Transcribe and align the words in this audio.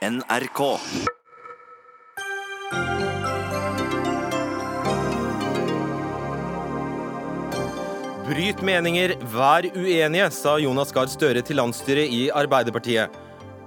NRK. 0.00 0.60
Bryt 8.24 8.62
meninger, 8.64 9.12
vær 9.28 9.68
uenige, 9.76 10.30
sa 10.32 10.54
Jonas 10.56 10.94
Gahr 10.96 11.10
Støre 11.12 11.42
til 11.44 11.60
landsstyret 11.60 12.08
i 12.16 12.22
Arbeiderpartiet. 12.32 13.12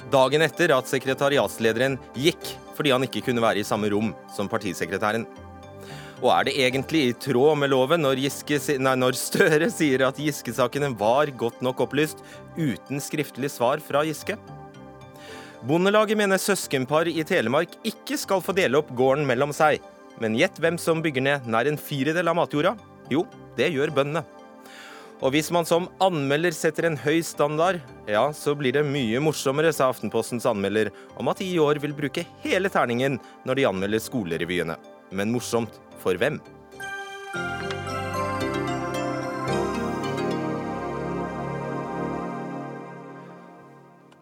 Dagen 0.10 0.42
etter 0.42 0.74
at 0.74 0.90
sekretariatslederen 0.90 2.00
gikk 2.18 2.56
fordi 2.74 2.96
han 2.96 3.06
ikke 3.06 3.22
kunne 3.30 3.46
være 3.46 3.62
i 3.62 3.68
samme 3.70 3.94
rom 3.94 4.10
som 4.34 4.50
partisekretæren. 4.50 5.28
Og 6.24 6.32
er 6.34 6.50
det 6.50 6.58
egentlig 6.66 7.04
i 7.12 7.16
tråd 7.28 7.62
med 7.62 7.76
loven 7.76 8.02
når, 8.08 8.26
Giske, 8.26 8.58
nei, 8.82 8.98
når 8.98 9.22
Støre 9.22 9.70
sier 9.70 10.08
at 10.10 10.18
Giske-sakene 10.18 10.96
var 10.98 11.30
godt 11.38 11.62
nok 11.62 11.86
opplyst 11.86 12.26
uten 12.58 13.06
skriftlig 13.06 13.54
svar 13.54 13.86
fra 13.86 14.02
Giske? 14.10 14.42
Bondelaget 15.64 16.20
mener 16.20 16.36
søskenpar 16.42 17.08
i 17.08 17.24
Telemark 17.24 17.78
ikke 17.88 18.18
skal 18.20 18.42
få 18.44 18.52
dele 18.58 18.82
opp 18.82 18.90
gården 19.00 19.24
mellom 19.24 19.54
seg. 19.56 19.80
Men 20.20 20.36
gjett 20.36 20.58
hvem 20.60 20.76
som 20.76 21.00
bygger 21.00 21.24
ned 21.24 21.46
nær 21.48 21.70
en 21.70 21.80
firedel 21.80 22.28
av 22.28 22.36
matjorda? 22.36 22.74
Jo, 23.08 23.22
det 23.56 23.70
gjør 23.72 23.94
bøndene. 23.96 24.26
Og 25.24 25.32
hvis 25.32 25.48
man 25.56 25.64
som 25.64 25.86
anmelder 26.04 26.52
setter 26.52 26.90
en 26.90 26.98
høy 27.00 27.22
standard, 27.24 27.80
ja, 28.12 28.26
så 28.36 28.52
blir 28.60 28.76
det 28.76 28.84
mye 28.84 29.22
morsommere, 29.24 29.72
sa 29.72 29.88
Aftenpostens 29.88 30.44
anmelder 30.50 30.92
om 31.16 31.32
at 31.32 31.40
de 31.40 31.48
i 31.48 31.62
år 31.64 31.80
vil 31.80 31.96
bruke 31.96 32.26
hele 32.44 32.68
terningen 32.68 33.16
når 33.48 33.62
de 33.62 33.68
anmelder 33.72 34.04
skolerevyene. 34.04 34.76
Men 35.16 35.32
morsomt 35.32 35.80
for 36.04 36.20
hvem? 36.20 36.42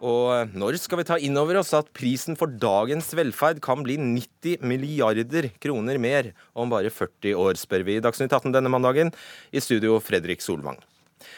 Og 0.02 0.54
når 0.58 0.80
skal 0.82 0.98
vi 0.98 1.06
ta 1.06 1.16
inn 1.22 1.38
over 1.38 1.60
oss 1.60 1.70
at 1.78 1.90
prisen 1.94 2.34
for 2.38 2.50
dagens 2.50 3.12
velferd 3.14 3.60
kan 3.62 3.84
bli 3.86 3.94
90 4.02 4.64
milliarder 4.66 5.46
kroner 5.62 6.00
mer 6.02 6.32
om 6.58 6.72
bare 6.72 6.90
40 6.90 7.38
år, 7.38 7.54
spør 7.60 7.86
vi 7.86 8.00
i 8.00 8.02
Dagsnytt 8.02 8.34
18 8.34 8.50
denne 8.56 8.72
mandagen. 8.72 9.14
I 9.54 9.62
studio 9.62 10.00
Fredrik 10.02 10.42
Solvang. 10.42 10.80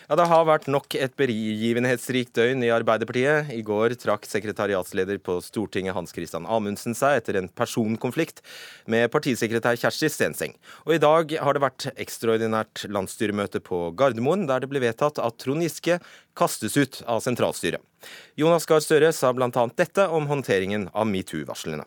Ja, 0.08 0.16
Det 0.16 0.26
har 0.30 0.44
vært 0.48 0.68
nok 0.70 0.94
et 0.94 1.14
begivenhetsrikt 1.16 2.34
døgn 2.36 2.64
i 2.64 2.72
Arbeiderpartiet. 2.74 3.52
I 3.54 3.62
går 3.62 3.96
trakk 4.00 4.26
sekretariatsleder 4.28 5.18
på 5.24 5.38
Stortinget 5.44 5.94
Hans 5.96 6.14
Christian 6.14 6.46
Amundsen 6.46 6.96
seg 6.96 7.20
etter 7.20 7.38
en 7.40 7.48
personkonflikt 7.48 8.42
med 8.90 9.10
partisekretær 9.12 9.78
Kjersti 9.80 10.10
Stenseng. 10.12 10.54
Og 10.84 10.96
i 10.96 11.02
dag 11.02 11.36
har 11.40 11.56
det 11.56 11.64
vært 11.64 11.88
ekstraordinært 11.94 12.86
landsstyremøte 12.88 13.62
på 13.64 13.90
Gardermoen, 13.96 14.46
der 14.50 14.64
det 14.64 14.70
ble 14.72 14.82
vedtatt 14.84 15.20
at 15.22 15.38
Trond 15.42 15.64
Giske 15.64 16.00
kastes 16.34 16.76
ut 16.76 17.02
av 17.06 17.22
sentralstyret. 17.24 17.82
Jonas 18.36 18.66
Gahr 18.68 18.82
Støre 18.84 19.12
sa 19.16 19.32
bl.a. 19.32 19.50
dette 19.76 20.08
om 20.08 20.26
håndteringen 20.28 20.90
av 20.92 21.08
metoo-varslene. 21.08 21.86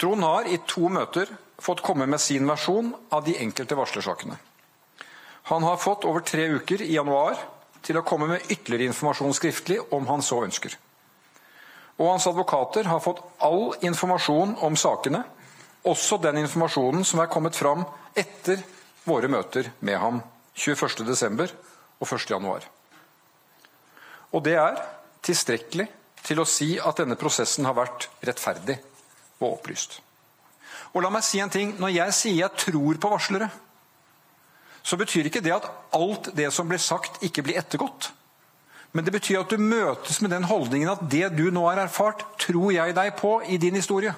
Trond 0.00 0.26
har 0.26 0.48
i 0.50 0.58
to 0.66 0.88
møter 0.90 1.28
fått 1.62 1.84
komme 1.84 2.08
med 2.10 2.20
sin 2.20 2.48
versjon 2.48 2.90
av 3.14 3.22
de 3.28 3.36
enkelte 3.38 3.76
varslersakene. 3.78 4.36
Han 5.50 5.62
har 5.62 5.76
fått 5.76 6.04
over 6.08 6.20
tre 6.20 6.46
uker 6.56 6.82
i 6.82 6.94
januar 6.94 7.36
til 7.84 7.98
å 8.00 8.04
komme 8.06 8.30
med 8.30 8.46
ytterligere 8.48 8.88
informasjon 8.88 9.34
skriftlig 9.36 9.80
om 9.92 10.06
han 10.08 10.22
så 10.24 10.40
ønsker. 10.46 10.76
Og 12.00 12.08
hans 12.08 12.26
advokater 12.26 12.88
har 12.88 13.02
fått 13.04 13.20
all 13.44 13.74
informasjon 13.84 14.56
om 14.64 14.76
sakene, 14.76 15.22
også 15.84 16.16
den 16.24 16.40
informasjonen 16.40 17.04
som 17.04 17.20
er 17.20 17.28
kommet 17.30 17.56
fram 17.56 17.84
etter 18.16 18.62
våre 19.04 19.28
møter 19.28 19.68
med 19.84 20.00
ham 20.00 20.22
21.12. 20.56 21.52
og 22.00 22.08
1.1. 22.08 22.64
Og 24.32 24.42
det 24.46 24.56
er 24.58 24.80
tilstrekkelig 25.24 25.86
til 26.24 26.40
å 26.40 26.48
si 26.48 26.72
at 26.80 27.02
denne 27.02 27.18
prosessen 27.20 27.68
har 27.68 27.76
vært 27.76 28.08
rettferdig 28.24 28.78
og 29.42 29.50
opplyst. 29.58 30.00
Og 30.94 31.04
la 31.04 31.10
meg 31.12 31.26
si 31.26 31.40
en 31.42 31.52
ting. 31.52 31.74
Når 31.78 31.92
jeg 31.92 32.16
sier 32.16 32.40
jeg 32.40 32.64
tror 32.64 32.98
på 33.02 33.12
varslere, 33.12 33.50
så 34.84 34.98
betyr 35.00 35.30
ikke 35.30 35.42
det 35.44 35.54
at 35.56 35.66
alt 35.96 36.28
det 36.36 36.50
som 36.52 36.68
blir 36.68 36.82
sagt, 36.82 37.22
ikke 37.24 37.44
blir 37.46 37.58
ettergått. 37.60 38.10
Men 38.94 39.06
det 39.06 39.14
betyr 39.16 39.40
at 39.40 39.50
du 39.50 39.58
møtes 39.58 40.20
med 40.22 40.30
den 40.30 40.46
holdningen 40.46 40.92
at 40.92 41.02
det 41.10 41.32
du 41.34 41.48
nå 41.50 41.64
har 41.66 41.80
erfart, 41.82 42.22
tror 42.38 42.70
jeg 42.74 42.94
deg 42.94 43.16
på 43.18 43.38
i 43.50 43.58
din 43.58 43.74
historie. 43.74 44.12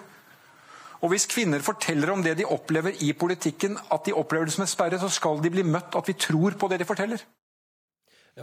Og 1.00 1.12
hvis 1.12 1.28
kvinner 1.30 1.62
forteller 1.64 2.10
om 2.12 2.22
det 2.24 2.34
de 2.40 2.48
opplever 2.48 2.98
i 3.04 3.12
politikken, 3.16 3.78
at 3.92 4.04
de 4.08 4.14
opplever 4.16 4.48
det 4.48 4.56
som 4.56 4.66
en 4.66 4.70
sperre, 4.70 4.98
så 5.00 5.08
skal 5.12 5.40
de 5.44 5.52
bli 5.54 5.64
møtt 5.64 5.96
at 5.96 6.08
vi 6.08 6.16
tror 6.18 6.56
på 6.58 6.68
det 6.72 6.80
de 6.82 6.88
forteller. 6.88 7.22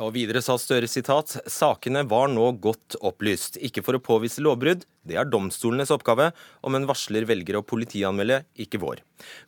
Og 0.01 0.09
videre 0.15 0.41
sa 0.41 0.55
Støre 0.57 0.89
sitat 0.89 1.35
sakene 1.45 2.01
var 2.09 2.31
nå 2.31 2.47
godt 2.61 2.97
opplyst, 3.05 3.59
ikke 3.61 3.83
for 3.85 3.97
å 3.97 4.01
påvise 4.01 4.41
lovbrudd, 4.41 4.87
det 5.07 5.17
er 5.19 5.27
domstolenes 5.27 5.91
oppgave, 5.93 6.29
om 6.63 6.77
en 6.77 6.87
varsler 6.87 7.27
velger 7.27 7.57
å 7.59 7.63
politianmelde, 7.67 8.43
ikke 8.55 8.79
vår. 8.79 9.01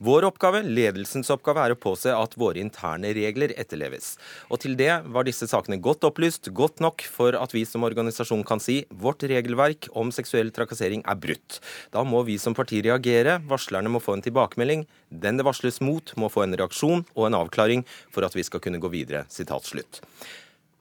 Vår 0.04 0.28
oppgave, 0.28 0.62
ledelsens 0.68 1.32
oppgave, 1.34 1.64
er 1.64 1.76
å 1.76 1.80
påse 1.80 2.12
at 2.12 2.36
våre 2.40 2.62
interne 2.62 3.14
regler 3.16 3.54
etterleves. 3.60 4.16
Og 4.52 4.62
til 4.64 4.76
det 4.80 4.92
var 5.16 5.28
disse 5.28 5.48
sakene 5.52 5.80
godt 5.84 6.04
opplyst, 6.08 6.52
godt 6.56 6.84
nok 6.84 7.06
for 7.08 7.38
at 7.40 7.56
vi 7.56 7.64
som 7.68 7.88
organisasjon 7.88 8.44
kan 8.48 8.64
si 8.64 8.82
vårt 8.92 9.24
regelverk 9.28 9.90
om 9.96 10.12
seksuell 10.16 10.52
trakassering 10.56 11.06
er 11.08 11.20
brutt. 11.20 11.62
Da 11.96 12.04
må 12.08 12.26
vi 12.28 12.38
som 12.42 12.56
parti 12.58 12.84
reagere, 12.86 13.40
varslerne 13.48 13.92
må 13.92 14.04
få 14.04 14.18
en 14.18 14.26
tilbakemelding, 14.26 14.86
den 15.10 15.40
det 15.40 15.48
varsles 15.48 15.82
mot 15.84 16.16
må 16.20 16.32
få 16.32 16.46
en 16.46 16.60
reaksjon 16.60 17.08
og 17.16 17.28
en 17.28 17.40
avklaring 17.40 17.88
for 18.14 18.28
at 18.28 18.36
vi 18.36 18.44
skal 18.44 18.64
kunne 18.64 18.82
gå 18.84 18.92
videre. 18.92 19.26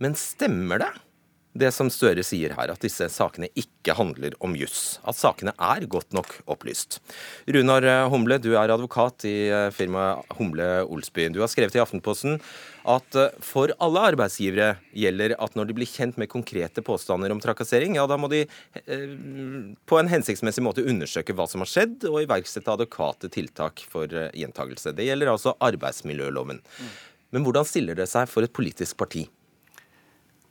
Men 0.02 0.16
stemmer 0.18 0.82
det? 0.82 0.92
Det 1.54 1.70
som 1.74 1.90
Støre 1.92 2.24
sier 2.26 2.54
her, 2.56 2.70
at 2.72 2.82
disse 2.82 3.06
sakene 3.14 3.46
ikke 3.58 3.94
handler 3.94 4.34
om 4.42 4.56
juss. 4.58 4.98
At 5.06 5.18
sakene 5.18 5.54
er 5.54 5.86
godt 5.90 6.14
nok 6.16 6.32
opplyst. 6.50 6.98
Runar 7.46 7.86
Humle, 8.10 8.40
du 8.42 8.56
er 8.58 8.72
advokat 8.74 9.26
i 9.28 9.34
eh, 9.46 9.68
firmaet 9.74 10.26
Humle 10.38 10.66
Olsby. 10.82 11.28
Du 11.30 11.38
har 11.44 11.50
skrevet 11.52 11.76
i 11.78 11.82
Aftenposten 11.82 12.40
at 12.90 13.18
eh, 13.20 13.36
for 13.44 13.70
alle 13.84 14.02
arbeidsgivere 14.10 14.80
gjelder 14.98 15.36
at 15.38 15.54
når 15.54 15.70
de 15.70 15.78
blir 15.78 15.90
kjent 15.90 16.18
med 16.18 16.32
konkrete 16.32 16.82
påstander 16.84 17.30
om 17.30 17.42
trakassering, 17.44 17.94
ja 18.00 18.08
da 18.10 18.18
må 18.18 18.32
de 18.32 18.42
eh, 18.42 19.06
på 19.86 20.00
en 20.00 20.10
hensiktsmessig 20.10 20.64
måte 20.66 20.82
undersøke 20.82 21.38
hva 21.38 21.46
som 21.50 21.62
har 21.62 21.70
skjedd, 21.70 22.08
og 22.10 22.24
iverksette 22.24 22.74
adekvate 22.74 23.30
tiltak 23.30 23.86
for 23.90 24.10
gjentagelse. 24.10 24.96
Det 24.96 25.06
gjelder 25.06 25.30
altså 25.36 25.54
arbeidsmiljøloven. 25.62 26.64
Men 27.34 27.46
hvordan 27.46 27.66
stiller 27.66 27.98
det 27.98 28.10
seg 28.10 28.26
for 28.30 28.46
et 28.46 28.54
politisk 28.54 28.98
parti? 28.98 29.28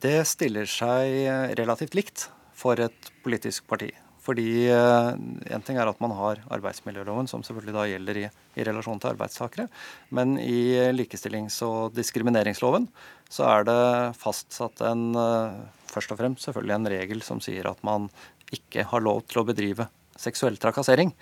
Det 0.03 0.19
stiller 0.27 0.67
seg 0.67 1.13
eh, 1.23 1.51
relativt 1.55 1.93
likt 1.95 2.25
for 2.59 2.79
et 2.83 3.11
politisk 3.23 3.63
parti. 3.71 3.87
Fordi 4.23 4.65
én 4.67 5.37
eh, 5.47 5.61
ting 5.63 5.77
er 5.79 5.87
at 5.87 6.01
man 6.03 6.11
har 6.17 6.41
arbeidsmiljøloven, 6.51 7.29
som 7.31 7.43
selvfølgelig 7.43 7.75
da 7.75 7.85
gjelder 7.87 8.19
i, 8.19 8.25
i 8.59 8.65
relasjon 8.67 8.99
til 8.99 9.13
arbeidstakere. 9.13 9.69
Men 10.15 10.35
i 10.41 10.91
likestillings- 10.95 11.61
og 11.63 11.95
diskrimineringsloven 11.95 12.89
så 13.31 13.47
er 13.47 13.67
det 13.69 13.85
fastsatt 14.19 14.83
en 14.89 15.05
eh, 15.15 15.63
først 15.93 16.11
og 16.11 16.19
fremst 16.19 16.49
selvfølgelig 16.49 16.75
en 16.75 16.91
regel 16.97 17.23
som 17.23 17.39
sier 17.43 17.69
at 17.71 17.79
man 17.87 18.09
ikke 18.53 18.83
har 18.89 19.03
lov 19.03 19.23
til 19.29 19.39
å 19.39 19.47
bedrive 19.47 19.87
seksuell 20.19 20.59
trakassering. 20.59 21.13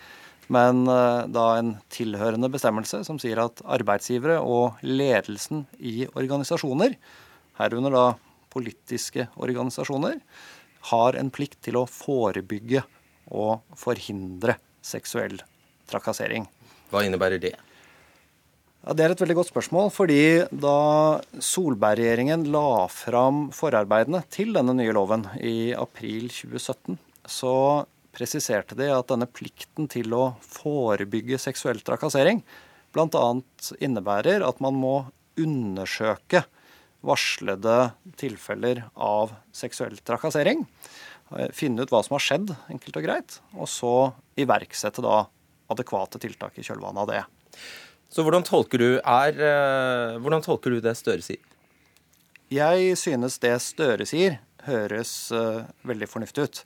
Men 0.52 0.84
da 0.84 1.44
en 1.56 1.70
tilhørende 1.94 2.50
bestemmelse 2.52 3.06
som 3.08 3.20
sier 3.22 3.40
at 3.40 3.62
arbeidsgivere 3.72 4.42
og 4.44 4.82
ledelsen 4.84 5.62
i 5.80 6.10
organisasjoner, 6.10 6.98
herunder 7.62 7.96
da 7.96 8.06
politiske 8.52 9.28
organisasjoner 9.40 10.20
har 10.92 11.18
en 11.18 11.32
plikt 11.34 11.60
til 11.68 11.78
å 11.80 11.88
forebygge 11.90 12.84
og 13.32 13.62
forhindre 13.78 14.58
seksuell 14.84 15.38
trakassering. 15.90 16.48
Hva 16.92 17.06
innebærer 17.06 17.42
det? 17.42 17.54
Ja, 18.82 18.94
Det 18.94 19.06
er 19.06 19.12
et 19.14 19.22
veldig 19.22 19.38
godt 19.38 19.52
spørsmål. 19.52 19.92
fordi 19.94 20.48
Da 20.52 21.22
Solberg-regjeringen 21.38 22.50
la 22.52 22.88
fram 22.88 23.52
forarbeidene 23.52 24.24
til 24.30 24.54
denne 24.54 24.74
nye 24.74 24.94
loven 24.94 25.28
i 25.40 25.74
april 25.74 26.30
2017, 26.30 26.98
så 27.26 27.86
presiserte 28.12 28.76
de 28.76 28.90
at 28.92 29.08
denne 29.08 29.28
plikten 29.30 29.88
til 29.88 30.12
å 30.14 30.36
forebygge 30.42 31.40
seksuell 31.40 31.80
trakassering 31.80 32.42
bl.a. 32.92 33.42
innebærer 33.80 34.44
at 34.44 34.60
man 34.60 34.76
må 34.76 34.96
undersøke 35.40 36.44
varslede 37.06 37.78
tilfeller 38.20 38.84
av 38.94 39.34
seksuell 39.56 39.98
trakassering. 40.06 40.66
Eh, 41.38 41.52
finne 41.56 41.84
ut 41.84 41.94
hva 41.94 42.04
som 42.06 42.18
har 42.18 42.26
skjedd, 42.26 42.56
enkelt 42.72 43.00
og 43.00 43.06
greit. 43.08 43.38
Og 43.58 43.70
så 43.72 43.94
iverksette 44.40 45.04
da 45.06 45.24
adekvate 45.72 46.22
tiltak 46.22 46.58
i 46.60 46.66
kjølvannet 46.66 47.06
av 47.06 47.12
det. 47.12 47.24
Så 48.12 48.26
hvordan 48.26 48.44
tolker 48.44 48.82
du, 48.82 48.90
er, 49.00 49.32
eh, 49.40 50.20
hvordan 50.20 50.44
tolker 50.44 50.74
du 50.74 50.82
det 50.84 50.98
Støre 51.00 51.24
sier? 51.24 51.42
Jeg 52.52 52.98
synes 53.00 53.40
det 53.40 53.54
Støre 53.64 54.04
sier, 54.10 54.42
høres 54.68 55.32
uh, 55.32 55.64
veldig 55.88 56.10
fornuftig 56.12 56.44
ut. 56.44 56.58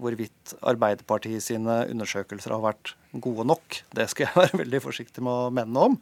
Hvorvidt 0.00 0.54
Arbeiderpartiet 0.64 1.44
sine 1.44 1.82
undersøkelser 1.92 2.54
har 2.54 2.62
vært 2.64 2.94
gode 3.12 3.44
nok, 3.48 3.82
det 3.96 4.08
skal 4.12 4.26
jeg 4.26 4.38
være 4.42 4.62
veldig 4.62 4.80
forsiktig 4.84 5.24
med 5.24 5.32
å 5.32 5.52
mene 5.52 5.84
om. 5.90 5.98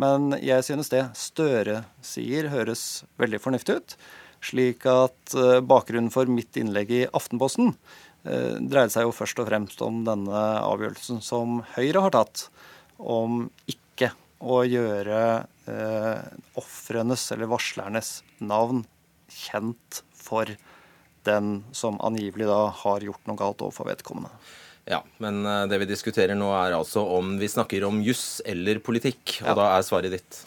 Men 0.00 0.34
jeg 0.42 0.64
synes 0.66 0.90
det 0.90 1.04
Støre 1.18 1.84
sier, 2.02 2.50
høres 2.50 3.04
veldig 3.20 3.40
fornuftig 3.42 3.78
ut. 3.78 3.96
Slik 4.44 4.84
at 4.90 5.36
eh, 5.38 5.60
bakgrunnen 5.64 6.12
for 6.12 6.28
mitt 6.28 6.56
innlegg 6.60 6.90
i 6.92 7.04
Aftenposten 7.06 7.72
eh, 8.26 8.58
dreide 8.58 8.92
seg 8.92 9.06
jo 9.06 9.14
først 9.14 9.40
og 9.40 9.48
fremst 9.48 9.84
om 9.86 10.02
denne 10.06 10.42
avgjørelsen 10.64 11.22
som 11.24 11.62
Høyre 11.76 12.04
har 12.04 12.14
tatt, 12.16 12.48
om 12.98 13.46
ikke 13.70 14.10
å 14.44 14.60
gjøre 14.68 15.22
eh, 15.70 16.20
ofrenes 16.60 17.24
eller 17.32 17.52
varslernes 17.54 18.18
navn 18.44 18.84
kjent 19.32 20.02
for 20.12 20.50
den 21.24 21.62
som 21.72 21.96
angivelig 22.04 22.50
da 22.50 22.66
har 22.82 23.06
gjort 23.06 23.30
noe 23.30 23.40
galt 23.40 23.64
overfor 23.64 23.88
vedkommende. 23.88 24.34
Ja, 24.90 25.00
men 25.22 25.44
eh, 25.48 25.62
det 25.70 25.80
vi 25.80 25.88
diskuterer 25.88 26.36
nå 26.36 26.50
er 26.56 26.76
altså 26.76 27.04
om 27.16 27.36
vi 27.40 27.48
snakker 27.48 27.86
om 27.88 28.02
juss 28.04 28.42
eller 28.44 28.82
politikk, 28.84 29.38
og 29.42 29.52
ja. 29.52 29.56
da 29.60 29.70
er 29.78 29.86
svaret 29.86 30.12
ditt? 30.16 30.42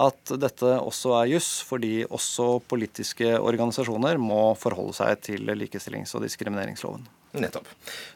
At 0.00 0.32
dette 0.42 0.76
også 0.82 1.12
er 1.20 1.34
juss, 1.36 1.50
fordi 1.66 2.02
også 2.04 2.58
politiske 2.66 3.36
organisasjoner 3.38 4.18
må 4.18 4.54
forholde 4.58 4.94
seg 4.96 5.20
til 5.22 5.52
likestillings- 5.54 6.14
og 6.18 6.24
diskrimineringsloven. 6.26 7.06
Nettopp. 7.34 7.66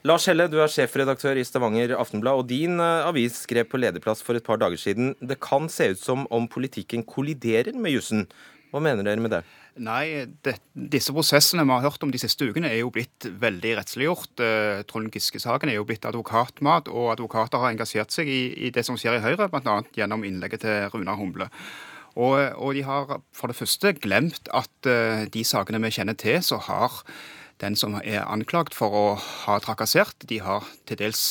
Lars 0.06 0.28
Helle, 0.30 0.46
du 0.50 0.60
er 0.62 0.70
sjefredaktør 0.70 1.38
i 1.40 1.46
Stavanger 1.46 1.96
Aftenblad, 1.98 2.38
og 2.38 2.50
din 2.50 2.78
eh, 2.82 3.06
avis 3.08 3.42
skrev 3.46 3.66
på 3.70 3.80
lederplass 3.82 4.22
for 4.22 4.38
et 4.38 4.46
par 4.46 4.60
dager 4.62 4.78
siden 4.78 5.16
det 5.18 5.40
kan 5.42 5.66
se 5.72 5.90
ut 5.90 6.02
som 6.02 6.26
om 6.34 6.46
politikken 6.50 7.02
kolliderer 7.06 7.74
med 7.74 7.96
jussen. 7.96 8.28
Hva 8.70 8.82
mener 8.84 9.06
dere 9.06 9.22
med 9.22 9.34
det? 9.34 9.42
Nei, 9.78 10.26
det, 10.42 10.56
disse 10.74 11.12
prosessene 11.14 11.64
vi 11.66 11.74
har 11.74 11.84
hørt 11.86 12.02
om 12.02 12.10
de 12.12 12.20
siste 12.20 12.48
ukene, 12.48 12.70
er 12.70 12.82
jo 12.82 12.90
blitt 12.94 13.28
veldig 13.40 13.76
rettsliggjort. 13.78 14.42
Eh, 14.42 14.80
Trond 14.90 15.12
Giske-saken 15.14 15.70
er 15.70 15.78
jo 15.78 15.86
blitt 15.88 16.06
advokatmat, 16.08 16.90
og 16.90 17.12
advokater 17.14 17.62
har 17.62 17.74
engasjert 17.74 18.14
seg 18.14 18.30
i, 18.30 18.40
i 18.66 18.72
det 18.74 18.84
som 18.86 18.98
skjer 18.98 19.18
i 19.18 19.22
Høyre, 19.24 19.48
bl.a. 19.52 19.78
gjennom 19.96 20.26
innlegget 20.26 20.64
til 20.66 20.90
Runar 20.94 21.20
Humle. 21.20 21.50
Og, 22.18 22.34
og, 22.58 22.72
de 22.74 22.82
har 22.82 23.20
for 23.36 23.50
det 23.50 23.58
første 23.58 23.92
glemt 23.94 24.50
at 24.50 24.90
uh, 24.90 25.22
de 25.30 25.44
sakene 25.46 25.78
vi 25.84 25.92
kjenner 25.94 26.18
til, 26.18 26.40
så 26.42 26.58
har 26.66 27.04
den 27.62 27.76
som 27.78 27.96
er 28.00 28.26
anklagt 28.26 28.74
for 28.74 28.94
å 28.94 29.06
ha 29.44 29.58
trakassert, 29.62 30.26
de 30.30 30.40
har 30.42 30.66
til 30.86 30.98
dels 31.00 31.22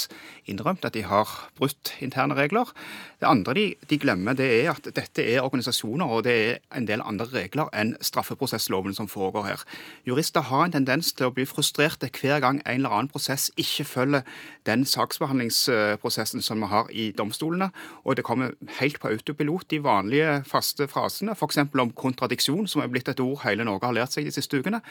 innrømt 0.47 0.85
at 0.88 0.95
de 0.95 1.03
har 1.07 1.29
brutt 1.57 1.94
interne 2.03 2.35
regler. 2.38 2.71
Det 3.19 3.27
andre 3.27 3.53
de, 3.57 3.65
de, 3.89 3.97
glemmer, 3.97 4.35
det 4.38 4.47
er 4.59 4.71
at 4.75 4.89
dette 4.95 5.23
er 5.23 5.41
organisasjoner, 5.41 6.05
og 6.05 6.23
det 6.27 6.35
er 6.35 6.59
en 6.77 6.88
del 6.88 7.01
andre 7.01 7.25
regler 7.33 7.71
enn 7.73 7.95
straffeprosessloven 8.05 8.94
som 8.97 9.09
foregår 9.09 9.47
her. 9.47 9.63
Jurister 10.07 10.45
har 10.49 10.67
en 10.67 10.75
tendens 10.75 11.09
til 11.17 11.29
å 11.29 11.33
bli 11.33 11.47
frustrerte 11.49 12.11
hver 12.13 12.44
gang 12.44 12.61
en 12.65 12.79
eller 12.79 12.94
annen 12.94 13.11
prosess 13.11 13.49
ikke 13.57 13.88
følger 13.89 14.27
den 14.69 14.85
saksbehandlingsprosessen 14.85 16.45
som 16.45 16.61
vi 16.61 16.71
har 16.71 16.91
i 16.93 17.09
domstolene, 17.17 17.71
og 18.05 18.19
det 18.19 18.25
kommer 18.27 18.53
helt 18.79 19.01
på 19.01 19.11
autopilot 19.11 19.67
de 19.73 19.81
vanlige 19.83 20.41
faste 20.47 20.88
frasene, 20.91 21.33
f.eks. 21.33 21.63
om 21.65 21.93
kontradiksjon, 21.97 22.67
som 22.69 22.83
er 22.83 22.91
blitt 22.91 23.09
et 23.11 23.23
ord 23.23 23.41
hele 23.43 23.65
Norge 23.67 23.89
har 23.89 23.97
lært 23.97 24.15
seg 24.15 24.27
de 24.27 24.35
siste 24.35 24.61
ukene. 24.61 24.83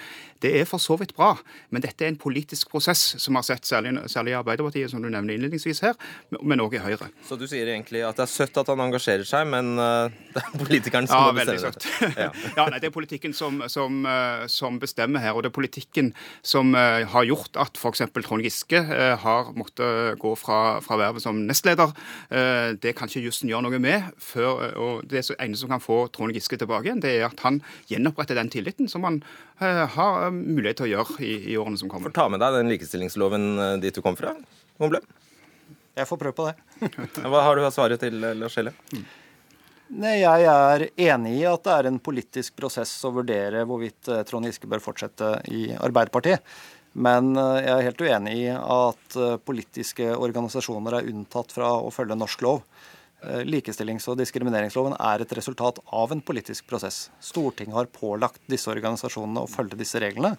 Det 0.42 0.52
er 0.60 0.68
for 0.68 0.82
så 0.82 0.98
vidt 1.00 1.14
bra, 1.16 1.34
men 1.70 1.84
dette 1.84 2.04
er 2.04 2.12
en 2.12 2.20
politisk 2.20 2.74
prosess 2.74 3.14
som 3.22 3.34
vi 3.34 3.40
har 3.40 3.46
sett 3.46 3.68
særlig, 3.68 3.94
i 4.26 4.34
Arbeiderpartiet, 4.36 4.90
som 4.90 5.02
du 5.02 5.08
nevner 5.12 5.36
innledningsvis 5.46 5.82
her, 5.84 5.96
men 6.42 6.62
òg 6.62 6.76
i 6.76 6.82
Høyre. 6.82 7.08
Så 7.26 7.38
du 7.38 7.46
sier 7.48 7.68
egentlig 7.70 8.02
at 8.06 8.18
det 8.18 8.26
er 8.26 8.32
søtt 8.32 8.58
at 8.60 8.70
han 8.72 8.82
engasjerer 8.86 9.26
seg, 9.26 9.46
men 9.50 9.76
uh, 9.78 10.12
det 10.34 10.42
er 10.42 10.58
politikeren 10.58 11.08
som 11.10 11.22
ja, 11.22 11.30
må 11.30 11.38
bestemme 11.38 11.72
det. 11.72 12.10
ja. 12.26 12.30
ja, 12.58 12.66
nei, 12.70 12.80
Det 12.82 12.90
er 12.90 12.94
politikken 12.94 13.36
som, 13.36 13.62
som, 13.72 14.02
uh, 14.06 14.46
som, 14.50 14.80
bestemmer 14.82 15.22
her, 15.22 15.36
og 15.36 15.44
det 15.44 15.52
er 15.52 15.56
politikken 15.56 16.12
som 16.46 16.74
uh, 16.76 17.02
har 17.12 17.28
gjort 17.28 17.56
at 17.62 17.80
f.eks. 17.80 18.04
Trond 18.26 18.42
Giske 18.42 18.80
har 19.22 19.52
måttet 19.54 20.18
gå 20.18 20.32
fra, 20.38 20.78
fra 20.82 20.96
vervet 20.98 21.22
som 21.22 21.38
nestleder. 21.46 21.92
det 22.82 22.94
kan 22.98 23.06
ikke 23.06 23.22
jussen 23.22 23.50
gjøre 23.50 23.66
noe 23.68 23.78
med. 23.82 24.08
Før, 24.18 24.64
og 24.82 25.04
Det 25.06 25.22
eneste 25.36 25.62
som 25.62 25.70
kan 25.70 25.82
få 25.82 25.98
Trond 26.14 26.34
Giske 26.34 26.58
tilbake 26.58 26.88
igjen, 26.88 27.02
det 27.04 27.12
er 27.18 27.28
at 27.28 27.44
han 27.44 27.60
gjenoppretter 27.90 28.38
den 28.38 28.50
tilliten 28.52 28.90
som 28.90 29.06
han 29.06 29.20
har 29.60 30.32
mulighet 30.34 30.80
til 30.80 30.88
å 30.88 30.92
gjøre 30.94 31.20
i, 31.22 31.36
i 31.52 31.60
årene 31.60 31.78
som 31.78 31.92
kommer. 31.92 32.10
For 32.10 32.18
ta 32.18 32.26
med 32.32 32.42
deg 32.42 32.58
den 32.58 32.72
likestillingsloven 32.74 33.80
dit 33.84 33.94
du 33.94 34.02
kom 34.04 34.18
fra, 34.18 34.34
Humble. 34.82 35.04
Jeg 35.96 36.08
får 36.10 36.20
prøve 36.20 36.36
på 36.36 36.48
det. 36.50 36.90
Hva 37.30 37.44
har 37.46 37.56
du 37.56 37.64
av 37.64 37.72
svaret 37.72 38.02
til, 38.02 38.20
Lars 38.20 38.58
Helle? 38.58 38.74
Nei, 39.86 40.16
Jeg 40.18 40.46
er 40.50 40.88
enig 41.12 41.36
i 41.38 41.44
at 41.46 41.62
det 41.62 41.74
er 41.76 41.88
en 41.88 42.00
politisk 42.02 42.56
prosess 42.58 42.90
å 43.06 43.12
vurdere 43.14 43.62
hvorvidt 43.68 44.10
eh, 44.10 44.24
Trond 44.26 44.48
Giske 44.48 44.66
bør 44.66 44.82
fortsette 44.82 45.36
i 45.54 45.68
Arbeiderpartiet. 45.72 46.42
Men 46.98 47.36
eh, 47.38 47.60
jeg 47.62 47.72
er 47.76 47.86
helt 47.86 48.02
uenig 48.02 48.34
i 48.34 48.48
at 48.56 49.16
eh, 49.20 49.36
politiske 49.46 50.10
organisasjoner 50.10 50.98
er 50.98 51.12
unntatt 51.12 51.54
fra 51.54 51.70
å 51.78 51.92
følge 51.94 52.18
norsk 52.18 52.44
lov. 52.46 52.66
Likestillings- 53.48 54.04
og 54.12 54.18
diskrimineringsloven 54.20 54.92
er 55.00 55.22
et 55.24 55.32
resultat 55.34 55.78
av 55.98 56.12
en 56.12 56.20
politisk 56.22 56.66
prosess. 56.68 57.06
Stortinget 57.24 57.74
har 57.74 57.88
pålagt 57.90 58.42
disse 58.46 58.68
organisasjonene 58.70 59.42
å 59.42 59.48
følge 59.50 59.78
disse 59.80 59.98
reglene. 60.02 60.34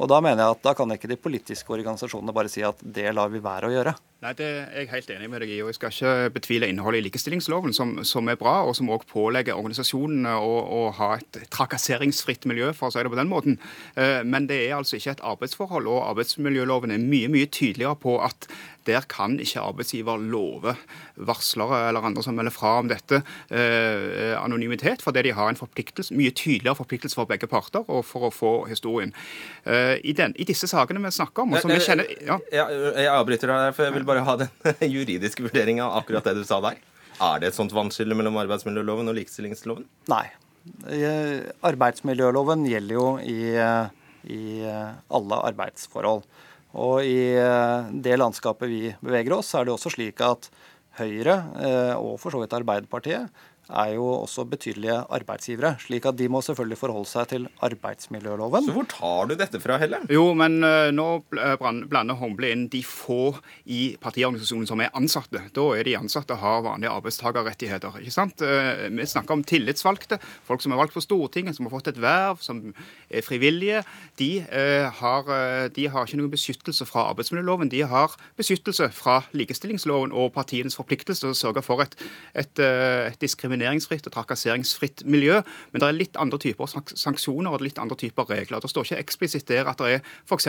Og 0.00 0.08
da 0.10 0.18
mener 0.24 0.40
jeg 0.40 0.56
at 0.56 0.64
da 0.64 0.72
kan 0.78 0.94
ikke 0.94 1.10
de 1.12 1.20
politiske 1.20 1.74
organisasjonene 1.76 2.34
bare 2.34 2.50
si 2.50 2.64
at 2.66 2.80
det 2.82 3.12
lar 3.14 3.30
vi 3.30 3.42
være 3.44 3.68
å 3.68 3.76
gjøre. 3.76 3.94
Nei, 4.22 4.32
Det 4.38 4.46
er 4.46 4.84
jeg 4.84 4.90
helt 4.92 5.08
enig 5.10 5.28
med 5.32 5.42
deg 5.42 5.50
i. 5.50 5.56
og 5.64 5.72
Jeg 5.72 5.78
skal 5.80 5.90
ikke 5.90 6.34
betvile 6.36 6.68
innholdet 6.70 7.00
i 7.00 7.06
likestillingsloven, 7.08 7.72
som, 7.74 8.04
som 8.06 8.28
er 8.30 8.38
bra, 8.38 8.60
og 8.62 8.76
som 8.78 8.90
også 8.94 9.10
pålegger 9.10 9.58
organisasjonene 9.58 10.36
å, 10.38 10.52
å, 10.62 10.82
ha 10.94 11.16
et 11.16 11.40
trakasseringsfritt 11.50 12.46
miljø, 12.46 12.70
for 12.70 12.86
å 12.86 12.94
si 12.94 13.02
det 13.02 13.10
på 13.10 13.18
den 13.18 13.32
måten. 13.32 13.58
Eh, 13.98 14.20
men 14.22 14.46
det 14.46 14.60
er 14.68 14.76
altså 14.76 15.00
ikke 15.00 15.16
et 15.16 15.24
arbeidsforhold, 15.26 15.90
og 15.90 16.06
arbeidsmiljøloven 16.12 16.94
er 16.94 17.02
mye 17.02 17.32
mye 17.34 17.50
tydeligere 17.50 17.98
på 17.98 18.20
at 18.22 18.46
der 18.86 19.00
kan 19.08 19.38
ikke 19.40 19.62
arbeidsgiver 19.62 20.18
love 20.18 20.74
varslere 21.16 21.88
eller 21.88 22.06
andre 22.06 22.22
som 22.22 22.34
melder 22.34 22.50
fra 22.54 22.78
om 22.80 22.88
dette, 22.90 23.22
eh, 23.50 24.34
anonymitet, 24.38 25.02
fordi 25.02 25.22
de 25.22 25.32
har 25.32 25.48
en 25.48 25.56
forpliktelse, 25.56 26.14
mye 26.14 26.30
tydeligere 26.30 26.74
forpliktelse 26.76 27.14
for 27.14 27.24
begge 27.24 27.46
parter 27.46 27.84
og 27.86 28.04
for 28.04 28.26
å 28.26 28.32
få 28.34 28.52
historien. 28.68 29.12
Eh, 29.64 30.00
i, 30.02 30.12
den, 30.12 30.34
I, 30.36 30.44
disse 30.44 30.66
sakene 30.66 31.02
vi 31.04 31.10
snakker 31.10 31.42
om, 31.42 31.52
og 31.54 31.60
som 31.60 31.70
vi 31.70 31.78
kjenner 31.78 32.06
ja. 32.26 32.38
Jeg, 32.52 32.82
jeg 32.96 33.08
avbryter 33.12 33.48
deg, 33.48 33.74
for 33.76 33.84
jeg 33.84 33.94
vil 33.94 34.04
bare 34.04 34.11
ha 34.20 34.36
den 34.36 34.50
juridiske 34.96 35.42
vurderinga 35.46 35.86
av 35.86 36.02
akkurat 36.02 36.28
det 36.28 36.34
du 36.40 36.44
sa 36.44 36.60
der. 36.60 36.76
Er 37.22 37.40
det 37.40 37.48
et 37.50 37.56
sånt 37.56 37.72
vannskille 37.72 38.16
mellom 38.18 38.36
arbeidsmiljøloven 38.42 39.08
og 39.08 39.16
likestillingsloven? 39.16 39.86
Nei. 40.12 40.26
Arbeidsmiljøloven 41.64 42.66
gjelder 42.68 42.94
jo 42.94 43.06
i, 43.24 43.38
i 44.30 44.42
alle 44.62 45.38
arbeidsforhold. 45.50 46.22
Og 46.72 47.04
i 47.04 47.32
det 48.04 48.18
landskapet 48.18 48.70
vi 48.70 48.82
beveger 49.02 49.36
oss, 49.36 49.52
er 49.54 49.66
det 49.66 49.74
også 49.74 49.92
slik 49.96 50.22
at 50.24 50.48
Høyre, 50.98 51.38
eh, 51.56 51.94
og 51.96 52.18
for 52.20 52.34
så 52.34 52.42
vidt 52.42 52.52
Arbeiderpartiet, 52.52 53.30
er 53.72 53.94
jo 53.96 54.06
også 54.22 54.44
betydelige 54.48 54.98
arbeidsgivere. 55.12 55.76
slik 55.80 56.06
at 56.06 56.18
de 56.18 56.28
må 56.28 56.42
selvfølgelig 56.44 56.78
forholde 56.78 57.08
seg 57.08 57.28
til 57.32 57.46
arbeidsmiljøloven. 57.64 58.66
Så 58.66 58.74
hvor 58.76 58.88
tar 58.90 59.30
du 59.30 59.34
dette 59.38 59.60
fra, 59.62 59.78
Helle? 59.80 60.02
Jo, 60.12 60.32
men 60.38 60.60
uh, 60.64 60.90
nå 60.94 61.06
eh, 61.38 61.56
blander 61.88 62.18
Humble 62.20 62.50
inn 62.52 62.66
de 62.72 62.82
få 62.86 63.32
i 63.64 63.94
partiorganisasjonen 64.02 64.68
som 64.68 64.82
er 64.84 64.92
ansatte. 64.98 65.40
Da 65.56 65.66
er 65.76 65.88
de 65.88 65.96
ansatte 65.98 66.36
har 66.38 66.64
vanlige 66.66 66.92
arbeidstakerrettigheter. 66.92 67.98
ikke 68.02 68.14
sant? 68.14 68.44
Uh, 68.44 68.88
vi 68.92 69.08
snakker 69.08 69.38
om 69.38 69.44
tillitsvalgte, 69.44 70.20
folk 70.46 70.64
som 70.64 70.74
er 70.74 70.82
valgt 70.82 70.96
på 70.96 71.04
Stortinget, 71.04 71.56
som 71.56 71.68
har 71.68 71.74
fått 71.76 71.92
et 71.94 72.02
verv, 72.02 72.42
som 72.44 72.62
er 73.10 73.24
frivillige. 73.24 73.82
De, 74.20 74.30
uh, 74.52 74.90
har, 75.00 75.32
de 75.72 75.88
har 75.88 76.06
ikke 76.06 76.20
noen 76.20 76.32
beskyttelse 76.32 76.86
fra 76.88 77.08
arbeidsmiljøloven. 77.12 77.72
De 77.72 77.82
har 77.88 78.16
beskyttelse 78.38 78.90
fra 78.94 79.22
likestillingsloven 79.32 80.12
og 80.12 80.32
partienes 80.36 80.76
forpliktelse 80.78 81.24
til 81.24 81.32
å 81.32 81.38
sørge 81.38 81.64
for 81.64 81.82
et, 81.84 81.96
et, 82.38 82.60
et 82.60 83.18
diskriminering 83.22 83.61
diskrimineringsfritt 83.62 84.06
og 84.08 84.14
trakasseringsfritt 84.14 85.04
miljø. 85.06 85.40
Men 85.72 85.82
det 85.82 85.88
er 85.88 85.96
litt 85.96 86.18
andre 86.20 86.38
typer 86.38 86.68
sanksjoner 86.68 87.52
og 87.52 87.62
litt 87.62 87.78
andre 87.78 87.96
typer 87.96 88.26
regler. 88.28 88.60
Det 88.60 88.70
står 88.70 88.86
ikke 88.86 89.00
eksplisitt 89.02 89.48
der 89.48 89.68
at 89.70 89.78
det 89.78 89.98
er 89.98 90.00
f.eks. 90.26 90.48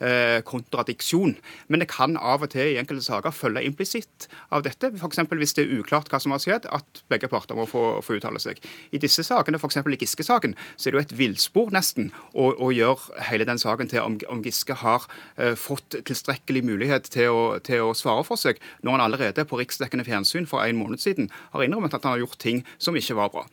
Eh, 0.00 0.40
kontradiksjon. 0.44 1.36
Men 1.68 1.82
det 1.82 1.88
kan 1.90 2.16
av 2.16 2.42
og 2.42 2.52
til 2.52 2.74
i 2.74 2.78
enkelte 2.80 3.04
saker 3.04 3.34
følge 3.34 3.64
implisitt 3.66 4.28
av 4.50 4.64
dette. 4.66 4.92
F.eks. 4.94 5.20
hvis 5.30 5.54
det 5.54 5.66
er 5.66 5.78
uklart 5.78 6.10
hva 6.10 6.20
som 6.20 6.34
har 6.34 6.42
skjedd, 6.42 6.68
at 6.70 7.02
begge 7.10 7.30
parter 7.30 7.58
må 7.58 7.66
få, 7.68 8.00
få 8.04 8.18
uttale 8.18 8.40
seg. 8.42 8.60
I 8.92 9.00
disse 9.02 9.24
sakene, 9.26 9.60
f.eks. 9.60 9.80
i 9.80 9.98
Giske-saken, 9.98 10.56
så 10.76 10.88
er 10.88 10.94
det 10.94 10.98
jo 10.98 11.06
et 11.06 11.16
villspor 11.18 11.72
nesten 11.74 12.12
å, 12.32 12.50
å, 12.52 12.72
gjøre 12.74 13.24
hele 13.30 13.46
den 13.48 13.58
saken 13.58 13.90
til 13.90 14.04
om, 14.04 14.18
om 14.30 14.42
Giske 14.44 14.76
har 14.82 15.06
eh, 15.36 15.54
fått 15.58 15.98
tilstrekkelig 16.08 16.62
mulighet 16.66 17.08
til 17.12 17.32
å, 17.34 17.42
til 17.64 17.88
å 17.88 17.94
svare 17.96 18.24
for 18.26 18.40
seg, 18.40 18.60
når 18.84 18.96
han 18.96 19.04
allerede 19.08 19.46
på 19.48 19.58
riksdekkende 19.60 20.06
fjernsyn 20.06 20.46
for 20.48 20.62
en 20.62 20.78
måned 20.78 21.02
siden 21.02 21.30
har 21.52 21.64
innrømmet 21.64 21.96
at 21.96 22.06
han 22.06 22.16
har 22.16 22.22
gjort 22.22 22.37
ting 22.38 22.62
som 22.78 22.96
ikke 22.98 23.16
var 23.18 23.32
bra. 23.34 23.44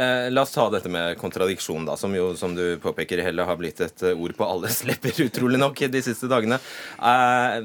Eh, 0.00 0.30
la 0.32 0.44
oss 0.44 0.54
ta 0.54 0.66
dette 0.72 0.90
med 0.92 1.18
kontradiksjon, 1.20 1.86
da, 1.88 1.96
som 2.00 2.14
jo, 2.16 2.30
som 2.38 2.54
du 2.56 2.78
påpeker, 2.82 3.22
Helle, 3.24 3.46
har 3.46 3.58
blitt 3.60 3.82
et 3.84 4.06
eh, 4.06 4.16
ord 4.16 4.36
på 4.38 4.48
alles 4.48 4.82
lepper, 4.88 5.16
utrolig 5.26 5.60
nok, 5.60 5.84
de 5.92 6.02
siste 6.04 6.30
dagene. 6.30 6.58
Eh, 6.98 7.60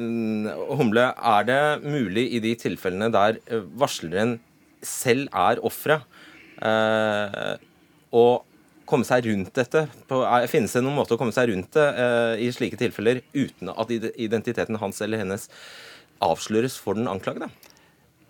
Humle, 0.80 1.10
er 1.16 1.50
det 1.50 1.62
mulig 1.86 2.28
i 2.36 2.44
de 2.44 2.54
tilfellene 2.60 3.12
der 3.14 3.40
eh, 3.48 3.66
varsleren 3.80 4.38
selv 4.86 5.28
er 5.36 5.60
offeret, 5.66 6.06
eh, 6.64 7.58
å 8.16 8.26
komme 8.90 9.06
seg 9.06 9.28
rundt 9.30 9.54
dette? 9.58 9.86
På, 10.10 10.24
finnes 10.50 10.74
det 10.74 10.84
noen 10.84 10.98
måte 10.98 11.16
å 11.16 11.22
komme 11.22 11.36
seg 11.36 11.52
rundt 11.52 11.76
det 11.78 11.88
eh, 12.04 12.46
i 12.48 12.52
slike 12.56 12.80
tilfeller 12.80 13.22
uten 13.36 13.72
at 13.76 13.92
identiteten 13.94 14.80
hans 14.82 15.02
eller 15.06 15.22
hennes 15.22 15.50
avsløres 16.26 16.80
for 16.80 16.98
den 16.98 17.10
anklagede? 17.12 17.52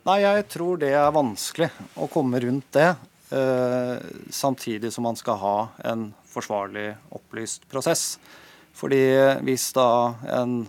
Nei, 0.08 0.22
jeg 0.24 0.46
tror 0.48 0.79
det 0.79 0.94
er 0.96 1.12
vanskelig 1.12 1.68
å 2.00 2.08
komme 2.12 2.39
rundt 2.39 2.70
det. 2.75 2.94
Eh, 3.36 3.98
samtidig 4.32 4.94
som 4.96 5.03
man 5.03 5.18
skal 5.20 5.39
ha 5.41 5.56
en 5.91 6.10
forsvarlig, 6.29 6.94
opplyst 7.12 7.68
prosess. 7.70 8.13
Fordi 8.79 9.01
hvis 9.44 9.68
da 9.75 9.89
en 10.39 10.62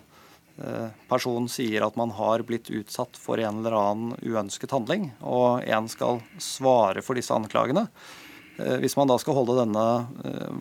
eh, 0.58 0.90
person 1.08 1.46
sier 1.48 1.86
at 1.86 1.96
man 2.00 2.10
har 2.18 2.42
blitt 2.48 2.72
utsatt 2.74 3.20
for 3.20 3.38
en 3.38 3.62
eller 3.62 3.78
annen 3.78 4.18
uønsket 4.18 4.74
handling, 4.74 5.12
og 5.22 5.62
en 5.62 5.86
skal 5.88 6.20
svare 6.42 7.04
for 7.06 7.14
disse 7.14 7.32
anklagene, 7.36 7.86
eh, 8.58 8.76
hvis 8.82 8.98
man 8.98 9.08
da 9.12 9.20
skal 9.22 9.38
holde 9.38 9.60
denne 9.62 9.86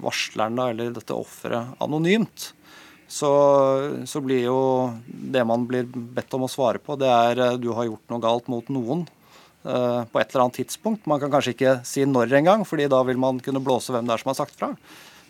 varsleren 0.06 0.62
eller 0.70 0.94
dette 0.94 1.18
offeret 1.18 1.74
anonymt, 1.82 2.52
så, 3.10 3.32
så, 4.06 4.22
blir 4.22 4.44
jo 4.46 4.60
det 5.04 5.42
man 5.50 5.66
blir 5.70 5.88
bedt 5.90 6.34
om 6.38 6.46
å 6.46 6.52
svare 6.52 6.82
på, 6.82 6.98
det 7.00 7.10
er 7.10 7.58
du 7.58 7.72
har 7.74 7.90
gjort 7.90 8.14
noe 8.14 8.24
galt 8.24 8.52
mot 8.52 8.70
noen 8.70 9.08
på 9.60 10.22
et 10.22 10.30
eller 10.32 10.46
annet 10.46 10.62
tidspunkt. 10.62 11.08
Man 11.10 11.20
kan 11.20 11.34
kanskje 11.34 11.52
ikke 11.52 11.74
si 11.86 12.06
når 12.08 12.32
engang, 12.38 12.62
fordi 12.66 12.86
da 12.90 13.02
vil 13.04 13.18
man 13.20 13.42
kunne 13.44 13.60
blåse 13.60 13.92
hvem 13.92 14.08
det 14.08 14.16
er 14.16 14.22
som 14.22 14.32
har 14.32 14.38
sagt 14.38 14.56
fra. 14.56 14.70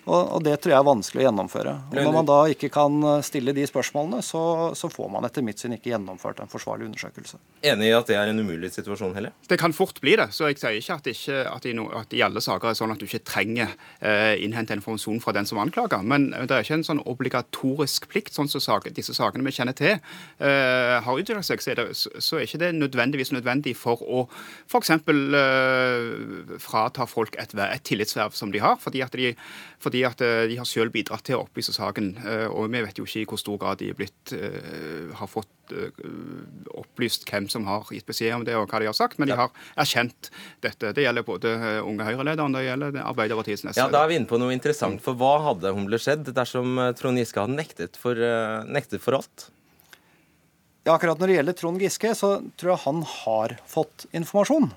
Og, 0.08 0.22
og, 0.36 0.44
Det 0.44 0.56
tror 0.62 0.74
jeg 0.74 0.80
er 0.80 0.88
vanskelig 0.88 1.22
å 1.22 1.26
gjennomføre. 1.28 1.74
Og 1.92 1.98
Når 2.00 2.14
man 2.16 2.28
da 2.30 2.38
ikke 2.52 2.70
kan 2.74 2.98
eh, 3.12 3.22
stille 3.26 3.54
de 3.56 3.66
spørsmålene, 3.68 4.22
så, 4.26 4.42
så, 4.78 4.90
får 4.92 5.10
man 5.14 5.28
etter 5.28 5.46
mitt 5.46 5.62
syn 5.62 5.76
ikke 5.76 5.92
gjennomført 5.92 6.42
en 6.44 6.52
forsvarlig 6.52 6.88
undersøkelse. 6.90 7.40
Enig 7.70 7.90
i 7.90 7.96
at 7.96 8.10
det 8.10 8.18
er 8.18 8.32
en 8.32 8.42
umulig 8.42 8.72
situasjon, 8.74 9.14
heller? 9.18 9.36
Det 9.50 9.60
kan 9.62 9.76
fort 9.76 10.00
bli 10.04 10.16
det. 10.20 10.30
Så 10.36 10.50
jeg 10.50 10.60
sier 10.62 10.80
ikke 10.80 10.98
at, 11.00 11.10
ikke, 11.12 11.42
at, 11.52 11.68
i, 11.70 11.76
no, 11.78 11.88
at 12.00 12.16
i, 12.16 12.24
alle 12.26 12.44
saker 12.44 12.72
er 12.72 12.80
sånn 12.80 12.94
at 12.96 13.02
du 13.02 13.08
ikke 13.08 13.22
trenger 13.28 13.76
eh, 14.00 14.36
innhente 14.44 14.78
informasjon 14.78 15.22
fra 15.24 15.36
den 15.36 15.50
som 15.50 15.62
anklager. 15.62 16.04
Men 16.06 16.30
det 16.34 16.50
er 16.50 16.66
ikke 16.66 16.80
en 16.80 16.88
sånn 16.88 17.04
obligatorisk 17.10 18.10
plikt, 18.12 18.34
sånn 18.38 18.50
som 18.52 18.64
saker, 18.64 18.96
disse 18.96 19.16
sakene 19.18 19.46
vi 19.46 19.56
kjenner 19.56 19.78
til 19.78 19.98
eh, 19.98 20.96
har 21.06 21.22
utviklet 21.22 21.46
seg. 21.46 21.64
Så 21.64 21.74
er, 21.74 21.82
det, 21.82 21.98
så 22.00 22.40
er 22.40 22.48
ikke 22.48 22.64
det 22.64 22.72
nødvendigvis 22.78 23.34
nødvendig 23.36 23.76
for 23.78 24.02
å 24.06 24.26
f.eks. 24.70 24.96
Eh, 25.00 26.58
frata 26.64 27.06
folk 27.10 27.38
et, 27.40 27.54
et 27.54 27.86
tillitsverv 27.86 28.36
som 28.38 28.54
de 28.54 28.62
har, 28.64 28.80
fordi 28.82 29.04
at 29.06 29.16
de, 29.16 29.34
fordi 29.84 29.99
fordi 30.00 30.08
at 30.08 30.22
eh, 30.24 30.48
de 30.50 30.58
har 30.60 30.68
selv 30.68 30.94
bidratt 30.94 31.26
til 31.28 31.38
å 31.38 31.46
opplyse 31.46 31.74
saken. 31.76 32.14
Eh, 32.24 32.48
og 32.48 32.70
vi 32.72 32.82
vet 32.86 33.00
jo 33.00 33.06
ikke 33.08 33.24
i 33.24 33.28
hvor 33.28 33.40
stor 33.40 33.58
grad 33.60 33.80
de 33.82 33.92
blitt, 33.94 34.34
eh, 34.34 35.12
har 35.16 35.28
fått 35.28 35.48
opplyst 36.74 37.28
hvem 37.30 37.46
som 37.46 37.68
har 37.70 37.86
gitt 37.94 38.08
beskjed 38.08 38.34
om 38.34 38.44
det 38.46 38.56
og 38.58 38.72
hva 38.72 38.80
de 38.82 38.88
har 38.90 38.96
sagt, 38.98 39.20
men 39.22 39.30
de 39.30 39.36
har 39.38 39.52
erkjent 39.78 40.32
dette. 40.66 40.96
Det 40.98 41.04
gjelder 41.04 41.22
både 41.28 41.52
Unge 41.86 42.08
Høyre-lederen 42.08 42.56
det 42.58 42.64
gjelder 42.66 42.98
Arbeiderpartiets 43.04 43.68
nestleder. 43.68 43.86
Ja, 43.86 43.94
Da 43.94 44.02
er 44.02 44.10
vi 44.10 44.18
inne 44.18 44.26
på 44.26 44.40
noe 44.42 44.56
interessant. 44.56 44.98
For 45.06 45.14
hva 45.14 45.36
hadde 45.46 45.76
Humle 45.78 46.00
skjedd 46.02 46.32
dersom 46.34 46.74
Trond 46.98 47.22
Giske 47.22 47.44
hadde 47.44 47.60
nektet 47.60 48.02
for, 48.02 48.18
nektet 48.66 49.06
for 49.06 49.20
alt? 49.20 49.52
Ja, 50.88 50.96
akkurat 50.96 51.22
Når 51.22 51.30
det 51.30 51.38
gjelder 51.38 51.60
Trond 51.62 51.86
Giske, 51.86 52.16
så 52.18 52.32
tror 52.58 52.74
jeg 52.74 52.86
han 52.88 53.06
har 53.06 53.60
fått 53.70 54.10
informasjon 54.10 54.72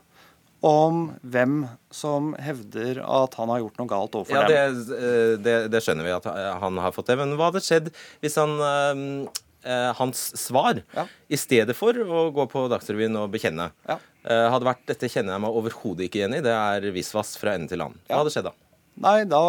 om 0.63 1.07
hvem 1.27 1.65
som 1.91 2.33
hevder 2.39 3.01
at 3.03 3.35
han 3.35 3.51
har 3.51 3.65
gjort 3.65 3.81
noe 3.81 3.91
galt 3.91 4.15
overfor 4.15 4.37
ja, 4.37 4.43
dem. 4.47 4.77
Det, 4.87 4.99
eh, 4.99 5.33
det, 5.43 5.55
det, 5.75 5.81
skjønner 5.83 6.07
vi 6.07 6.15
at 6.15 6.29
han 6.63 6.79
har 6.79 6.95
fått 6.95 7.11
det. 7.11 7.19
Men 7.19 7.35
hva 7.39 7.51
hadde 7.51 7.65
skjedd 7.67 7.91
hvis 8.23 8.39
han, 8.39 8.55
eh, 8.63 9.91
hans 9.99 10.25
svar, 10.39 10.85
ja. 10.95 11.09
i 11.27 11.41
stedet 11.41 11.75
for 11.75 11.99
å 11.99 12.29
gå 12.35 12.47
på 12.55 12.65
Dagsrevyen 12.71 13.19
og 13.19 13.33
bekjenne, 13.35 13.73
ja. 13.91 13.99
eh, 14.23 14.47
hadde 14.55 14.71
vært 14.71 14.87
'dette 14.87 15.11
kjenner 15.11 15.35
jeg 15.35 15.45
meg 15.49 15.61
overhodet 15.63 16.07
ikke 16.07 16.23
igjen 16.23 16.39
i', 16.39 16.45
det 16.47 16.55
er 16.55 16.91
visvas 16.95 17.35
fra 17.43 17.59
ende 17.59 17.75
til 17.75 17.83
land. 17.83 17.99
Hva 18.07 18.23
hadde 18.23 18.35
skjedd 18.37 18.53
da? 18.53 18.57
Nei, 19.03 19.19
da 19.27 19.45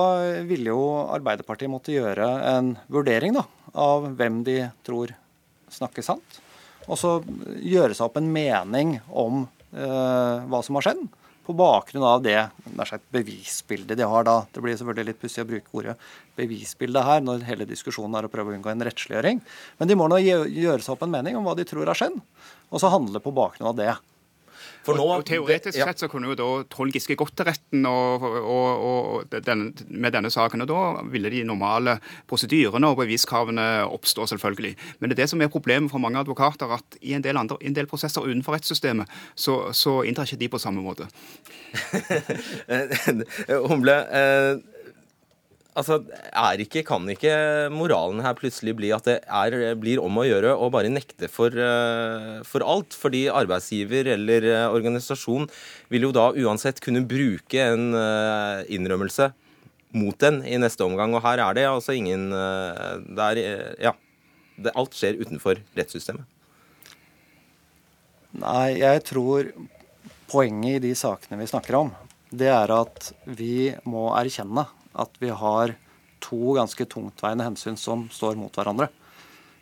ville 0.47 0.71
jo 0.71 0.83
Arbeiderpartiet 1.13 1.69
måtte 1.69 1.93
gjøre 1.93 2.25
en 2.55 2.77
vurdering 2.89 3.35
da, 3.37 3.45
av 3.77 4.15
hvem 4.17 4.41
de 4.47 4.63
tror 4.87 5.13
snakker 5.69 6.05
sant. 6.05 6.39
Og 6.87 6.97
så 6.99 7.19
gjøre 7.61 7.93
seg 7.93 8.07
opp 8.07 8.17
en 8.17 8.33
mening 8.33 8.97
om 9.11 9.45
Eh, 9.45 9.62
hva 9.73 10.59
som 10.65 10.77
har 10.77 10.85
skjedd, 10.85 11.03
på 11.43 11.55
bakgrunn 11.59 12.05
av 12.07 12.21
det, 12.23 12.37
det 12.63 12.99
bevisbildet 13.11 13.99
de 13.99 14.05
har 14.07 14.23
da. 14.23 14.35
Det 14.53 14.61
blir 14.63 14.77
selvfølgelig 14.79 15.09
litt 15.09 15.19
pussig 15.19 15.43
å 15.43 15.49
bruke 15.49 15.75
ordet 15.75 15.97
bevisbilde 16.39 17.03
her, 17.03 17.19
når 17.25 17.43
hele 17.49 17.67
diskusjonen 17.67 18.15
er 18.15 18.27
å 18.27 18.31
prøve 18.31 18.53
å 18.53 18.55
unngå 18.55 18.71
en 18.71 18.85
rettsliggjøring. 18.87 19.41
Men 19.79 19.89
de 19.89 19.97
må 19.99 20.07
nå 20.07 20.21
gjøre 20.23 20.79
seg 20.79 20.95
opp 20.95 21.03
en 21.05 21.11
mening 21.13 21.35
om 21.37 21.45
hva 21.45 21.57
de 21.57 21.67
tror 21.67 21.91
har 21.91 21.99
skjedd, 21.99 22.15
og 22.71 22.81
så 22.81 22.93
handle 22.93 23.21
på 23.23 23.35
bakgrunn 23.35 23.73
av 23.73 23.77
det. 23.81 23.91
For 24.83 24.99
nå, 24.99 25.05
og, 25.07 25.23
Teoretisk 25.27 25.77
sett 25.79 26.01
så 26.01 26.09
kunne 26.11 26.31
jo 26.31 26.37
da 26.37 26.47
Trond 26.71 26.93
Giske 26.95 27.15
gått 27.19 27.35
til 27.39 27.47
retten 27.47 27.85
og, 27.87 28.25
og, 28.25 28.83
og 28.89 29.37
den, 29.45 29.69
med 29.87 30.15
denne 30.15 30.31
saken. 30.33 30.65
og 30.65 30.69
Da 30.71 30.81
ville 31.13 31.31
de 31.31 31.43
normale 31.47 31.97
prosedyrene 32.29 32.91
og 32.91 32.99
beviskravene 32.99 33.67
oppstå, 33.87 34.27
selvfølgelig. 34.33 34.73
Men 34.99 35.09
det 35.09 35.17
er 35.17 35.23
det 35.23 35.29
som 35.31 35.43
er 35.43 35.51
problemet 35.53 35.91
for 35.93 36.03
mange 36.03 36.19
advokater, 36.19 36.75
at 36.75 36.99
i 37.01 37.15
en 37.15 37.23
del, 37.23 37.39
andre, 37.39 37.57
en 37.61 37.77
del 37.77 37.87
prosesser 37.87 38.25
utenfor 38.25 38.57
rettssystemet, 38.57 39.09
så, 39.35 39.59
så 39.71 40.01
inntar 40.07 40.27
ikke 40.27 40.41
de 40.43 40.51
på 40.51 40.61
samme 40.61 40.83
måte. 40.83 41.07
Humble, 43.69 43.97
eh, 44.19 44.72
Altså, 45.73 46.03
er 46.05 46.61
ikke, 46.61 46.83
Kan 46.85 47.07
ikke 47.09 47.33
moralen 47.73 48.21
her 48.21 48.35
plutselig 48.37 48.75
bli 48.77 48.91
at 48.93 49.07
det 49.09 49.15
er, 49.25 49.73
blir 49.79 50.01
om 50.03 50.19
å 50.21 50.25
gjøre 50.27 50.53
å 50.53 50.69
bare 50.73 50.91
nekte 50.93 51.29
for, 51.31 51.49
eh, 51.49 52.43
for, 52.45 52.61
alt? 52.61 52.93
Fordi 52.93 53.25
arbeidsgiver 53.33 54.11
eller 54.13 54.45
eh, 54.51 54.67
organisasjon 54.69 55.47
vil 55.89 56.07
jo 56.07 56.11
da 56.13 56.27
uansett 56.29 56.81
kunne 56.83 57.01
bruke 57.09 57.57
en 57.57 57.89
eh, 57.97 58.69
innrømmelse 58.77 59.31
mot 59.97 60.17
den 60.21 60.43
i 60.45 60.59
neste 60.61 60.85
omgang. 60.85 61.15
Og 61.17 61.25
her 61.25 61.41
er 61.41 61.57
det 61.57 61.65
altså 61.69 61.97
ingen 61.97 62.29
det 62.29 63.29
er, 63.31 63.43
Ja. 63.89 63.97
Det, 64.53 64.69
alt 64.77 64.93
skjer 64.93 65.17
utenfor 65.17 65.57
rettssystemet. 65.73 66.27
Nei, 68.37 68.77
jeg 68.77 69.01
tror 69.09 69.49
poenget 70.29 70.77
i 70.77 70.83
de 70.85 70.91
sakene 70.97 71.39
vi 71.39 71.49
snakker 71.49 71.77
om, 71.79 71.89
det 72.29 72.51
er 72.53 72.69
at 72.73 73.09
vi 73.25 73.73
må 73.89 74.11
erkjenne 74.13 74.67
at 74.93 75.17
vi 75.21 75.31
har 75.33 75.75
to 76.23 76.55
ganske 76.57 76.85
tungtveiende 76.89 77.47
hensyn 77.47 77.77
som 77.79 78.07
står 78.13 78.37
mot 78.39 78.55
hverandre. 78.55 78.89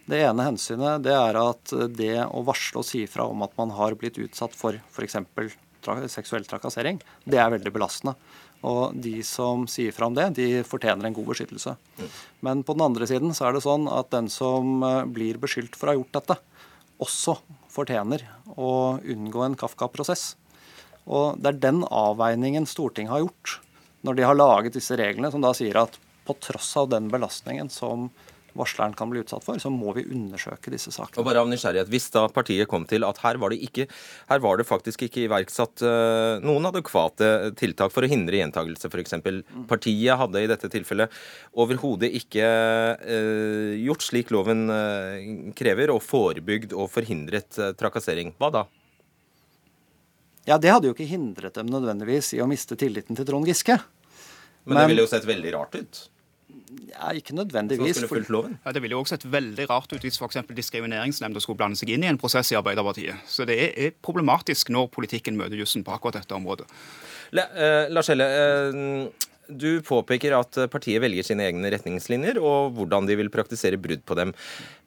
Det 0.10 0.20
ene 0.26 0.46
hensynet 0.46 1.04
det 1.06 1.14
er 1.16 1.38
at 1.40 1.74
det 1.96 2.16
å 2.26 2.44
varsle 2.46 2.82
og 2.82 2.88
si 2.88 3.06
fra 3.10 3.28
om 3.30 3.44
at 3.46 3.54
man 3.60 3.74
har 3.78 3.96
blitt 4.00 4.20
utsatt 4.22 4.56
for 4.58 4.78
f.eks. 4.92 5.18
seksuell 6.12 6.46
trakassering, 6.50 7.00
det 7.26 7.40
er 7.40 7.54
veldig 7.54 7.74
belastende. 7.74 8.16
Og 8.68 8.94
de 8.94 9.22
som 9.26 9.64
sier 9.70 9.94
fra 9.96 10.06
om 10.10 10.18
det, 10.18 10.28
de 10.38 10.62
fortjener 10.68 11.08
en 11.08 11.16
god 11.18 11.32
beskyttelse. 11.32 11.74
Men 12.46 12.62
på 12.66 12.76
den 12.78 12.86
andre 12.86 13.08
siden 13.10 13.34
så 13.34 13.48
er 13.48 13.58
det 13.58 13.64
sånn 13.66 13.88
at 13.90 14.12
den 14.14 14.30
som 14.30 14.84
eh, 14.86 15.02
blir 15.10 15.40
beskyldt 15.42 15.78
for 15.78 15.90
å 15.90 15.94
ha 15.94 15.98
gjort 15.98 16.20
dette, 16.20 16.38
også 17.02 17.40
fortjener 17.74 18.28
å 18.54 19.00
unngå 19.00 19.42
en 19.48 19.58
Kafka-prosess. 19.58 20.36
Og 21.10 21.42
det 21.42 21.56
er 21.56 21.64
den 21.64 21.82
avveiningen 21.88 22.68
Stortinget 22.70 23.16
har 23.16 23.24
gjort 23.24 23.58
når 24.06 24.18
de 24.18 24.28
har 24.28 24.38
laget 24.38 24.78
disse 24.78 24.98
reglene, 24.98 25.32
som 25.34 25.44
da 25.44 25.54
sier 25.58 25.78
at 25.84 25.98
på 26.28 26.36
tross 26.42 26.76
av 26.78 26.92
den 26.92 27.10
belastningen 27.12 27.70
som 27.74 28.10
varsleren 28.58 28.94
kan 28.98 29.10
bli 29.12 29.22
utsatt 29.22 29.46
for, 29.46 29.60
så 29.62 29.70
må 29.72 29.94
vi 29.96 30.04
undersøke 30.12 30.72
disse 30.74 30.92
sakene. 30.92 31.22
Og 31.22 31.28
bare 31.28 31.44
av 31.44 31.50
nysgjerrighet, 31.50 31.90
Hvis 31.92 32.10
da 32.12 32.26
partiet 32.32 32.68
kom 32.68 32.86
til 32.90 33.06
at 33.08 33.22
her 33.24 33.40
var 33.40 33.54
det, 33.54 33.62
ikke, 33.64 33.88
her 34.30 34.42
var 34.44 34.60
det 34.60 34.68
faktisk 34.68 35.06
ikke 35.08 35.26
iverksatt 35.26 35.84
uh, 35.86 36.42
noen 36.44 36.68
adekvate 36.68 37.54
tiltak 37.60 37.94
for 37.94 38.04
å 38.04 38.12
hindre 38.12 38.42
gjentagelse, 38.42 38.92
f.eks. 38.92 39.18
Mm. 39.24 39.66
Partiet 39.72 40.20
hadde 40.20 40.44
i 40.44 40.52
dette 40.52 40.72
tilfellet 40.72 41.16
overhodet 41.54 42.12
ikke 42.22 42.44
uh, 43.00 43.72
gjort 43.80 44.04
slik 44.04 44.36
loven 44.36 44.68
uh, 44.72 45.52
krever, 45.56 45.94
og 45.96 46.04
forebygd 46.04 46.76
og 46.76 46.92
forhindret 46.92 47.56
trakassering. 47.80 48.36
Hva 48.40 48.52
da? 48.54 48.68
Ja, 50.50 50.58
Det 50.58 50.72
hadde 50.72 50.90
jo 50.90 50.96
ikke 50.96 51.10
hindret 51.10 51.58
dem 51.58 51.70
nødvendigvis 51.70 52.34
i 52.38 52.42
å 52.42 52.50
miste 52.50 52.78
tilliten 52.80 53.18
til 53.18 53.28
Trond 53.28 53.46
Giske. 53.46 53.78
Men, 54.66 54.76
Men 54.76 54.82
det 54.82 54.90
ville 54.92 55.06
jo 55.06 55.12
sett 55.12 55.26
veldig 55.26 55.54
rart 55.54 55.78
ut? 55.78 56.02
Ja, 56.92 57.12
Ikke 57.14 57.36
nødvendigvis. 57.36 57.96
Så 57.96 58.06
skulle 58.06 58.22
fulgt 58.22 58.30
loven? 58.30 58.58
Ja, 58.66 58.72
Det 58.72 58.82
ville 58.82 58.96
jo 58.96 59.02
også 59.04 59.18
sett 59.18 59.26
veldig 59.32 59.68
rart 59.70 59.92
ut 59.94 60.02
hvis 60.06 60.20
f.eks. 60.20 60.40
Diskrimineringsnemnda 60.56 61.42
skulle 61.44 61.60
blande 61.60 61.80
seg 61.80 61.92
inn 61.94 62.06
i 62.06 62.10
en 62.10 62.20
prosess 62.22 62.52
i 62.54 62.58
Arbeiderpartiet. 62.60 63.26
Så 63.28 63.46
det 63.46 63.58
er 63.60 63.92
problematisk 64.04 64.72
når 64.74 64.90
politikken 64.94 65.38
møter 65.40 65.60
jussen 65.60 65.84
på 65.84 65.94
akkurat 65.96 66.22
dette 66.22 66.38
området. 66.38 66.68
Le, 67.36 67.46
uh, 67.56 67.92
Lars 67.92 68.12
Helle, 68.12 68.28
uh, 68.28 69.30
du 69.48 69.82
påpeker 69.86 70.36
at 70.38 70.60
partiet 70.72 71.02
velger 71.04 71.26
sine 71.26 71.46
egne 71.48 71.72
retningslinjer 71.74 72.40
og 72.42 72.76
hvordan 72.78 73.08
de 73.10 73.18
vil 73.20 73.32
praktisere 73.34 73.80
brudd 73.82 74.04
på 74.08 74.18
dem. 74.20 74.34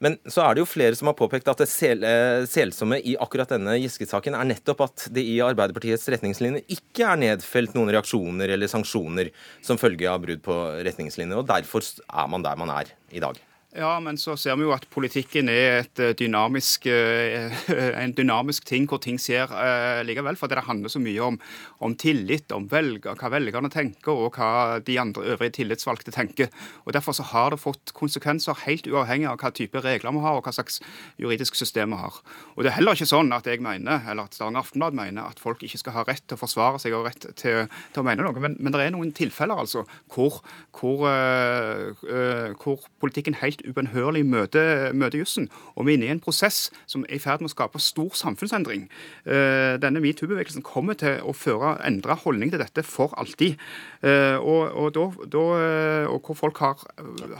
Men 0.04 0.18
så 0.26 0.44
er 0.44 0.54
det 0.54 0.64
jo 0.64 0.70
flere 0.70 0.98
som 0.98 1.10
har 1.10 1.18
påpekt 1.18 1.48
at 1.50 1.62
det 1.62 1.70
sel 1.70 2.04
eh, 2.06 2.46
selsomme 2.50 3.00
i 3.00 3.16
akkurat 3.20 3.54
denne 3.54 3.76
Giske-saken 3.82 4.36
er 4.38 4.50
nettopp 4.50 4.84
at 4.86 5.08
det 5.14 5.24
i 5.24 5.40
Arbeiderpartiets 5.44 6.08
retningslinjer 6.14 6.66
ikke 6.76 7.08
er 7.08 7.20
nedfelt 7.20 7.74
noen 7.76 7.92
reaksjoner 7.94 8.54
eller 8.56 8.70
sanksjoner 8.70 9.32
som 9.64 9.80
følge 9.80 10.10
av 10.10 10.22
brudd 10.24 10.44
på 10.44 10.60
retningslinjer, 10.86 11.40
og 11.40 11.50
derfor 11.50 11.84
er 11.84 12.30
man 12.30 12.44
der 12.44 12.60
man 12.60 12.72
er 12.74 12.94
i 13.14 13.22
dag. 13.22 13.40
Ja, 13.74 13.96
men 13.98 14.14
så 14.14 14.36
ser 14.38 14.54
vi 14.54 14.62
jo 14.62 14.70
at 14.70 14.84
politikken 14.86 15.48
er 15.50 15.80
et 15.80 15.98
eh, 15.98 16.12
dynamisk, 16.14 16.84
eh, 16.86 17.50
en 18.04 18.12
dynamisk 18.14 18.62
ting 18.68 18.84
hvor 18.86 19.00
ting 19.02 19.16
skjer 19.18 19.50
eh, 19.50 20.02
likevel. 20.06 20.36
For 20.38 20.46
det 20.46 20.62
handler 20.62 20.92
så 20.92 21.00
mye 21.02 21.24
om, 21.26 21.38
om 21.82 21.96
tillit, 21.98 22.54
om 22.54 22.68
velger, 22.70 23.18
hva 23.18 23.30
velgerne 23.34 23.72
tenker 23.74 24.14
og 24.14 24.38
hva 24.38 24.78
de 24.78 24.94
andre 25.02 25.24
øvrige 25.34 25.56
tillitsvalgte 25.58 26.14
tenker. 26.14 26.52
Og 26.84 26.94
Derfor 26.94 27.18
så 27.18 27.26
har 27.32 27.50
det 27.50 27.58
fått 27.64 27.90
konsekvenser 27.98 28.62
helt 28.62 28.86
uavhengig 28.86 29.26
av 29.32 29.40
hva 29.42 29.50
type 29.50 29.82
regler 29.82 30.14
vi 30.14 30.22
har 30.22 30.38
og 30.38 30.46
hva 30.46 30.54
slags 30.54 30.78
juridisk 31.18 31.58
system 31.58 31.96
vi 31.96 32.00
har. 32.04 32.22
Og 32.54 32.62
Det 32.62 32.70
er 32.70 32.78
heller 32.78 32.94
ikke 32.94 33.10
sånn 33.10 33.34
at 33.34 33.50
jeg 33.50 33.58
mener, 33.58 34.06
eller 34.06 34.30
at 34.30 34.38
Stavanger 34.38 34.62
Aftenblad 34.62 35.00
mener 35.00 35.34
at 35.34 35.42
folk 35.42 35.66
ikke 35.66 35.82
skal 35.82 35.98
ha 35.98 36.06
rett 36.06 36.22
til 36.22 36.38
å 36.38 36.44
forsvare 36.44 36.78
seg 36.78 36.94
og 36.94 37.08
rett 37.10 37.26
til, 37.42 37.66
til 37.66 38.04
å 38.04 38.06
mene 38.06 38.22
noe. 38.22 38.38
Men, 38.38 38.54
men, 38.60 38.70
det 38.70 38.86
er 38.86 38.94
noen 38.94 39.10
tilfeller 39.18 39.66
altså 39.66 39.82
hvor, 40.14 40.44
hvor, 40.78 41.08
uh, 41.10 42.54
hvor 42.62 42.86
politikken 43.02 43.42
helt 43.42 43.63
ubønnhørlig 43.68 44.24
møter, 44.26 44.92
møte 44.96 45.20
jussen. 45.20 45.48
Og 45.74 45.86
vi 45.86 45.94
er 45.94 45.98
inne 45.98 46.08
i 46.08 46.14
en 46.14 46.22
prosess 46.22 46.68
som 46.90 47.04
er 47.08 47.16
i 47.18 47.22
ferd 47.22 47.42
med 47.42 47.50
å 47.50 47.54
skape 47.54 47.82
stor 47.82 48.14
samfunnsendring. 48.18 48.86
Eh, 49.24 49.74
denne 49.82 50.02
metoo-bevegelsen 50.04 50.64
kommer 50.66 50.98
til 51.00 51.20
å 51.24 51.34
føre 51.36 51.76
endre 51.86 52.16
holdning 52.24 52.52
til 52.52 52.62
dette 52.62 52.84
for 52.86 53.14
alltid. 53.20 53.60
Eh, 54.02 54.38
og, 54.38 54.72
og, 54.72 54.88
da, 54.96 55.06
da, 55.36 55.44
eh, 55.60 56.08
og 56.10 56.24
hvor 56.28 56.40
folk 56.44 56.62
har, 56.64 56.86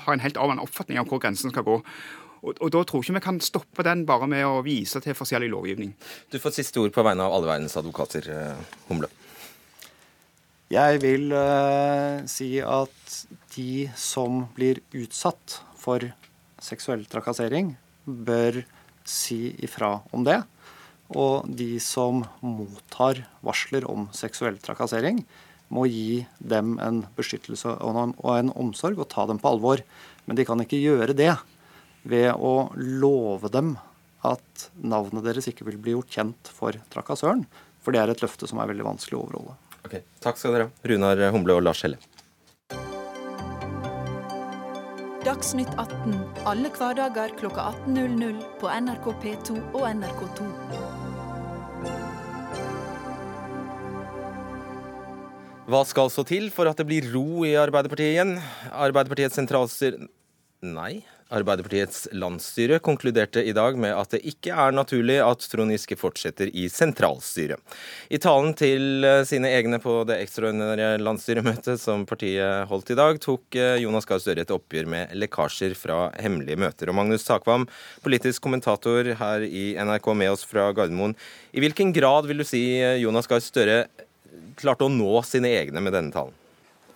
har 0.06 0.14
en 0.14 0.24
helt 0.24 0.40
annen 0.40 0.62
oppfatning 0.62 1.00
av 1.00 1.10
hvor 1.10 1.22
grensen 1.22 1.54
skal 1.54 1.66
gå. 1.66 1.80
Og, 2.44 2.54
og, 2.58 2.68
Da 2.72 2.84
tror 2.84 3.00
jeg 3.00 3.08
ikke 3.08 3.20
vi 3.20 3.26
kan 3.30 3.42
stoppe 3.44 3.84
den 3.86 4.04
bare 4.08 4.28
med 4.28 4.44
å 4.46 4.62
vise 4.64 5.00
til 5.00 5.16
forskjellig 5.16 5.48
lovgivning. 5.52 5.94
Du 6.32 6.40
får 6.40 6.58
siste 6.60 6.82
ord 6.82 6.92
på 6.92 7.04
vegne 7.06 7.24
av 7.24 7.36
alle 7.36 7.54
verdens 7.54 7.76
advokater, 7.80 8.28
Humle. 8.90 9.08
Jeg 10.72 11.02
vil 11.02 11.28
uh, 11.30 12.24
si 12.30 12.56
at 12.58 13.18
de 13.54 13.84
som 14.00 14.46
blir 14.56 14.80
utsatt 14.96 15.60
for 15.84 16.08
seksuell 16.64 17.04
trakassering, 17.10 17.74
bør 18.04 18.62
si 19.04 19.54
ifra 19.64 19.98
om 20.16 20.24
det. 20.26 20.40
Og 21.14 21.44
de 21.46 21.76
som 21.84 22.22
mottar 22.40 23.26
varsler 23.44 23.84
om 23.90 24.08
seksuell 24.16 24.56
trakassering, 24.64 25.20
må 25.74 25.86
gi 25.88 26.24
dem 26.38 26.76
en 26.82 27.02
beskyttelse 27.16 27.76
og 27.84 28.30
en 28.36 28.52
omsorg 28.54 29.00
og 29.00 29.10
ta 29.12 29.26
dem 29.28 29.40
på 29.42 29.50
alvor. 29.54 29.82
Men 30.24 30.38
de 30.38 30.46
kan 30.48 30.60
ikke 30.62 30.80
gjøre 30.80 31.16
det 31.16 31.32
ved 32.08 32.30
å 32.36 32.70
love 32.76 33.50
dem 33.52 33.74
at 34.24 34.68
navnet 34.80 35.24
deres 35.26 35.48
ikke 35.50 35.66
vil 35.68 35.80
bli 35.80 35.96
gjort 35.96 36.12
kjent 36.16 36.50
for 36.52 36.76
trakassøren. 36.92 37.44
For 37.84 37.92
det 37.92 38.00
er 38.00 38.12
et 38.12 38.24
løfte 38.24 38.48
som 38.48 38.60
er 38.62 38.70
veldig 38.70 38.86
vanskelig 38.86 39.18
å 39.18 39.24
overholde. 39.26 39.56
Ok, 39.84 39.98
Takk 40.24 40.40
skal 40.40 40.54
dere 40.56 40.68
ha, 40.70 40.84
Runar 40.88 41.20
Humble 41.34 41.58
og 41.58 41.66
Lars 41.66 41.82
Helle. 41.84 42.00
Dagsnytt 45.34 45.72
18 45.82 46.12
alle 46.46 46.68
hverdager 46.70 47.32
kl 47.34 47.48
18.00 47.50 48.36
på 48.60 48.68
NRK 48.70 49.06
P2 49.18 49.56
og 49.74 49.86
NRK2. 49.88 50.44
Hva 55.66 55.80
skal 55.90 56.12
så 56.14 56.22
til 56.28 56.46
for 56.54 56.70
at 56.70 56.78
det 56.78 56.86
blir 56.86 57.08
ro 57.10 57.42
i 57.42 57.56
Arbeiderpartiet 57.58 58.12
igjen? 58.12 58.36
Arbeiderpartiets 58.70 59.34
sentralstyre 59.40 60.06
Nei, 60.62 61.02
Arbeiderpartiets 61.32 62.08
landsstyre 62.12 62.78
konkluderte 62.84 63.42
i 63.44 63.54
dag 63.56 63.78
med 63.80 63.94
at 63.96 64.12
det 64.12 64.20
ikke 64.28 64.52
er 64.52 64.74
naturlig 64.76 65.16
at 65.24 65.46
Trond 65.48 65.72
Giske 65.72 65.96
fortsetter 65.96 66.50
i 66.52 66.66
sentralstyret. 66.68 67.60
I 68.12 68.20
talen 68.22 68.52
til 68.58 69.06
eh, 69.06 69.22
sine 69.28 69.48
egne 69.56 69.80
på 69.82 70.02
det 70.08 70.20
ekstraordinære 70.26 71.00
landsstyremøtet 71.00 71.80
som 71.80 72.04
partiet 72.08 72.68
holdt 72.70 72.92
i 72.92 72.98
dag, 73.00 73.18
tok 73.24 73.58
eh, 73.58 73.80
Jonas 73.82 74.08
Gahr 74.08 74.20
Støre 74.22 74.44
et 74.44 74.54
oppgjør 74.54 74.90
med 74.92 75.16
lekkasjer 75.16 75.76
fra 75.78 76.10
hemmelige 76.20 76.60
møter. 76.60 76.92
Og 76.92 76.98
Magnus 77.00 77.26
Takvam, 77.26 77.66
politisk 78.04 78.44
kommentator 78.44 79.14
her 79.18 79.48
i 79.48 79.72
NRK 79.80 80.12
med 80.20 80.36
oss 80.36 80.44
fra 80.48 80.68
Gardermoen. 80.76 81.16
I 81.56 81.64
hvilken 81.64 81.96
grad 81.96 82.28
vil 82.28 82.44
du 82.44 82.48
si 82.48 82.66
eh, 82.78 83.00
Jonas 83.00 83.30
Gahr 83.30 83.42
Støre 83.44 83.84
klarte 84.60 84.86
å 84.86 84.92
nå 84.92 85.16
sine 85.26 85.56
egne 85.56 85.80
med 85.80 85.96
denne 85.96 86.14
talen? 86.14 86.43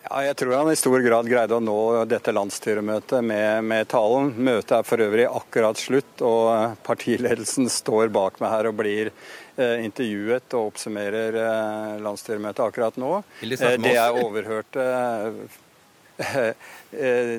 Ja, 0.08 0.22
jeg 0.24 0.36
tror 0.40 0.54
han 0.56 0.70
i 0.72 0.76
stor 0.78 1.02
grad 1.04 1.28
greide 1.28 1.58
å 1.58 1.60
nå 1.60 2.04
dette 2.08 2.32
landsstyremøtet 2.32 3.20
med, 3.24 3.64
med, 3.68 3.88
talen. 3.92 4.30
Møtet 4.40 4.78
er 4.78 4.86
for 4.88 5.04
øvrig 5.04 5.26
akkurat 5.28 5.76
slutt, 5.80 6.22
og 6.24 6.78
partiledelsen 6.86 7.68
står 7.72 8.08
bak 8.14 8.40
meg 8.40 8.54
her 8.54 8.70
og 8.70 8.78
blir 8.78 9.10
eh, 9.12 9.84
intervjuet 9.84 10.56
og 10.56 10.72
oppsummerer 10.72 11.36
eh, 11.42 11.94
landsstyremøtet 12.04 12.64
akkurat 12.64 12.96
nå. 13.00 13.18
Eh, 13.44 13.76
det 13.84 13.94
jeg 13.98 14.24
overhørte 14.24 14.86
eh, 14.96 15.58
eh, 16.90 17.34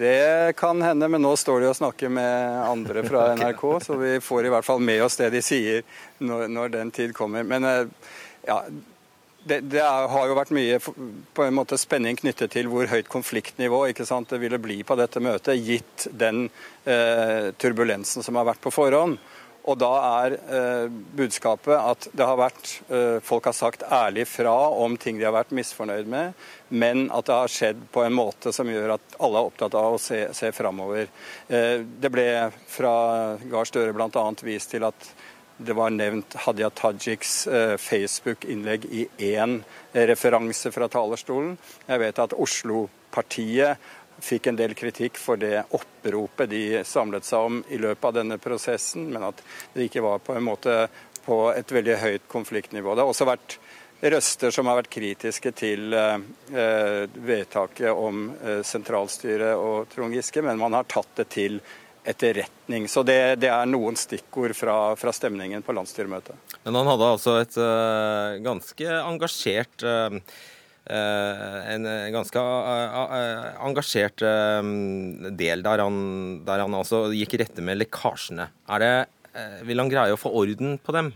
det 0.00 0.56
kan 0.56 0.80
hende, 0.82 1.12
men 1.12 1.22
nå 1.22 1.34
står 1.36 1.60
de 1.60 1.72
og 1.74 1.76
snakker 1.76 2.08
med 2.08 2.62
andre 2.64 3.04
fra 3.04 3.28
NRK, 3.36 3.66
så 3.84 4.00
vi 4.00 4.16
får 4.24 4.48
i 4.48 4.54
hvert 4.56 4.66
fall 4.66 4.80
med 4.80 5.04
oss 5.04 5.20
det 5.20 5.28
de 5.36 5.44
sier 5.44 5.84
når, 6.24 6.48
når 6.56 6.72
den 6.80 6.94
tid 6.94 7.12
kommer. 7.16 7.44
Men 7.44 7.68
eh, 7.68 7.84
ja, 8.48 8.62
det, 9.48 9.60
det 9.72 9.80
er, 9.82 10.06
har 10.12 10.28
jo 10.28 10.36
vært 10.38 10.54
mye 10.56 10.78
på 10.82 11.44
en 11.44 11.56
måte 11.56 11.78
spenning 11.80 12.18
knyttet 12.18 12.52
til 12.54 12.68
hvor 12.70 12.88
høyt 12.90 13.10
konfliktnivå 13.10 13.84
det 13.88 14.40
ville 14.42 14.60
bli 14.62 14.82
på 14.84 14.96
dette 14.98 15.20
møtet, 15.20 15.58
gitt 15.64 16.08
den 16.12 16.48
eh, 16.84 17.50
turbulensen 17.58 18.22
som 18.22 18.38
har 18.38 18.48
vært 18.52 18.62
på 18.64 18.74
forhånd. 18.74 19.18
Og 19.68 19.76
da 19.76 19.90
er 20.24 20.34
eh, 20.38 20.86
budskapet 20.88 21.74
at 21.76 22.06
det 22.16 22.24
har 22.24 22.38
vært 22.40 22.70
eh, 22.88 23.18
Folk 23.24 23.50
har 23.50 23.56
sagt 23.56 23.84
ærlig 23.84 24.24
fra 24.30 24.54
om 24.72 24.96
ting 24.96 25.18
de 25.18 25.26
har 25.26 25.34
vært 25.36 25.52
misfornøyd 25.56 26.08
med, 26.08 26.36
men 26.68 27.08
at 27.12 27.28
det 27.28 27.36
har 27.36 27.52
skjedd 27.52 27.82
på 27.92 28.04
en 28.04 28.16
måte 28.16 28.52
som 28.54 28.68
gjør 28.70 28.96
at 28.96 29.18
alle 29.20 29.42
er 29.42 29.50
opptatt 29.50 29.76
av 29.76 29.96
å 29.96 30.00
se, 30.00 30.22
se 30.36 30.52
framover. 30.56 31.10
Eh, 31.52 31.84
det 31.84 32.12
ble 32.14 32.28
fra 32.70 32.94
Gahr 33.44 33.68
Støre 33.68 33.92
bl.a. 33.96 34.24
vist 34.46 34.72
til 34.72 34.88
at 34.88 35.12
det 35.58 35.74
var 35.74 35.90
nevnt 35.90 36.34
Hadia 36.44 36.70
Tajiks 36.70 37.46
eh, 37.46 37.76
Facebook-innlegg 37.76 38.84
i 38.84 39.06
én 39.18 39.60
referanse 39.92 40.70
fra 40.70 40.88
talerstolen. 40.88 41.56
Jeg 41.86 42.02
vet 42.04 42.20
at 42.22 42.36
Oslo-partiet 42.38 43.88
fikk 44.22 44.48
en 44.50 44.58
del 44.58 44.74
kritikk 44.78 45.18
for 45.18 45.38
det 45.38 45.64
oppropet 45.74 46.50
de 46.50 46.62
samlet 46.86 47.26
seg 47.26 47.50
om 47.50 47.58
i 47.70 47.78
løpet 47.78 48.06
av 48.10 48.16
denne 48.20 48.38
prosessen, 48.42 49.08
men 49.12 49.28
at 49.30 49.42
det 49.74 49.88
ikke 49.88 50.02
var 50.06 50.22
på 50.22 50.34
en 50.38 50.46
måte 50.46 50.78
på 51.26 51.40
et 51.52 51.74
veldig 51.74 51.98
høyt 52.02 52.30
konfliktnivå. 52.30 52.94
Det 52.94 53.04
har 53.04 53.12
også 53.12 53.28
vært 53.28 53.58
røster 54.00 54.54
som 54.54 54.70
har 54.70 54.78
vært 54.78 54.92
kritiske 54.94 55.52
til 55.58 55.94
eh, 55.94 57.04
vedtaket 57.18 57.90
om 57.90 58.28
eh, 58.38 58.62
sentralstyret 58.66 59.58
og 59.58 59.90
Trond 59.92 60.14
Giske, 60.14 60.42
men 60.46 60.60
man 60.60 60.76
har 60.78 60.86
tatt 60.88 61.10
det 61.18 61.28
til 61.34 61.58
etterretning. 62.08 62.88
Så 62.90 63.04
det, 63.06 63.38
det 63.42 63.50
er 63.52 63.68
noen 63.68 63.96
stikkord 63.98 64.54
fra, 64.56 64.76
fra, 64.98 65.14
stemningen 65.14 65.64
på 65.64 65.74
landsstyremøtet. 65.76 66.54
Men 66.64 66.80
han 66.80 66.90
hadde 66.92 67.10
altså 67.14 67.38
et 67.42 67.58
uh, 67.60 68.38
ganske 68.44 68.94
engasjert 69.02 69.84
uh, 69.84 70.16
en 70.88 71.84
ganske 72.14 72.42
engasjert 73.60 74.22
del 75.36 75.64
der 75.66 75.82
han, 75.84 75.98
der 76.46 76.62
han 76.64 76.76
altså 76.78 77.02
gikk 77.12 77.34
i 77.36 77.40
rette 77.42 77.60
med 77.60 77.76
lekkasjene. 77.82 78.46
Det, 78.80 78.94
vil 79.68 79.82
han 79.82 79.92
greie 79.92 80.16
å 80.16 80.20
få 80.20 80.32
orden 80.40 80.78
på 80.80 80.94
dem? 80.96 81.10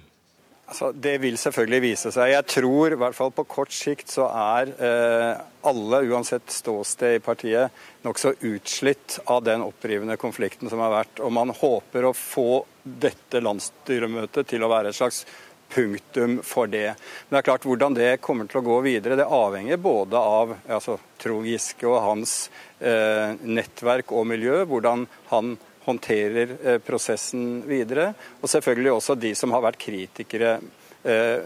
Altså, 0.71 0.93
det 0.95 1.19
vil 1.21 1.37
selvfølgelig 1.37 1.83
vise 1.85 2.13
seg. 2.15 2.31
Jeg 2.33 2.49
tror 2.49 2.95
i 2.95 2.99
hvert 3.01 3.17
fall 3.17 3.33
på 3.35 3.45
kort 3.51 3.75
sikt 3.75 4.13
så 4.15 4.29
er 4.31 4.71
eh, 4.81 5.41
alle, 5.69 6.03
uansett 6.09 6.55
ståsted 6.55 7.19
i 7.19 7.23
partiet, 7.23 7.83
nokså 8.07 8.33
utslitt 8.49 9.19
av 9.27 9.43
den 9.45 9.65
opprivende 9.67 10.17
konflikten 10.21 10.71
som 10.73 10.81
har 10.81 10.95
vært. 10.95 11.21
Og 11.21 11.35
man 11.35 11.53
håper 11.53 12.09
å 12.09 12.15
få 12.17 12.63
dette 12.83 13.43
landsstyremøtet 13.43 14.49
til 14.55 14.65
å 14.65 14.71
være 14.73 14.95
et 14.95 15.01
slags 15.01 15.25
punktum 15.73 16.39
for 16.47 16.71
det. 16.71 16.95
Men 16.95 17.37
det 17.37 17.43
er 17.43 17.49
klart 17.51 17.67
hvordan 17.67 17.97
det 17.97 18.11
kommer 18.25 18.49
til 18.49 18.61
å 18.61 18.67
gå 18.67 18.79
videre, 18.87 19.19
det 19.19 19.29
avhenger 19.29 19.81
både 19.83 20.21
av 20.21 20.55
altså, 20.69 20.99
Trond 21.23 21.49
Giske 21.49 21.89
og 21.89 22.01
hans 22.05 22.37
eh, 22.79 23.35
nettverk 23.43 24.13
og 24.13 24.29
miljø, 24.29 24.63
hvordan 24.69 25.07
han 25.33 25.57
håndterer 25.87 26.55
eh, 26.63 26.79
prosessen 26.85 27.63
videre. 27.69 28.13
Og 28.41 28.51
selvfølgelig 28.51 28.93
også 28.93 29.19
de 29.19 29.35
som 29.39 29.55
har 29.55 29.65
vært 29.65 29.81
kritikere 29.83 30.59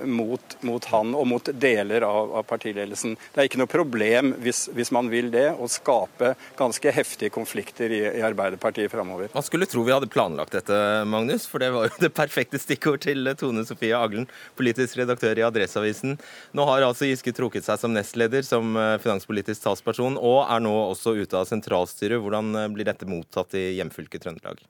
mot, 0.04 0.56
mot, 0.66 0.84
han 0.92 1.14
og 1.16 1.26
mot 1.30 1.48
deler 1.56 2.04
av, 2.04 2.32
av, 2.38 2.44
partiledelsen. 2.48 3.14
Det 3.32 3.40
er 3.40 3.48
ikke 3.48 3.60
noe 3.60 3.70
problem, 3.70 4.34
hvis, 4.44 4.66
hvis, 4.76 4.90
man 4.92 5.08
vil 5.12 5.30
det, 5.32 5.46
å 5.56 5.68
skape 5.70 6.34
ganske 6.58 6.92
heftige 6.92 7.32
konflikter 7.32 7.92
i, 7.92 8.02
i 8.18 8.24
Arbeiderpartiet 8.26 8.92
framover. 8.92 9.30
Man 9.34 9.46
skulle 9.46 9.68
tro 9.70 9.84
vi 9.86 9.94
hadde 9.94 10.10
planlagt 10.12 10.56
dette, 10.56 10.76
Magnus, 11.08 11.46
for 11.48 11.62
det 11.62 11.70
var 11.74 11.88
jo 11.88 11.96
det 12.04 12.12
perfekte 12.16 12.60
stikkord 12.60 13.04
til 13.06 13.32
Tone 13.38 13.64
Sofie 13.68 13.96
Aglen, 13.96 14.28
politisk 14.58 15.00
redaktør 15.00 15.38
i 15.40 15.46
Adresseavisen. 15.46 16.18
Nå 16.56 16.68
har 16.68 16.86
altså 16.86 17.08
Giske 17.08 17.34
trukket 17.36 17.66
seg 17.66 17.80
som 17.80 17.94
nestleder, 17.96 18.44
som 18.46 18.76
eh, 18.76 18.96
finanspolitisk 19.02 19.64
talsperson, 19.64 20.18
og 20.20 20.44
er 20.44 20.64
nå 20.64 20.74
også 20.90 21.16
ute 21.16 21.38
av 21.38 21.48
sentralstyret. 21.48 22.20
Hvordan 22.22 22.54
eh, 22.54 22.72
blir 22.74 22.88
dette 22.88 23.08
mottatt 23.08 23.56
i 23.58 23.68
hjemfylket 23.78 24.26
Trøndelag? 24.26 24.64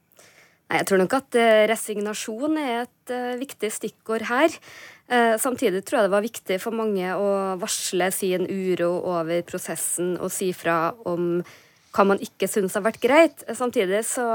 Jeg 0.66 0.86
tror 0.88 0.98
nok 0.98 1.14
at 1.14 1.36
eh, 1.38 1.64
resignasjon 1.70 2.56
er 2.58 2.72
et 2.80 3.12
uh, 3.14 3.36
viktig 3.38 3.68
stikkord 3.70 4.24
her. 4.26 4.50
Uh, 5.06 5.36
samtidig 5.38 5.84
tror 5.86 6.00
jeg 6.00 6.08
det 6.08 6.14
var 6.16 6.24
viktig 6.24 6.56
for 6.58 6.74
mange 6.74 7.12
å 7.14 7.28
varsle 7.60 8.08
sin 8.10 8.48
uro 8.50 8.96
over 9.06 9.44
prosessen 9.46 10.16
og 10.18 10.32
si 10.34 10.50
fra 10.56 10.90
om 11.06 11.38
hva 11.94 12.04
man 12.10 12.20
ikke 12.20 12.48
syns 12.50 12.74
har 12.76 12.84
vært 12.84 12.98
greit. 13.00 13.46
Samtidig 13.54 14.02
så 14.08 14.26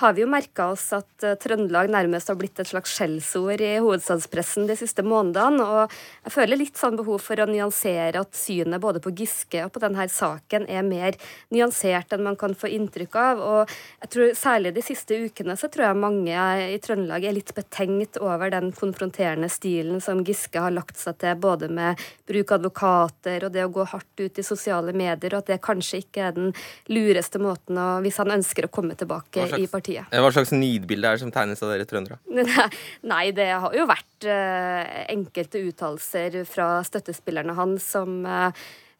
har 0.00 0.14
vi 0.16 0.22
jo 0.24 0.30
merka 0.30 0.70
oss 0.72 0.86
at 0.96 1.26
uh, 1.26 1.34
Trøndelag 1.40 1.90
nærmest 1.92 2.30
har 2.30 2.38
blitt 2.38 2.60
et 2.62 2.70
slags 2.70 2.94
skjellsord 2.96 3.60
i 3.64 3.72
hovedstadspressen 3.82 4.68
de 4.70 4.76
siste 4.78 5.04
månedene. 5.06 5.64
Og 5.66 5.96
jeg 6.28 6.34
føler 6.36 6.60
litt 6.60 6.78
sånn 6.80 6.98
behov 7.00 7.20
for 7.24 7.42
å 7.42 7.48
nyansere 7.50 8.22
at 8.22 8.38
synet 8.38 8.82
både 8.82 9.02
på 9.02 9.12
Giske 9.18 9.64
og 9.66 9.74
på 9.74 9.82
denne 9.82 10.06
saken 10.10 10.68
er 10.70 10.86
mer 10.86 11.18
nyansert 11.50 12.14
enn 12.14 12.24
man 12.26 12.38
kan 12.40 12.54
få 12.54 12.70
inntrykk 12.70 13.18
av. 13.18 13.42
Og 13.42 13.74
jeg 14.04 14.14
tror 14.14 14.32
særlig 14.38 14.74
de 14.78 14.86
siste 14.86 15.18
ukene 15.26 15.58
så 15.58 15.68
tror 15.72 15.88
jeg 15.88 16.02
mange 16.06 16.46
i 16.70 16.78
Trøndelag 16.82 17.26
er 17.26 17.36
litt 17.36 17.54
betenkt 17.56 18.20
over 18.22 18.54
den 18.54 18.70
konfronterende 18.76 19.50
stilen 19.52 19.98
som 20.04 20.22
Giske 20.24 20.62
har 20.62 20.74
lagt 20.74 21.00
seg 21.00 21.18
til, 21.20 21.34
både 21.40 21.68
med 21.72 22.00
bruk 22.30 22.54
av 22.54 22.60
advokater 22.60 23.46
og 23.46 23.52
det 23.54 23.64
å 23.64 23.72
gå 23.72 23.84
hardt 23.90 24.22
ut 24.22 24.38
i 24.38 24.44
sosiale 24.46 24.94
medier, 24.96 25.34
og 25.34 25.42
at 25.42 25.52
det 25.52 25.60
kanskje 25.64 26.02
ikke 26.04 26.28
er 26.28 26.36
den 26.36 26.52
lureste 26.92 27.40
måten 27.42 27.78
å, 27.80 27.88
hvis 28.04 28.20
han 28.20 28.32
ønsker 28.36 28.68
å 28.68 28.72
komme 28.72 28.96
tilbake 28.98 29.48
i 29.58 29.66
partiet 29.70 29.89
partiet. 29.90 30.20
Hva 30.22 30.32
slags 30.34 30.52
nidbilde 30.54 31.08
er 31.08 31.16
det 31.16 31.24
som 31.24 31.32
tegnes 31.34 31.62
av 31.64 31.72
dere 31.72 31.88
trøndere? 31.88 32.18
Nei, 33.12 33.24
det 33.36 33.48
har 33.50 33.74
jo 33.76 33.86
vært 33.90 34.28
uh, 34.28 34.82
enkelte 35.10 35.62
uttalelser 35.70 36.40
fra 36.48 36.70
støttespillerne 36.86 37.56
hans 37.58 37.86
som 37.96 38.22
uh, 38.26 38.50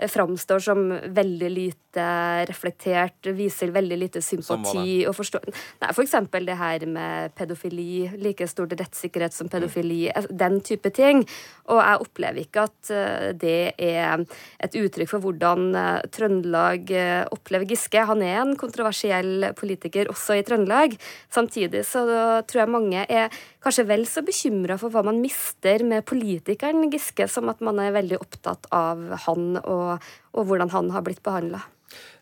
framstår 0.09 0.63
som 0.65 0.87
veldig 0.91 1.51
lite 1.51 2.05
reflektert, 2.49 3.27
viser 3.37 3.73
veldig 3.75 3.99
lite 3.99 4.23
sympati 4.23 5.03
og 5.09 5.17
forstår 5.19 5.49
Nei, 5.51 5.91
for 5.93 6.05
eksempel 6.05 6.47
det 6.47 6.57
her 6.57 6.85
med 6.89 7.35
pedofili, 7.37 8.07
like 8.21 8.47
stor 8.49 8.71
rettssikkerhet 8.71 9.35
som 9.35 9.51
pedofili, 9.51 10.05
mm. 10.09 10.31
den 10.39 10.61
type 10.65 10.93
ting. 10.95 11.25
Og 11.71 11.81
jeg 11.81 12.05
opplever 12.05 12.43
ikke 12.45 12.65
at 12.69 12.93
eh, 12.95 13.29
det 13.39 13.61
er 13.77 14.25
et 14.63 14.79
uttrykk 14.81 15.11
for 15.13 15.25
hvordan 15.25 15.71
eh, 15.79 16.09
Trøndelag 16.15 16.93
eh, 16.95 17.23
opplever 17.35 17.69
Giske. 17.71 18.05
Han 18.11 18.25
er 18.27 18.41
en 18.43 18.57
kontroversiell 18.61 19.51
politiker 19.59 20.11
også 20.13 20.39
i 20.39 20.45
Trøndelag. 20.47 20.97
Samtidig 21.33 21.85
så 21.89 22.05
tror 22.47 22.65
jeg 22.65 22.75
mange 22.77 23.07
er 23.09 23.41
kanskje 23.65 23.87
vel 23.89 24.07
så 24.09 24.23
bekymra 24.27 24.79
for 24.81 24.93
hva 24.93 25.03
man 25.07 25.21
mister 25.23 25.85
med 25.87 26.07
politikeren 26.09 26.89
Giske, 26.93 27.29
som 27.29 27.51
at 27.53 27.61
man 27.65 27.81
er 27.83 27.95
veldig 27.97 28.21
opptatt 28.21 28.71
av 28.75 29.03
han 29.27 29.61
og, 29.61 30.09
og 30.35 30.49
hvordan 30.49 30.73
han 30.75 30.91
har 30.95 31.05
blitt 31.07 31.23
behandla. 31.27 31.63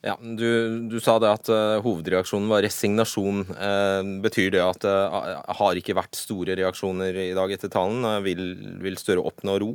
Ja, 0.01 0.15
du, 0.17 0.89
du, 0.89 0.97
sa 1.03 1.19
det 1.21 1.29
at 1.29 1.51
uh, 1.53 1.81
hovedreaksjonen 1.85 2.49
var 2.49 2.63
resignasjon. 2.65 3.43
Uh, 3.51 4.01
betyr 4.25 4.55
det 4.55 4.63
at 4.65 4.81
det 4.85 4.95
uh, 5.13 5.43
har 5.59 5.81
ikke 5.81 5.97
vært 5.99 6.17
store 6.17 6.57
reaksjoner 6.57 7.19
i 7.27 7.35
dag 7.37 7.53
etter 7.53 7.73
talen? 7.73 8.07
vil, 8.25 8.45
vil 8.81 8.97
Støre 9.01 9.25
oppnå 9.29 9.59
ro? 9.61 9.73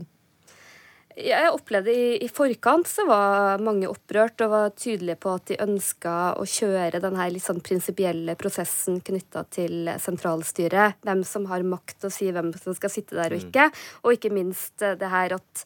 Jeg 1.19 1.51
opplevde 1.53 1.93
i, 1.93 2.05
i, 2.25 2.27
forkant 2.31 2.87
så 2.89 3.05
var 3.05 3.61
mange 3.61 3.89
opprørt 3.89 4.41
og 4.45 4.53
var 4.53 4.71
tydelige 4.73 5.19
på 5.21 5.33
at 5.37 5.45
de 5.51 5.59
ønska 5.61 6.13
å 6.41 6.45
kjøre 6.49 7.01
denne 7.03 7.27
litt 7.29 7.45
sånn 7.45 7.61
prinsipielle 7.63 8.33
prosessen 8.39 8.97
knytta 9.05 9.45
til 9.53 9.91
sentralstyret. 10.01 10.97
Hvem 11.05 11.21
som 11.27 11.45
har 11.51 11.65
makt 11.67 12.09
å 12.09 12.13
si 12.13 12.31
hvem 12.33 12.49
som 12.57 12.77
skal 12.77 12.93
sitte 12.93 13.19
der 13.19 13.35
og 13.35 13.41
mm. 13.41 13.45
ikke. 13.45 13.67
Og 14.03 14.17
ikke 14.17 14.33
minst 14.33 14.81
det 14.81 15.11
her 15.13 15.37
at 15.37 15.65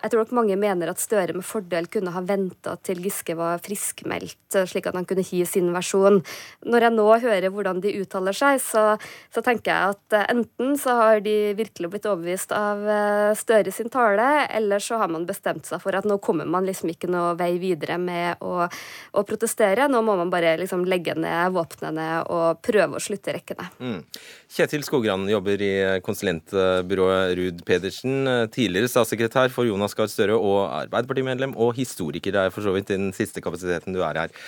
jeg 0.00 0.12
tror 0.12 0.22
nok 0.22 0.34
mange 0.36 0.56
mener 0.60 0.90
at 0.92 1.00
Støre 1.02 1.34
med 1.36 1.44
fordel 1.46 1.88
kunne 1.92 2.12
ha 2.14 2.22
venta 2.24 2.74
til 2.86 3.00
Giske 3.04 3.34
var 3.38 3.60
friskmeldt, 3.64 4.56
slik 4.70 4.88
at 4.88 4.96
han 4.96 5.06
kunne 5.08 5.24
gi 5.26 5.42
sin 5.48 5.72
versjon. 5.74 6.20
Når 6.68 6.86
jeg 6.86 6.94
nå 6.94 7.06
hører 7.24 7.52
hvordan 7.52 7.82
de 7.82 7.94
uttaler 8.00 8.36
seg, 8.36 8.60
så, 8.62 8.84
så 9.32 9.42
tenker 9.44 9.72
jeg 9.72 9.96
at 9.96 10.16
eh, 10.18 10.28
enten 10.32 10.76
så 10.80 10.96
har 10.98 11.22
de 11.24 11.34
virkelig 11.58 11.90
blitt 11.92 12.08
overbevist 12.08 12.54
av 12.56 12.86
eh, 12.86 13.32
Støre 13.42 13.72
sin 13.74 13.90
tale, 13.92 14.46
eller 14.52 14.82
så 14.82 15.00
har 15.00 15.10
man 15.12 15.26
bestemt 15.28 15.66
seg 15.68 15.82
for 15.82 15.96
at 15.96 16.06
nå 16.08 16.18
kommer 16.22 16.48
man 16.48 16.66
liksom 16.68 16.92
ikke 16.92 17.10
noe 17.10 17.34
vei 17.38 17.56
videre 17.62 17.98
med 18.00 18.42
å, 18.44 18.68
å 18.68 19.24
protestere. 19.26 19.88
Nå 19.90 20.02
må 20.04 20.16
man 20.20 20.30
bare 20.32 20.54
liksom 20.60 20.86
legge 20.88 21.16
ned 21.18 21.52
våpnene 21.56 22.08
og 22.30 22.62
prøve 22.64 22.98
å 22.98 23.02
slutte 23.02 23.34
rekkene. 23.34 23.68
Mm. 23.82 24.00
Kjetil 24.52 24.84
Skogran 24.86 25.26
jobber 25.30 25.62
i 25.64 25.72
konsulentbyrået 26.04 27.34
Ruud 27.38 27.62
Pedersen, 27.66 28.48
tidligere 28.52 28.90
statssekretær 28.90 29.52
for 29.52 29.66
Jonas 29.66 29.81
Gahr 29.98 30.10
Støre 30.10 30.36
og 30.38 30.70
Arbeiderpartimedlem 30.84 31.56
og 31.58 31.74
historiker. 31.74 32.30
Det 32.34 32.46
er 32.46 32.54
for 32.54 32.64
så 32.64 32.74
vidt 32.74 32.92
den 32.92 33.10
siste 33.16 33.42
kapasiteten 33.42 33.94
du 33.96 34.02
er 34.06 34.24
her. 34.24 34.38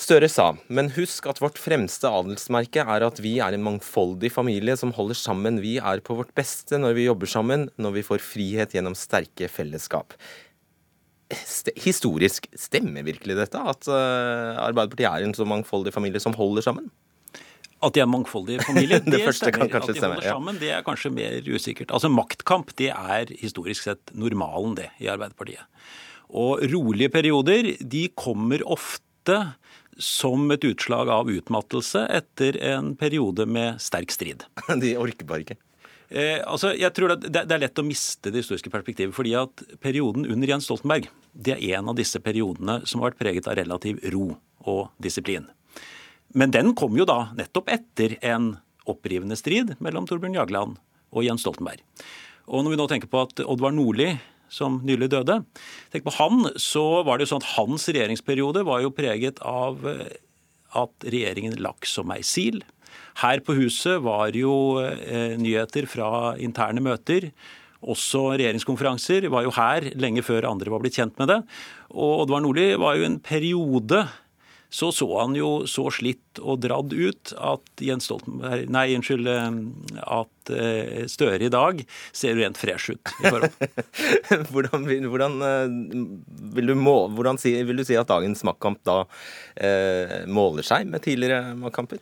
Støre 0.00 0.30
sa, 0.32 0.46
men 0.72 0.88
husk 0.94 1.26
at 1.28 1.42
vårt 1.42 1.58
fremste 1.60 2.08
adelsmerke 2.08 2.80
er 2.80 3.04
at 3.04 3.18
vi 3.20 3.34
er 3.44 3.52
en 3.52 3.66
mangfoldig 3.66 4.30
familie 4.32 4.72
som 4.80 4.94
holder 4.96 5.18
sammen. 5.18 5.58
Vi 5.60 5.74
er 5.76 6.00
på 6.00 6.16
vårt 6.16 6.30
beste 6.38 6.78
når 6.80 6.96
vi 6.96 7.04
jobber 7.04 7.28
sammen, 7.28 7.66
når 7.76 7.98
vi 7.98 8.06
får 8.06 8.24
frihet 8.24 8.72
gjennom 8.72 8.96
sterke 8.96 9.50
fellesskap. 9.52 10.16
Historisk, 11.76 12.48
stemmer 12.56 13.04
virkelig 13.06 13.36
dette? 13.42 13.60
At 13.60 13.90
uh, 13.92 14.56
Arbeiderpartiet 14.64 15.10
er 15.10 15.26
en 15.26 15.36
så 15.36 15.44
mangfoldig 15.44 15.92
familie 15.92 16.22
som 16.22 16.34
holder 16.38 16.64
sammen? 16.64 16.88
At 17.80 17.96
de 17.96 18.02
er 18.02 18.08
mangfoldige 18.10 18.64
familier, 18.66 19.00
det, 19.04 19.14
det 19.14 19.22
første 19.24 19.52
kan 19.54 19.70
kanskje 19.72 19.94
At 19.94 20.00
de 20.00 20.06
holder 20.06 20.28
sammen, 20.28 20.60
det 20.60 20.72
er 20.76 20.84
kanskje 20.86 21.12
mer 21.16 21.48
usikkert. 21.48 21.94
Altså 21.96 22.10
Maktkamp 22.12 22.74
det 22.80 22.90
er 22.92 23.32
historisk 23.40 23.88
sett 23.88 24.12
normalen 24.12 24.76
det 24.78 24.90
i 25.00 25.08
Arbeiderpartiet. 25.12 25.64
Og 26.30 26.60
rolige 26.70 27.10
perioder 27.10 27.72
de 27.80 28.04
kommer 28.14 28.62
ofte 28.68 29.38
som 30.00 30.46
et 30.54 30.64
utslag 30.64 31.10
av 31.12 31.28
utmattelse 31.30 32.06
etter 32.08 32.56
en 32.72 32.94
periode 32.98 33.44
med 33.46 33.80
sterk 33.82 34.12
strid. 34.14 34.46
De 34.82 34.94
orker 34.96 35.28
bare 35.28 35.44
ikke. 35.44 35.58
Eh, 36.10 36.40
altså, 36.42 36.72
jeg 36.74 36.90
tror 36.96 37.12
det, 37.14 37.30
det, 37.30 37.44
er 37.54 37.62
lett 37.62 37.78
å 37.78 37.86
miste 37.86 38.32
det 38.32 38.42
historiske 38.42 38.72
perspektivet. 38.72 39.14
fordi 39.14 39.36
at 39.38 39.62
Perioden 39.82 40.26
under 40.26 40.50
Jens 40.50 40.66
Stoltenberg 40.66 41.06
det 41.32 41.54
er 41.54 41.78
en 41.78 41.92
av 41.92 41.98
disse 41.98 42.18
periodene 42.18 42.80
som 42.82 43.00
har 43.00 43.12
vært 43.12 43.20
preget 43.20 43.46
av 43.46 43.54
relativ 43.60 44.00
ro 44.10 44.32
og 44.66 44.88
disiplin. 44.98 45.46
Men 46.34 46.52
den 46.54 46.74
kom 46.78 46.96
jo 46.98 47.06
da 47.08 47.30
nettopp 47.38 47.70
etter 47.72 48.16
en 48.22 48.54
opprivende 48.90 49.36
strid 49.38 49.74
mellom 49.82 50.06
Torbjørn 50.08 50.38
Jagland 50.38 50.78
og 51.10 51.26
Jens 51.26 51.44
Stoltenberg. 51.44 51.82
Og 52.50 52.64
når 52.64 52.74
vi 52.74 52.78
nå 52.80 52.86
tenker 52.90 53.10
på 53.10 53.24
at 53.26 53.42
Oddvar 53.44 53.74
Nordli 53.74 54.12
som 54.50 54.80
nylig 54.86 55.10
døde. 55.12 55.40
Tenk 55.92 56.04
på 56.06 56.16
han, 56.18 56.42
så 56.58 57.04
var 57.06 57.18
det 57.18 57.26
jo 57.26 57.36
sånn 57.36 57.44
at 57.44 57.52
Hans 57.54 57.86
regjeringsperiode 57.88 58.64
var 58.66 58.82
jo 58.82 58.92
preget 58.94 59.38
av 59.46 59.86
eh, 59.88 60.18
at 60.76 61.06
regjeringen 61.06 61.56
lakk 61.62 61.86
som 61.88 62.10
ei 62.14 62.20
sil. 62.26 62.60
Her 63.22 63.42
på 63.46 63.54
huset 63.58 64.02
var 64.02 64.34
jo 64.36 64.82
eh, 64.82 65.36
nyheter 65.38 65.86
fra 65.90 66.34
interne 66.42 66.82
møter. 66.84 67.30
Også 67.80 68.34
regjeringskonferanser 68.34 69.30
var 69.32 69.46
jo 69.46 69.54
her 69.56 69.86
lenge 69.98 70.24
før 70.26 70.50
andre 70.50 70.72
var 70.72 70.82
blitt 70.82 70.98
kjent 70.98 71.16
med 71.20 71.30
det. 71.32 71.38
Og 71.94 72.26
Oddvar 72.26 72.42
Nordli 72.44 72.72
var 72.80 72.98
jo 72.98 73.06
en 73.06 73.20
periode 73.22 74.02
så 74.70 74.92
så 74.94 75.06
han 75.18 75.34
jo 75.34 75.66
så 75.66 75.88
slitt 75.90 76.38
og 76.38 76.60
dradd 76.62 76.94
ut 76.94 77.32
at 77.34 77.82
Jens 77.82 78.06
Stoltenberg 78.06 78.70
Nei, 78.70 78.86
unnskyld. 78.94 79.26
Eh, 79.26 79.56
at 80.06 80.52
eh, 80.54 81.06
Støre 81.10 81.48
i 81.48 81.52
dag 81.52 81.82
ser 82.14 82.38
rent 82.38 82.58
fresh 82.60 82.94
ut 82.94 83.14
i 83.18 83.26
forhold. 83.26 83.50
hvordan, 84.52 84.86
hvordan, 85.10 85.40
eh, 85.46 85.74
vil 86.54 86.70
du 86.70 86.76
må, 86.78 86.96
hvordan 87.16 87.40
si, 87.42 87.56
vil 87.66 87.82
du 87.82 87.86
si 87.86 87.98
at 87.98 88.10
dagens 88.10 88.44
maktkamp 88.46 88.82
da 88.86 89.02
eh, 89.58 90.22
måler 90.30 90.66
seg 90.66 90.86
med 90.90 91.02
tidligere 91.06 91.56
maktkamper? 91.58 92.00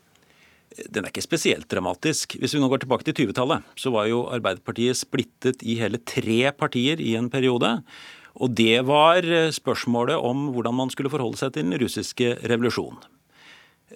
Den 0.92 1.06
er 1.06 1.10
ikke 1.10 1.24
spesielt 1.24 1.66
dramatisk. 1.72 2.36
Hvis 2.38 2.54
vi 2.54 2.60
nå 2.60 2.68
går 2.70 2.84
tilbake 2.84 3.06
til 3.08 3.16
20-tallet, 3.24 3.64
så 3.80 3.90
var 3.94 4.06
jo 4.10 4.26
Arbeiderpartiet 4.30 5.00
splittet 5.00 5.64
i 5.66 5.78
hele 5.80 6.00
tre 6.04 6.52
partier 6.54 7.00
i 7.02 7.16
en 7.18 7.30
periode. 7.32 7.78
Og 8.38 8.54
det 8.54 8.80
var 8.86 9.26
eh, 9.26 9.50
spørsmålet 9.54 10.18
om 10.22 10.48
hvordan 10.54 10.76
man 10.78 10.92
skulle 10.94 11.10
forholde 11.12 11.40
seg 11.40 11.54
til 11.54 11.66
den 11.66 11.78
russiske 11.82 12.36
revolusjonen. 12.46 13.00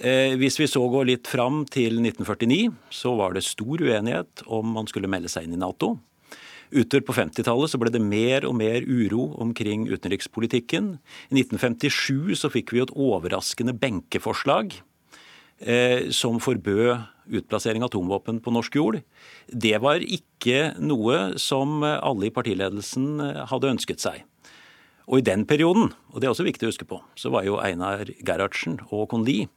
Eh, 0.00 0.34
hvis 0.40 0.56
vi 0.58 0.70
så 0.70 0.82
går 0.88 1.10
litt 1.10 1.28
fram 1.28 1.62
til 1.70 2.00
1949, 2.00 2.72
så 2.90 3.12
var 3.18 3.36
det 3.36 3.44
stor 3.46 3.82
uenighet 3.84 4.42
om 4.48 4.72
man 4.78 4.88
skulle 4.90 5.10
melde 5.10 5.30
seg 5.30 5.46
inn 5.46 5.58
i 5.58 5.60
Nato. 5.60 5.94
Utover 6.72 7.04
på 7.04 7.14
50-tallet 7.18 7.68
så 7.68 7.78
ble 7.78 7.92
det 7.92 8.00
mer 8.00 8.46
og 8.48 8.56
mer 8.56 8.80
uro 8.88 9.28
omkring 9.44 9.84
utenrikspolitikken. 9.90 10.94
I 11.28 11.42
1957 11.44 12.40
så 12.40 12.48
fikk 12.50 12.72
vi 12.72 12.80
et 12.80 12.94
overraskende 12.96 13.76
benkeforslag 13.76 14.72
eh, 15.60 16.08
som 16.08 16.40
forbød 16.40 17.04
utplassering 17.36 17.84
av 17.84 17.92
atomvåpen 17.92 18.40
på 18.42 18.56
norsk 18.56 18.80
jord. 18.80 19.02
Det 19.46 19.76
var 19.84 20.02
ikke 20.02 20.72
noe 20.80 21.36
som 21.38 21.84
alle 21.84 22.32
i 22.32 22.34
partiledelsen 22.34 23.20
hadde 23.52 23.74
ønsket 23.76 24.02
seg. 24.02 24.24
Og 25.08 25.18
i 25.18 25.26
den 25.26 25.46
perioden, 25.48 25.90
og 26.12 26.20
det 26.20 26.28
er 26.28 26.34
også 26.34 26.46
viktig 26.46 26.68
å 26.68 26.72
huske 26.72 26.88
på, 26.88 27.00
så 27.18 27.32
var 27.34 27.46
jo 27.46 27.58
Einar 27.62 28.06
Gerhardsen 28.22 28.78
og 28.90 29.08
Kon 29.10 29.26
Lie 29.26 29.48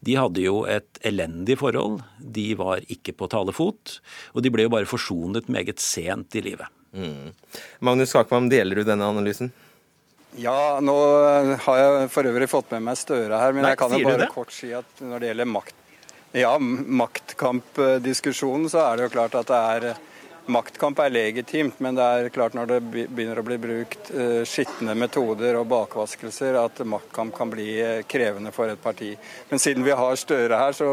de 0.00 0.16
hadde 0.18 0.42
jo 0.44 0.62
et 0.70 1.00
elendig 1.06 1.58
forhold. 1.60 2.02
De 2.18 2.52
var 2.58 2.84
ikke 2.92 3.14
på 3.18 3.28
talefot. 3.30 3.98
Og 4.34 4.44
de 4.44 4.52
ble 4.54 4.66
jo 4.66 4.72
bare 4.72 4.88
forsonet 4.88 5.50
meget 5.52 5.82
sent 5.82 6.36
i 6.38 6.44
livet. 6.44 6.70
Mm. 6.96 7.34
Magnus 7.84 8.14
Kakvam, 8.16 8.48
deler 8.52 8.80
du 8.80 8.86
denne 8.88 9.08
analysen? 9.10 9.50
Ja, 10.38 10.78
nå 10.84 10.94
har 11.64 11.80
jeg 11.80 12.08
for 12.12 12.28
øvrig 12.28 12.48
fått 12.52 12.70
med 12.76 12.84
meg 12.86 12.98
Støre 13.00 13.40
her, 13.40 13.54
men 13.56 13.64
Nei, 13.64 13.72
jeg 13.72 13.80
kan 13.80 13.94
jo 13.96 14.00
bare 14.06 14.28
kort 14.32 14.52
si 14.54 14.70
at 14.76 15.00
når 15.02 15.22
det 15.22 15.30
gjelder 15.30 15.48
makt, 15.50 15.78
ja, 16.36 16.52
maktkampdiskusjonen, 17.00 18.68
så 18.70 18.84
er 18.84 18.98
det 18.98 19.08
jo 19.08 19.14
klart 19.16 19.38
at 19.40 19.48
det 19.48 19.60
er 19.72 19.86
Maktkamp 20.48 20.96
er 21.04 21.12
legitimt, 21.12 21.76
men 21.84 21.96
det 21.98 22.04
er 22.04 22.30
klart 22.32 22.54
når 22.56 22.70
det 22.70 22.78
begynner 22.88 23.36
å 23.36 23.44
bli 23.44 23.58
brukt 23.60 24.08
uh, 24.14 24.40
skitne 24.48 24.94
metoder 24.96 25.58
og 25.60 25.66
bakvaskelser, 25.68 26.56
at 26.56 26.80
maktkamp 26.88 27.34
kan 27.36 27.52
bli 27.52 27.66
uh, 27.84 27.98
krevende 28.08 28.52
for 28.56 28.72
et 28.72 28.80
parti. 28.80 29.10
Men 29.50 29.60
siden 29.60 29.84
vi 29.84 29.92
har 29.92 30.16
Støre 30.16 30.56
her, 30.56 30.72
så 30.72 30.88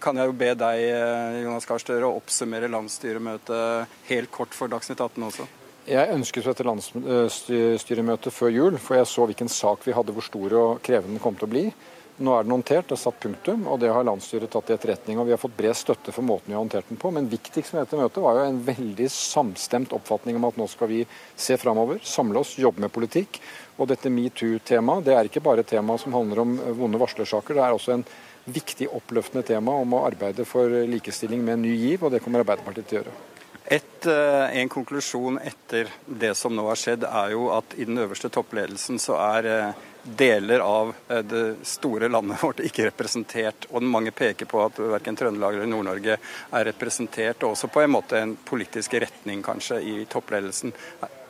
kan 0.00 0.16
jeg 0.16 0.30
jo 0.30 0.36
be 0.40 0.48
deg 0.56 0.86
uh, 0.88 1.36
Jonas 1.42 1.68
Gahr 1.68 1.82
Støre, 1.84 2.08
å 2.08 2.16
oppsummere 2.22 2.72
landsstyremøtet 2.72 4.00
helt 4.08 4.32
kort 4.32 4.56
for 4.56 4.72
Dagsnytt 4.72 5.04
18 5.04 5.28
også. 5.28 5.48
Jeg 5.84 6.14
ønsket 6.14 6.46
dette 6.48 6.64
landsstyremøtet 6.64 8.32
før 8.32 8.54
jul, 8.56 8.78
for 8.80 8.96
jeg 8.96 9.10
så 9.10 9.28
hvilken 9.28 9.52
sak 9.52 9.84
vi 9.84 9.92
hadde, 9.92 10.16
hvor 10.16 10.24
stor 10.24 10.56
og 10.62 10.80
krevende 10.86 11.18
den 11.18 11.20
kom 11.20 11.36
til 11.36 11.44
å 11.44 11.52
bli. 11.52 11.66
Nå 12.16 12.30
er 12.30 12.44
den 12.44 12.52
håndtert, 12.54 12.86
det 12.86 12.94
er 12.94 13.00
satt 13.00 13.16
punktum, 13.18 13.64
og 13.66 13.80
det 13.82 13.88
har 13.90 14.04
landsstyret 14.06 14.52
tatt 14.52 14.68
i 14.70 14.74
etterretning. 14.76 15.18
og 15.18 15.26
Vi 15.26 15.32
har 15.34 15.40
fått 15.42 15.56
bred 15.56 15.74
støtte 15.74 16.12
for 16.14 16.22
måten 16.22 16.52
vi 16.52 16.54
har 16.54 16.62
håndtert 16.62 16.86
den 16.88 17.00
på. 17.00 17.10
Men 17.10 17.26
viktigst 17.26 17.74
med 17.74 17.82
dette 17.82 17.98
møtet 17.98 18.22
var 18.22 18.38
jo 18.38 18.44
en 18.46 18.60
veldig 18.68 19.08
samstemt 19.10 19.94
oppfatning 19.96 20.38
om 20.38 20.46
at 20.46 20.60
nå 20.60 20.68
skal 20.70 20.92
vi 20.92 21.00
se 21.34 21.58
framover, 21.58 21.98
samle 22.06 22.38
oss, 22.38 22.54
jobbe 22.62 22.84
med 22.84 22.94
politikk. 22.94 23.40
Og 23.82 23.90
dette 23.90 24.12
metoo-temaet 24.14 25.08
det 25.08 25.16
er 25.16 25.30
ikke 25.30 25.42
bare 25.42 25.64
et 25.64 25.72
tema 25.74 25.98
som 25.98 26.14
handler 26.14 26.44
om 26.44 26.54
vonde 26.78 27.00
varslersaker. 27.02 27.58
Det 27.58 27.64
er 27.66 27.74
også 27.74 27.96
en 27.96 28.06
viktig, 28.44 28.86
oppløftende 28.94 29.42
tema 29.48 29.74
om 29.82 29.96
å 29.96 30.04
arbeide 30.06 30.46
for 30.46 30.70
likestilling 30.70 31.42
med 31.42 31.58
en 31.58 31.64
ny 31.66 31.72
giv, 31.74 32.04
og 32.04 32.14
det 32.14 32.20
kommer 32.22 32.44
Arbeiderpartiet 32.44 32.90
til 32.92 33.00
å 33.00 33.02
gjøre. 33.02 33.16
Et, 33.64 34.06
eh, 34.06 34.60
en 34.60 34.68
konklusjon 34.68 35.40
etter 35.42 35.88
det 36.06 36.34
som 36.36 36.54
nå 36.54 36.66
har 36.68 36.76
skjedd, 36.76 37.08
er 37.08 37.32
jo 37.32 37.48
at 37.50 37.74
i 37.74 37.88
den 37.88 37.98
øverste 37.98 38.30
toppledelsen 38.30 39.00
så 39.00 39.16
er 39.16 39.46
eh, 39.48 39.84
deler 40.04 40.60
av 40.60 40.94
eh, 41.08 41.18
det 41.18 41.42
store 41.66 42.08
landet 42.08 42.42
vårt 42.42 42.62
ikke 42.64 42.88
representert. 42.90 43.68
Og 43.72 43.82
mange 43.82 44.12
peker 44.14 44.48
på 44.50 44.62
at 44.64 44.78
verken 44.78 45.16
Trøndelag 45.18 45.56
eller 45.56 45.70
Nord-Norge 45.70 46.16
er 46.18 46.68
representert. 46.70 47.42
Og 47.42 47.54
også 47.54 47.70
på 47.72 47.84
en 47.84 47.94
måte 47.96 48.20
en 48.20 48.36
politisk 48.36 48.94
retning, 49.04 49.42
kanskje, 49.44 49.80
i 49.80 49.96
toppledelsen. 50.10 50.74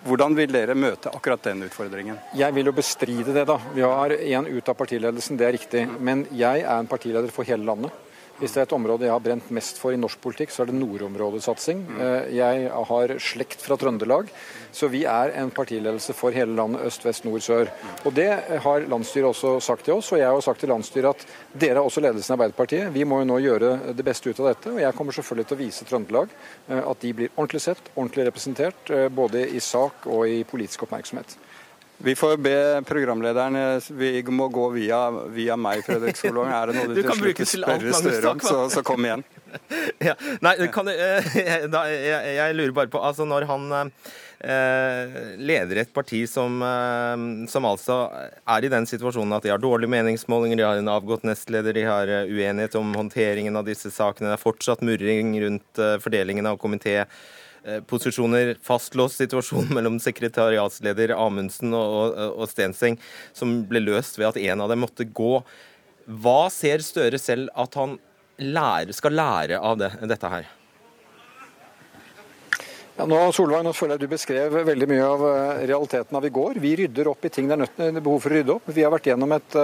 Hvordan 0.04 0.36
vil 0.36 0.52
dere 0.52 0.76
møte 0.76 1.08
akkurat 1.08 1.46
den 1.46 1.64
utfordringen? 1.64 2.18
Jeg 2.36 2.52
vil 2.52 2.68
jo 2.68 2.76
bestride 2.76 3.32
det, 3.32 3.46
da. 3.48 3.56
Vi 3.72 3.84
har 3.84 4.12
én 4.12 4.48
ut 4.50 4.68
av 4.68 4.76
partiledelsen, 4.76 5.38
det 5.40 5.46
er 5.48 5.56
riktig. 5.56 5.86
Men 5.96 6.26
jeg 6.34 6.64
er 6.64 6.76
en 6.76 6.90
partileder 6.90 7.32
for 7.32 7.48
hele 7.48 7.64
landet. 7.64 8.03
Hvis 8.40 8.50
det 8.50 8.64
er 8.64 8.66
et 8.66 8.74
område 8.74 9.06
jeg 9.06 9.14
har 9.14 9.22
brent 9.22 9.50
mest 9.54 9.78
for 9.78 9.94
i 9.94 9.98
norsk 10.00 10.18
politikk, 10.18 10.50
så 10.50 10.64
er 10.64 10.72
det 10.72 10.78
nordområdesatsing. 10.80 11.84
Eh, 12.02 12.32
jeg 12.34 12.66
har 12.90 13.14
slekt 13.22 13.62
fra 13.62 13.76
Trøndelag, 13.78 14.32
så 14.74 14.88
vi 14.90 15.04
er 15.06 15.30
en 15.38 15.52
partiledelse 15.54 16.16
for 16.18 16.34
hele 16.34 16.56
landet 16.58 16.82
øst, 16.88 17.06
vest, 17.06 17.24
nord, 17.28 17.44
sør. 17.46 17.70
Og 18.02 18.10
Det 18.14 18.26
har 18.64 18.88
landsstyret 18.90 19.30
også 19.30 19.60
sagt 19.62 19.86
til 19.86 19.94
oss, 19.94 20.10
og 20.12 20.18
jeg 20.18 20.26
har 20.26 20.42
sagt 20.42 20.60
til 20.60 20.72
landsstyret 20.74 21.14
at 21.14 21.26
dere 21.54 21.78
er 21.78 21.86
også 21.86 22.02
ledelsen 22.02 22.34
i 22.34 22.36
Arbeiderpartiet. 22.36 22.90
Vi 22.94 23.06
må 23.06 23.22
jo 23.22 23.30
nå 23.30 23.38
gjøre 23.38 23.94
det 23.94 24.04
beste 24.06 24.30
ut 24.30 24.40
av 24.42 24.50
dette, 24.50 24.74
og 24.74 24.82
jeg 24.82 24.98
kommer 24.98 25.14
selvfølgelig 25.14 25.48
til 25.48 25.56
å 25.56 25.62
vise 25.62 25.88
Trøndelag 25.88 26.34
eh, 26.34 26.82
at 26.82 27.06
de 27.06 27.14
blir 27.14 27.34
ordentlig 27.36 27.62
sett, 27.62 27.92
ordentlig 27.94 28.26
representert, 28.32 28.90
eh, 28.90 29.06
både 29.14 29.46
i 29.46 29.62
sak 29.62 30.08
og 30.10 30.26
i 30.26 30.42
politisk 30.42 30.88
oppmerksomhet. 30.88 31.38
Vi 31.98 32.14
får 32.14 32.36
be 32.36 32.82
programlederen 32.86 33.56
eh, 33.56 33.82
Vi 33.88 34.22
må 34.28 34.48
gå 34.48 34.68
via, 34.74 35.10
via 35.32 35.56
meg, 35.56 35.84
Fredrik 35.86 36.18
Solvang. 36.18 36.50
Er 36.52 36.70
det 36.70 36.76
noe 36.78 36.90
du, 36.90 36.98
du 36.98 37.02
til 37.06 37.20
slutt 37.20 37.42
spørre 37.48 37.94
Støre 38.00 38.32
om, 38.34 38.42
så, 38.42 38.58
så, 38.72 38.84
kom 38.86 39.06
igjen. 39.06 39.24
Ja, 40.02 40.16
nei, 40.42 40.56
kan, 40.74 40.88
jeg, 40.90 41.22
jeg, 41.38 42.32
jeg, 42.34 42.54
lurer 42.58 42.72
bare 42.74 42.90
på 42.90 42.98
altså 42.98 43.22
Når 43.28 43.46
han 43.46 43.68
eh, 43.78 45.20
leder 45.38 45.84
et 45.84 45.92
parti 45.94 46.24
som, 46.30 46.58
eh, 46.66 47.22
som, 47.50 47.68
altså 47.70 48.00
er 48.10 48.66
i 48.66 48.72
den 48.72 48.88
situasjonen 48.90 49.38
at 49.38 49.46
de 49.46 49.54
har 49.54 49.62
dårlige 49.62 49.94
meningsmålinger, 49.94 50.58
de 50.58 50.66
har 50.66 50.82
en 50.82 50.90
avgått 50.90 51.22
nestleder, 51.28 51.76
de 51.76 51.86
har 51.86 52.10
uenighet 52.26 52.74
om 52.80 52.90
håndteringen 52.98 53.56
av 53.56 53.70
disse 53.70 53.94
sakene, 53.94 54.32
det 54.32 54.40
er 54.40 54.44
fortsatt 54.44 54.82
murring 54.84 55.36
rundt 55.46 55.84
fordelingen 56.02 56.50
av 56.50 56.58
komité 56.60 57.04
Eh, 57.04 57.08
posisjoner, 57.88 58.54
fastlåst 58.62 59.22
situasjon 59.22 59.70
mellom 59.76 60.00
sekretariatsleder 60.02 61.14
Amundsen 61.16 61.74
og, 61.76 62.18
og 62.34 62.50
Stenseng, 62.50 62.98
som 63.36 63.62
ble 63.68 63.84
løst 63.84 64.18
ved 64.20 64.32
at 64.32 64.42
en 64.42 64.64
av 64.64 64.72
dem 64.72 64.84
måtte 64.84 65.06
gå. 65.08 65.38
Hva 66.04 66.40
ser 66.52 66.84
Støre 66.84 67.20
selv 67.20 67.52
at 67.56 67.78
han 67.80 67.96
lærer, 68.42 68.92
skal 68.92 69.16
lære 69.16 69.60
av 69.62 69.80
det, 69.80 69.94
dette 70.10 70.30
her? 70.30 70.50
Ja, 72.94 73.08
nå, 73.10 73.16
Solvang, 73.34 73.64
nå 73.66 73.72
føler 73.74 73.96
jeg 73.96 74.04
du 74.04 74.12
beskrev 74.12 74.52
veldig 74.68 74.86
mye 74.86 75.02
av 75.02 75.22
eh, 75.26 75.62
realiteten 75.66 76.14
av 76.14 76.26
i 76.28 76.30
går. 76.30 76.60
Vi 76.62 76.76
rydder 76.78 77.08
opp 77.10 77.26
i 77.26 77.30
ting 77.34 77.48
det 77.50 77.56
er 77.58 77.96
behov 77.98 78.20
for 78.22 78.30
å 78.30 78.36
rydde 78.38 78.54
opp. 78.54 78.68
Vi 78.70 78.84
har 78.86 78.92
vært 78.94 79.08
gjennom 79.10 79.34
et 79.34 79.56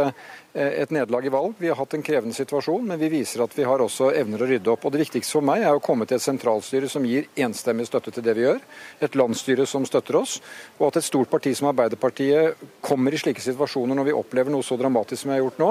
Eh, 0.53 0.83
et 0.83 0.91
nederlag 0.91 1.27
i 1.27 1.31
valg. 1.31 1.53
Vi 1.59 1.69
har 1.69 1.77
hatt 1.79 1.93
en 1.95 2.03
krevende 2.03 2.35
situasjon, 2.35 2.83
men 2.83 2.99
vi 2.99 3.09
viser 3.13 3.45
at 3.45 3.53
vi 3.55 3.63
har 3.63 3.79
også 3.79 4.09
evner 4.19 4.43
å 4.43 4.49
rydde 4.51 4.73
opp. 4.73 4.83
Og 4.85 4.93
Det 4.93 5.05
viktigste 5.05 5.37
for 5.37 5.47
meg 5.47 5.63
er 5.63 5.77
å 5.77 5.83
komme 5.83 6.09
til 6.11 6.17
et 6.17 6.25
sentralstyre 6.25 6.89
som 6.91 7.05
gir 7.07 7.29
enstemmig 7.39 7.87
støtte 7.87 8.11
til 8.11 8.25
det 8.27 8.35
vi 8.35 8.43
gjør. 8.43 8.59
Et 9.01 9.15
landsstyre 9.15 9.67
som 9.67 9.87
støtter 9.87 10.19
oss. 10.19 10.41
Og 10.81 10.89
at 10.89 10.99
et 10.99 11.07
stort 11.07 11.31
parti 11.31 11.55
som 11.55 11.69
Arbeiderpartiet 11.71 12.59
kommer 12.83 13.15
i 13.15 13.21
slike 13.23 13.41
situasjoner 13.45 13.95
når 13.95 14.09
vi 14.11 14.17
opplever 14.19 14.51
noe 14.51 14.67
så 14.67 14.75
dramatisk 14.81 15.23
som 15.23 15.31
vi 15.31 15.37
har 15.37 15.45
gjort 15.45 15.63
nå, 15.63 15.71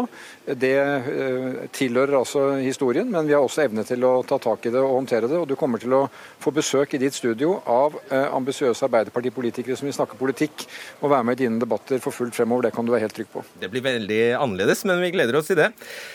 det 0.56 0.78
eh, 0.80 1.60
tilhører 1.76 2.16
altså 2.22 2.46
historien. 2.64 3.12
Men 3.12 3.28
vi 3.28 3.36
har 3.36 3.44
også 3.44 3.66
evne 3.66 3.84
til 3.84 4.08
å 4.08 4.24
ta 4.24 4.40
tak 4.40 4.64
i 4.64 4.72
det 4.72 4.80
og 4.80 4.96
håndtere 4.96 5.28
det. 5.28 5.42
Og 5.44 5.50
du 5.50 5.58
kommer 5.60 5.84
til 5.84 5.98
å 5.98 6.06
få 6.40 6.56
besøk 6.56 6.96
i 6.96 7.04
ditt 7.04 7.20
studio 7.20 7.49
av 7.70 7.98
eh, 8.10 8.28
ambisiøse 8.36 8.86
Arbeiderpartipolitikere 8.88 9.78
som 9.80 9.88
vil 9.90 9.96
snakke 9.96 10.18
politikk 10.20 10.66
og 11.00 11.14
være 11.14 11.28
med 11.28 11.40
i 11.40 11.46
dine 11.46 11.62
debatter 11.62 12.02
for 12.04 12.16
fullt 12.16 12.38
fremover. 12.38 12.68
Det 12.68 12.76
kan 12.76 12.88
du 12.88 12.94
være 12.94 13.08
helt 13.08 13.16
trygg 13.18 13.32
på. 13.34 13.44
Det 13.62 13.72
blir 13.72 13.86
veldig 13.86 14.22
annerledes 14.40 14.86
men 14.88 15.02
vi 15.04 15.12
gleder 15.14 15.38
oss 15.40 15.50
til 15.50 15.60
det. 15.60 15.70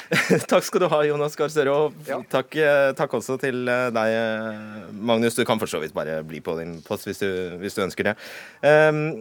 takk 0.51 0.67
skal 0.67 0.85
du 0.85 0.89
ha, 0.93 1.01
Jonas 1.09 1.37
Gahr 1.39 1.53
Støre. 1.53 1.75
Og 1.75 2.09
ja. 2.09 2.21
takk, 2.31 2.57
eh, 2.59 2.91
takk, 2.99 3.19
også 3.21 3.39
til 3.43 3.65
eh, 3.71 3.89
deg, 3.95 4.17
eh, 4.19 4.91
Magnus. 4.95 5.39
Du 5.39 5.45
kan 5.49 5.61
for 5.63 5.71
så 5.71 5.83
vidt 5.83 5.97
bare 5.97 6.21
bli 6.27 6.43
på 6.45 6.57
din 6.61 6.79
post 6.87 7.09
hvis 7.09 7.23
du, 7.23 7.31
hvis 7.63 7.77
du 7.77 7.85
ønsker 7.87 8.11
det. 8.11 8.17
Um, 8.65 9.21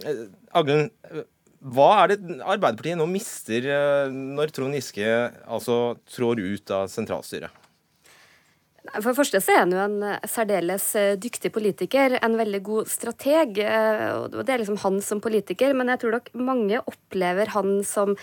Aglen, 0.54 0.88
hva 1.64 1.90
er 2.04 2.14
det 2.14 2.40
Arbeiderpartiet 2.42 3.00
nå 3.00 3.08
mister 3.08 3.66
når 4.12 4.52
Trond 4.54 4.76
Giske 4.76 5.08
altså 5.48 5.96
trår 6.12 6.44
ut 6.44 6.74
av 6.76 6.90
sentralstyret? 6.92 7.63
For 8.92 9.10
det 9.14 9.18
første 9.18 9.40
så 9.40 9.54
er 9.54 9.62
han 9.62 9.74
jo 9.74 9.80
en 9.80 10.28
særdeles 10.28 10.90
dyktig 11.24 11.54
politiker, 11.56 12.18
en 12.20 12.36
veldig 12.36 12.60
god 12.68 12.90
strateg. 12.92 13.62
og 13.64 14.34
Det 14.36 14.52
er 14.54 14.60
liksom 14.60 14.82
han 14.84 15.00
som 15.02 15.22
politiker, 15.24 15.72
men 15.74 15.88
jeg 15.94 16.02
tror 16.02 16.18
nok 16.18 16.34
mange 16.36 16.82
opplever 16.84 17.54
han 17.56 17.78
som 17.88 18.18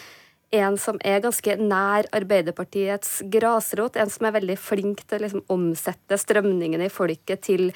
en 0.51 0.77
som 0.83 0.99
er 1.07 1.23
ganske 1.23 1.55
nær 1.63 2.09
Arbeiderpartiets 2.17 3.21
grasrot, 3.31 3.97
en 3.97 4.11
som 4.11 4.27
er 4.27 4.37
veldig 4.41 4.57
flink 4.59 5.05
til 5.07 5.21
å 5.21 5.25
liksom 5.25 5.45
omsette 5.53 6.19
strømningene 6.19 6.89
i 6.89 6.93
folket 6.93 7.45
til 7.47 7.71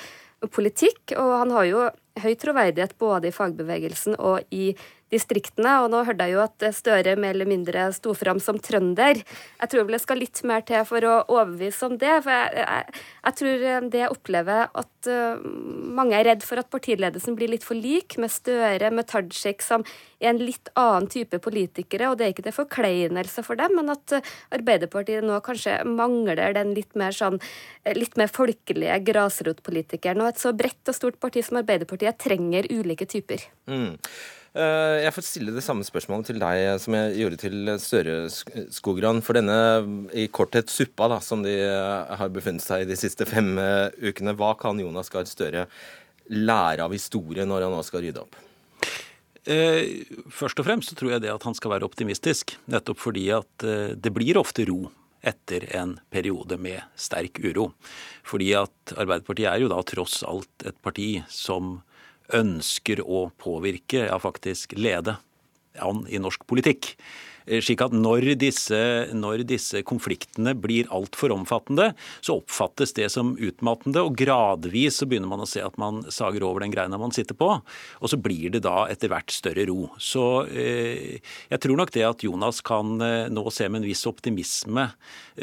politikk. 0.52 1.14
Og 1.14 1.36
han 1.38 1.54
har 1.54 1.68
jo 1.70 1.84
høy 2.24 2.34
troverdighet 2.40 2.96
både 3.00 3.30
i 3.30 3.34
fagbevegelsen 3.34 4.18
og 4.18 4.54
i 4.54 4.72
distriktene. 5.14 5.78
Og 5.84 5.90
nå 5.92 6.02
hørte 6.06 6.28
jeg 6.28 6.36
jo 6.36 6.44
at 6.44 6.68
Støre 6.74 7.14
mer 7.20 7.34
eller 7.34 7.48
mindre 7.48 7.86
sto 7.94 8.14
fram 8.16 8.40
som 8.42 8.58
trønder. 8.62 9.20
Jeg 9.60 9.70
tror 9.70 9.86
vel 9.86 9.96
det 9.96 10.02
skal 10.02 10.20
litt 10.20 10.40
mer 10.46 10.64
til 10.66 10.82
for 10.88 11.06
å 11.06 11.14
overbevise 11.30 11.88
om 11.88 11.96
det. 12.00 12.14
For 12.24 12.32
jeg, 12.34 12.64
jeg, 12.64 13.02
jeg 13.28 13.38
tror 13.40 13.64
det 13.92 14.02
jeg 14.02 14.12
opplever 14.14 14.66
at 14.82 15.10
uh, 15.10 15.44
mange 15.98 16.18
er 16.18 16.28
redd 16.30 16.46
for 16.46 16.60
at 16.60 16.70
partiledelsen 16.72 17.38
blir 17.38 17.52
litt 17.52 17.66
for 17.66 17.78
lik 17.78 18.18
med 18.20 18.32
Støre, 18.32 18.90
med 18.94 19.08
Tajik, 19.10 19.64
som 19.64 19.84
er 20.20 20.32
en 20.32 20.42
litt 20.42 20.70
annen 20.80 21.08
type 21.12 21.38
politikere. 21.44 22.10
Og 22.10 22.18
det 22.18 22.26
er 22.26 22.34
ikke 22.34 22.46
til 22.48 22.56
forkleinelse 22.56 23.44
for 23.46 23.60
dem, 23.60 23.76
men 23.78 23.92
at 23.94 24.16
uh, 24.18 24.32
Arbeiderpartiet 24.54 25.26
nå 25.26 25.40
kanskje 25.44 25.80
mangler 25.88 26.56
den 26.56 26.74
litt 26.76 26.94
mer 26.98 27.14
sånn 27.14 27.40
litt 27.96 28.16
mer 28.20 28.30
folkelige 28.32 28.96
grasrotpolitikeren. 29.08 30.22
Og 30.24 30.32
et 30.32 30.40
så 30.40 30.54
bredt 30.56 30.90
og 30.90 30.96
stort 30.96 31.20
parti 31.22 31.44
som 31.44 31.60
Arbeiderpartiet 31.60 32.20
trenger 32.22 32.68
ulike 32.72 33.08
typer. 33.10 33.44
Mm. 33.70 33.98
Eh, 34.54 35.00
jeg 35.02 35.10
får 35.16 35.24
stille 35.26 35.52
det 35.54 35.64
samme 35.66 35.82
spørsmålet 35.82 36.28
til 36.30 36.38
deg 36.38 36.76
som 36.78 36.94
jeg 36.94 37.16
gjorde 37.18 37.38
til 37.42 37.70
Støre 37.82 38.14
Skogran. 38.70 39.18
For 39.26 39.34
denne 39.34 39.56
i 40.14 40.28
korthet 40.30 40.70
suppa 40.70 41.08
da, 41.10 41.18
som 41.24 41.42
de 41.42 41.56
eh, 41.58 42.14
har 42.20 42.30
befunnet 42.34 42.62
seg 42.62 42.84
i 42.84 42.88
de 42.90 42.98
siste 42.98 43.26
fem 43.26 43.56
eh, 43.58 43.90
ukene. 44.06 44.36
Hva 44.38 44.52
kan 44.60 44.78
Jonas 44.78 45.10
Gahr 45.10 45.26
Støre 45.26 45.66
lære 46.30 46.86
av 46.86 46.94
historie 46.94 47.46
når 47.48 47.66
han 47.66 47.74
nå 47.74 47.82
skal 47.86 48.06
rydde 48.06 48.22
opp? 48.22 48.42
Først 49.44 50.56
og 50.62 50.64
fremst 50.64 50.88
så 50.88 50.96
tror 50.96 51.10
jeg 51.12 51.20
det 51.20 51.28
at 51.28 51.42
han 51.44 51.52
skal 51.52 51.74
være 51.74 51.84
optimistisk. 51.84 52.54
Nettopp 52.72 53.02
fordi 53.02 53.26
at 53.36 53.66
det 54.00 54.12
blir 54.16 54.38
ofte 54.40 54.64
ro 54.64 54.86
etter 55.20 55.66
en 55.76 55.98
periode 56.08 56.56
med 56.56 56.80
sterk 56.96 57.42
uro. 57.44 57.66
Fordi 58.24 58.54
at 58.56 58.94
Arbeiderpartiet 58.96 59.50
er 59.50 59.60
jo 59.60 59.68
da 59.68 59.82
tross 59.84 60.22
alt 60.24 60.64
et 60.64 60.78
parti 60.80 61.10
som 61.28 61.74
ønsker 62.32 63.02
å 63.04 63.28
påvirke, 63.40 64.06
ja 64.08 64.18
faktisk 64.22 64.76
lede 64.78 65.18
an 65.82 66.04
i 66.08 66.20
norsk 66.22 66.46
politikk. 66.48 66.94
Eh, 67.46 67.60
slik 67.64 67.82
at 67.84 67.94
når 67.94 68.30
disse, 68.40 68.80
når 69.12 69.44
disse 69.48 69.82
konfliktene 69.86 70.54
blir 70.56 70.88
altfor 70.94 71.34
omfattende, 71.34 71.90
så 72.24 72.38
oppfattes 72.40 72.94
det 72.96 73.10
som 73.12 73.34
utmattende, 73.36 74.04
og 74.04 74.16
gradvis 74.18 75.00
så 75.00 75.08
begynner 75.08 75.30
man 75.30 75.44
å 75.44 75.48
se 75.48 75.62
at 75.64 75.76
man 75.80 76.02
sager 76.14 76.46
over 76.46 76.64
den 76.64 76.72
greina 76.74 77.00
man 77.00 77.12
sitter 77.14 77.36
på. 77.38 77.50
Og 78.00 78.10
så 78.10 78.18
blir 78.20 78.54
det 78.54 78.64
da 78.64 78.86
etter 78.92 79.12
hvert 79.12 79.34
større 79.34 79.66
ro. 79.68 79.90
Så 80.00 80.46
eh, 80.48 81.20
jeg 81.52 81.62
tror 81.64 81.80
nok 81.80 81.92
det 81.94 82.06
at 82.08 82.24
Jonas 82.24 82.62
kan 82.64 82.96
eh, 83.04 83.28
nå 83.32 83.44
se 83.52 83.68
med 83.68 83.82
en 83.82 83.88
viss 83.88 84.06
optimisme 84.08 84.88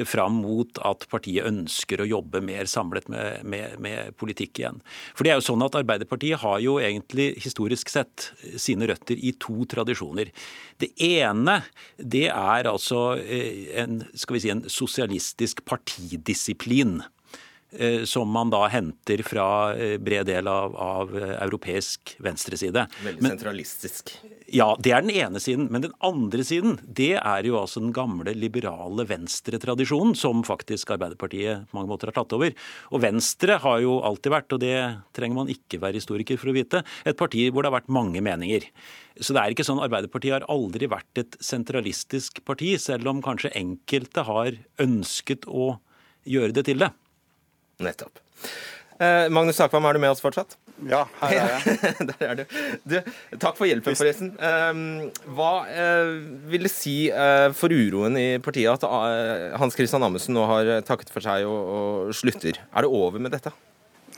fram 0.08 0.42
mot 0.42 0.82
at 0.88 1.06
partiet 1.12 1.46
ønsker 1.50 2.02
å 2.02 2.10
jobbe 2.10 2.42
mer 2.46 2.70
samlet 2.70 3.10
med, 3.12 3.44
med, 3.46 3.78
med 3.84 4.16
politikk 4.18 4.62
igjen. 4.62 4.82
For 5.14 5.28
det 5.28 5.34
er 5.34 5.40
jo 5.42 5.48
sånn 5.52 5.66
at 5.66 5.78
Arbeiderpartiet 5.78 6.42
har 6.42 6.62
jo 6.64 6.78
egentlig 6.82 7.34
historisk 7.44 7.92
sett 7.92 8.32
sine 8.62 8.88
røtter 8.90 9.20
i 9.20 9.34
to 9.42 9.66
tradisjoner. 9.70 10.32
Det 10.82 10.90
ene 11.04 11.60
det 11.97 12.27
er 12.30 12.69
altså 12.69 13.15
eh, 13.19 13.71
en, 13.82 14.04
skal 14.15 14.38
vi 14.38 14.43
si, 14.43 14.51
en 14.54 14.63
sosialistisk 14.69 15.65
partidisiplin. 15.65 17.01
Eh, 17.71 18.03
som 18.03 18.27
man 18.29 18.49
da 18.51 18.65
henter 18.67 19.21
fra 19.23 19.71
eh, 19.79 19.95
bred 19.97 20.25
del 20.27 20.47
av, 20.51 20.73
av 20.75 21.13
europeisk 21.15 22.17
venstreside. 22.19 22.84
Veldig 23.05 23.23
Men, 23.23 23.31
sentralistisk. 23.31 24.12
Ja, 24.51 24.73
det 24.75 24.91
er 24.91 25.05
den 25.05 25.13
ene 25.15 25.39
siden. 25.39 25.69
Men 25.71 25.86
den 25.86 25.93
andre 26.03 26.43
siden, 26.43 26.75
det 26.84 27.13
er 27.21 27.47
jo 27.47 27.55
altså 27.62 27.79
den 27.79 27.93
gamle 27.95 28.34
liberale 28.36 29.05
venstretradisjonen, 29.07 30.17
som 30.19 30.43
faktisk 30.43 30.91
Arbeiderpartiet 30.91 31.69
på 31.69 31.79
mange 31.79 31.93
måter 31.93 32.12
har 32.12 32.17
tatt 32.19 32.36
over. 32.36 32.51
Og 32.91 33.03
Venstre 33.05 33.55
har 33.63 33.79
jo 33.86 34.01
alltid 34.03 34.36
vært, 34.36 34.51
og 34.51 34.63
det 34.65 34.75
trenger 35.15 35.39
man 35.39 35.53
ikke 35.53 35.79
være 35.79 36.01
historiker 36.01 36.41
for 36.41 36.51
å 36.51 36.57
vite, 36.57 36.84
et 37.07 37.19
parti 37.19 37.47
hvor 37.47 37.63
det 37.63 37.71
har 37.71 37.79
vært 37.79 37.95
mange 37.95 38.19
meninger. 38.19 38.67
Så 39.15 39.31
det 39.31 39.45
er 39.45 39.55
ikke 39.55 39.67
sånn 39.67 39.79
Arbeiderpartiet 39.84 40.41
har 40.41 40.49
aldri 40.51 40.91
vært 40.91 41.23
et 41.23 41.39
sentralistisk 41.39 42.43
parti, 42.43 42.75
selv 42.84 43.07
om 43.13 43.23
kanskje 43.23 43.55
enkelte 43.55 44.27
har 44.27 44.60
ønsket 44.84 45.47
å 45.47 45.77
gjøre 46.27 46.60
det 46.60 46.67
til 46.67 46.84
det. 46.84 46.91
Nettopp. 47.86 48.22
Eh, 49.02 49.28
Magnus 49.34 49.58
Takvam, 49.58 49.86
er 49.89 49.98
du 49.98 50.04
med 50.04 50.13
oss 50.13 50.22
fortsatt? 50.22 50.58
Ja, 50.89 51.04
her 51.22 51.34
er 51.38 51.52
jeg. 51.56 51.78
Der 52.10 52.28
er 52.28 52.39
du. 52.39 52.44
du. 52.86 52.98
Takk 53.41 53.58
for 53.58 53.70
hjelpen, 53.70 53.98
forresten. 53.98 54.32
Eh, 54.38 55.26
hva 55.38 55.52
eh, 55.70 56.13
vil 56.54 56.67
det 56.67 56.74
si 56.74 56.96
eh, 57.10 57.48
for 57.58 57.74
uroen 57.74 58.17
i 58.22 58.28
partiet 58.44 58.70
at 58.76 58.86
eh, 58.86 59.58
Hans 59.62 59.78
Christian 59.78 60.06
Amundsen 60.06 60.38
nå 60.38 60.46
har 60.50 60.72
takket 60.86 61.10
for 61.13 61.26
seg 61.26 61.50
og, 61.50 61.60
og 61.74 62.15
slutter? 62.17 62.62
Er 62.62 62.86
det 62.86 62.94
over 63.02 63.22
med 63.22 63.34
dette? 63.34 63.54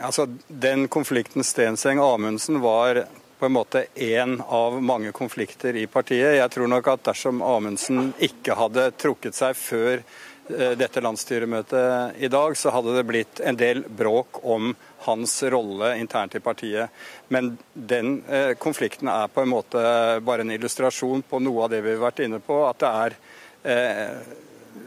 Altså, 0.04 0.28
Den 0.48 0.88
konflikten 0.92 1.46
Stenseng-Amundsen 1.46 2.60
var 2.64 3.06
på 3.40 3.48
en 3.48 3.56
måte 3.56 3.86
én 3.96 4.38
av 4.42 4.82
mange 4.84 5.12
konflikter 5.12 5.76
i 5.76 5.88
partiet. 5.92 6.38
Jeg 6.38 6.52
tror 6.54 6.70
nok 6.72 6.88
at 6.94 7.08
dersom 7.10 7.42
Amundsen 7.44 8.14
ikke 8.24 8.56
hadde 8.56 8.90
trukket 8.96 9.36
seg 9.36 9.58
før 9.60 10.04
dette 10.50 11.02
landsstyremøtet 11.02 12.20
i 12.20 12.28
dag, 12.28 12.58
så 12.60 12.74
hadde 12.76 12.98
det 12.98 13.06
blitt 13.08 13.40
en 13.40 13.56
del 13.56 13.84
bråk 13.88 14.42
om 14.44 14.74
hans 15.06 15.44
rolle 15.44 15.98
internt 15.98 16.36
i 16.36 16.40
partiet. 16.40 16.90
Men 17.28 17.58
den 17.74 18.22
eh, 18.30 18.54
konflikten 18.60 19.08
er 19.12 19.32
på 19.32 19.44
en 19.44 19.52
måte 19.52 19.84
bare 20.24 20.46
en 20.46 20.54
illustrasjon 20.56 21.26
på 21.30 21.42
noe 21.44 21.66
av 21.66 21.74
det 21.74 21.84
vi 21.84 21.96
har 21.96 22.04
vært 22.04 22.24
inne 22.26 22.40
på. 22.44 22.60
At 22.68 22.84
det 22.84 22.92
er 23.06 23.18
eh, 23.64 24.34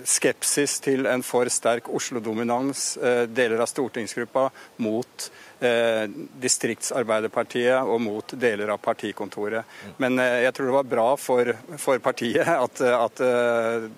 skepsis 0.06 0.78
til 0.84 1.08
en 1.10 1.24
for 1.26 1.48
sterk 1.52 1.90
Oslo-dominans, 1.92 2.96
eh, 2.96 3.24
deler 3.28 3.62
av 3.62 3.70
stortingsgruppa, 3.70 4.48
mot 4.82 5.28
eh, 5.28 5.45
distriktsarbeiderpartiet 6.42 7.80
og 7.80 8.00
mot 8.04 8.34
deler 8.36 8.74
av 8.74 8.80
partikontoret. 8.84 9.64
Men 10.02 10.18
eh, 10.22 10.42
jeg 10.46 10.56
tror 10.56 10.70
det 10.70 10.76
var 10.78 10.90
bra 10.90 11.06
for, 11.20 11.52
for 11.80 12.02
partiet 12.04 12.48
at, 12.66 12.82
at, 12.90 13.24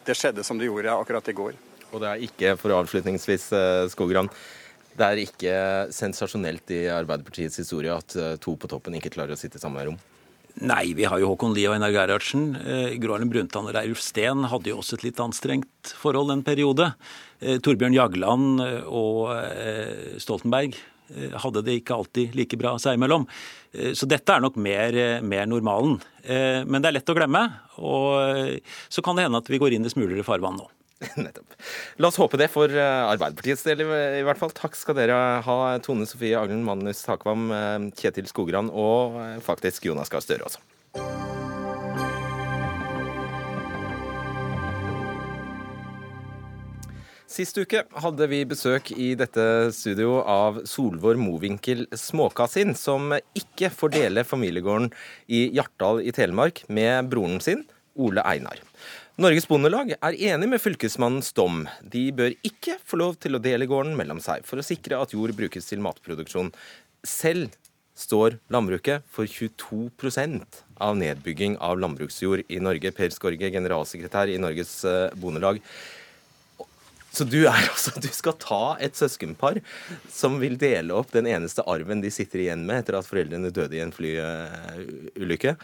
det 0.06 0.16
skjedde 0.16 0.44
som 0.46 0.60
det 0.60 0.68
gjorde 0.68 0.94
akkurat 0.94 1.32
i 1.32 1.36
går. 1.40 1.58
Og 1.88 2.02
det 2.02 2.08
er 2.10 2.26
ikke, 2.28 2.54
for 2.60 2.76
avslutningsvis, 2.76 3.48
Skogran, 3.94 4.28
det 4.98 5.06
er 5.06 5.22
ikke 5.22 5.56
sensasjonelt 5.94 6.70
i 6.74 6.84
Arbeiderpartiets 6.92 7.58
historie 7.62 7.94
at 7.94 8.16
to 8.42 8.54
på 8.58 8.70
toppen 8.70 8.98
ikke 8.98 9.14
klarer 9.14 9.34
å 9.34 9.40
sitte 9.40 9.58
i 9.60 9.62
samme 9.62 9.86
rom? 9.86 9.98
Nei, 10.58 10.90
vi 10.96 11.06
har 11.06 11.20
jo 11.20 11.28
Håkon 11.30 11.54
Lie 11.54 11.68
og 11.70 11.76
Einar 11.76 11.92
Gerhardsen. 11.94 12.50
Eh, 12.58 12.94
Gro 12.98 13.14
Harlem 13.14 13.30
Brundtland 13.30 13.70
og 13.70 13.76
Reirulf 13.76 14.00
Steen 14.02 14.42
hadde 14.50 14.72
jo 14.72 14.80
også 14.80 14.98
et 14.98 15.04
litt 15.06 15.20
anstrengt 15.22 15.92
forhold 16.00 16.32
en 16.34 16.42
periode. 16.46 16.90
Eh, 17.38 17.60
Torbjørn 17.62 17.94
Jagland 17.94 18.62
eh, 18.64 18.88
og 18.88 19.30
Stoltenberg 20.22 20.74
hadde 21.42 21.64
det 21.66 21.78
ikke 21.80 21.96
alltid 21.96 22.34
like 22.36 22.58
bra 22.60 22.74
seg 22.82 22.98
imellom. 22.98 23.26
Så 23.96 24.08
dette 24.08 24.34
er 24.34 24.42
nok 24.44 24.56
mer, 24.60 24.96
mer, 25.24 25.46
normalen. 25.48 25.98
Men 26.24 26.80
det 26.80 26.90
er 26.90 26.98
lett 26.98 27.12
å 27.12 27.16
glemme, 27.16 27.44
og 27.80 28.58
så 28.88 29.04
kan 29.04 29.16
det 29.16 29.28
hende 29.28 29.40
at 29.40 29.48
vi 29.52 29.60
går 29.60 29.76
inn 29.76 29.88
i 29.88 29.92
smulere 29.92 30.26
farvann 30.26 30.60
nå. 30.60 30.68
Nettopp. 31.16 31.54
La 32.02 32.10
oss 32.10 32.18
håpe 32.18 32.38
det 32.40 32.48
for 32.50 32.72
eh, 32.72 33.10
Arbeiderpartiets 33.12 33.64
del, 33.66 33.84
i 33.84 34.24
hvert 34.26 34.40
fall. 34.40 34.54
Takk 34.54 34.78
skal 34.78 34.98
dere 34.98 35.18
ha, 35.46 35.58
Tone 35.84 36.08
Sofie 36.10 36.38
Aglen, 36.38 36.64
Magnus 36.66 37.04
Takvam, 37.06 37.48
eh, 37.54 37.76
Kjetil 37.98 38.28
Skogran 38.30 38.72
og 38.72 39.18
eh, 39.22 39.36
faktisk 39.44 39.86
Jonas 39.90 40.10
Gahr 40.12 40.24
Støre 40.24 40.48
også. 40.48 40.62
Sist 47.38 47.54
uke 47.54 47.84
hadde 48.02 48.26
vi 48.26 48.40
besøk 48.50 48.88
i 48.98 49.12
dette 49.14 49.42
studio 49.70 50.16
av 50.26 50.56
Solvår 50.66 51.14
Mowinckel 51.22 51.84
Småkasin, 51.94 52.72
som 52.74 53.12
ikke 53.14 53.68
får 53.70 53.92
dele 53.94 54.24
familiegården 54.26 54.88
i 55.30 55.44
Hjartdal 55.54 56.00
i 56.02 56.10
Telemark 56.16 56.64
med 56.66 57.06
broren 57.12 57.38
sin, 57.44 57.62
Ole 57.94 58.24
Einar. 58.26 58.58
Norges 59.22 59.46
Bondelag 59.46 59.92
er 59.94 60.18
enig 60.32 60.48
med 60.50 60.62
fylkesmannens 60.64 61.30
dom. 61.36 61.60
De 61.86 62.08
bør 62.10 62.34
ikke 62.42 62.74
få 62.82 62.98
lov 62.98 63.14
til 63.22 63.38
å 63.38 63.42
dele 63.44 63.70
gården 63.70 63.94
mellom 64.00 64.18
seg 64.24 64.42
for 64.48 64.58
å 64.58 64.66
sikre 64.66 64.98
at 64.98 65.14
jord 65.14 65.36
brukes 65.38 65.70
til 65.70 65.84
matproduksjon. 65.84 66.50
Selv 67.06 67.54
står 67.98 68.40
landbruket 68.50 69.06
for 69.14 69.30
22% 69.30 70.64
av 70.82 70.98
nedbygging 70.98 71.54
av 71.62 71.78
landbruksjord 71.78 72.50
i 72.50 72.58
Norge. 72.62 72.90
Per 72.98 73.14
Skorge, 73.14 73.54
generalsekretær 73.54 74.34
i 74.34 74.42
Norges 74.42 74.80
eh, 74.86 75.14
Bondelag. 75.14 75.62
Så 77.10 77.24
du 77.24 77.40
altså, 77.48 77.94
du 78.00 78.08
skal 78.12 78.36
ta 78.40 78.62
et 78.84 78.96
søskenpar 78.98 79.60
som 80.12 80.38
vil 80.42 80.58
dele 80.60 80.96
opp 80.96 81.12
den 81.14 81.28
eneste 81.30 81.64
arven 81.66 82.02
de 82.04 82.12
sitter 82.14 82.46
igjen 82.46 82.66
med 82.68 82.84
etter 82.84 82.98
at 82.98 83.08
foreldrene 83.08 83.52
døde 83.54 83.78
i 83.78 83.84
en 83.84 83.94
flyulykke. 83.94 85.56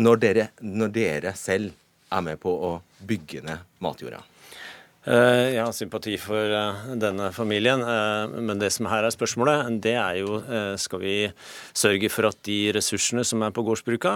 Når 0.00 0.20
når 0.62 0.92
dere 0.94 1.34
selv 1.36 1.74
er 2.10 2.26
med 2.26 2.40
på 2.42 2.50
å 2.50 2.74
bygge 3.06 3.42
ned 3.46 3.66
matjorda? 3.82 4.22
Eh, 5.08 5.54
jeg 5.54 5.62
har 5.64 5.72
sympati 5.72 6.12
for 6.20 6.52
eh, 6.52 6.80
denne 7.00 7.30
familien, 7.32 7.80
eh, 7.80 8.34
men 8.36 8.58
det 8.60 8.68
som 8.74 8.84
her 8.90 9.06
er 9.06 9.14
spørsmålet, 9.14 9.78
det 9.80 9.94
er 9.96 10.18
jo 10.20 10.36
skal 10.76 11.00
vi 11.00 11.14
sørge 11.72 12.10
for 12.12 12.28
at 12.28 12.36
de 12.44 12.58
ressursene 12.76 13.24
som 13.24 13.40
er 13.40 13.54
på 13.54 13.64
gårdsbruka, 13.64 14.12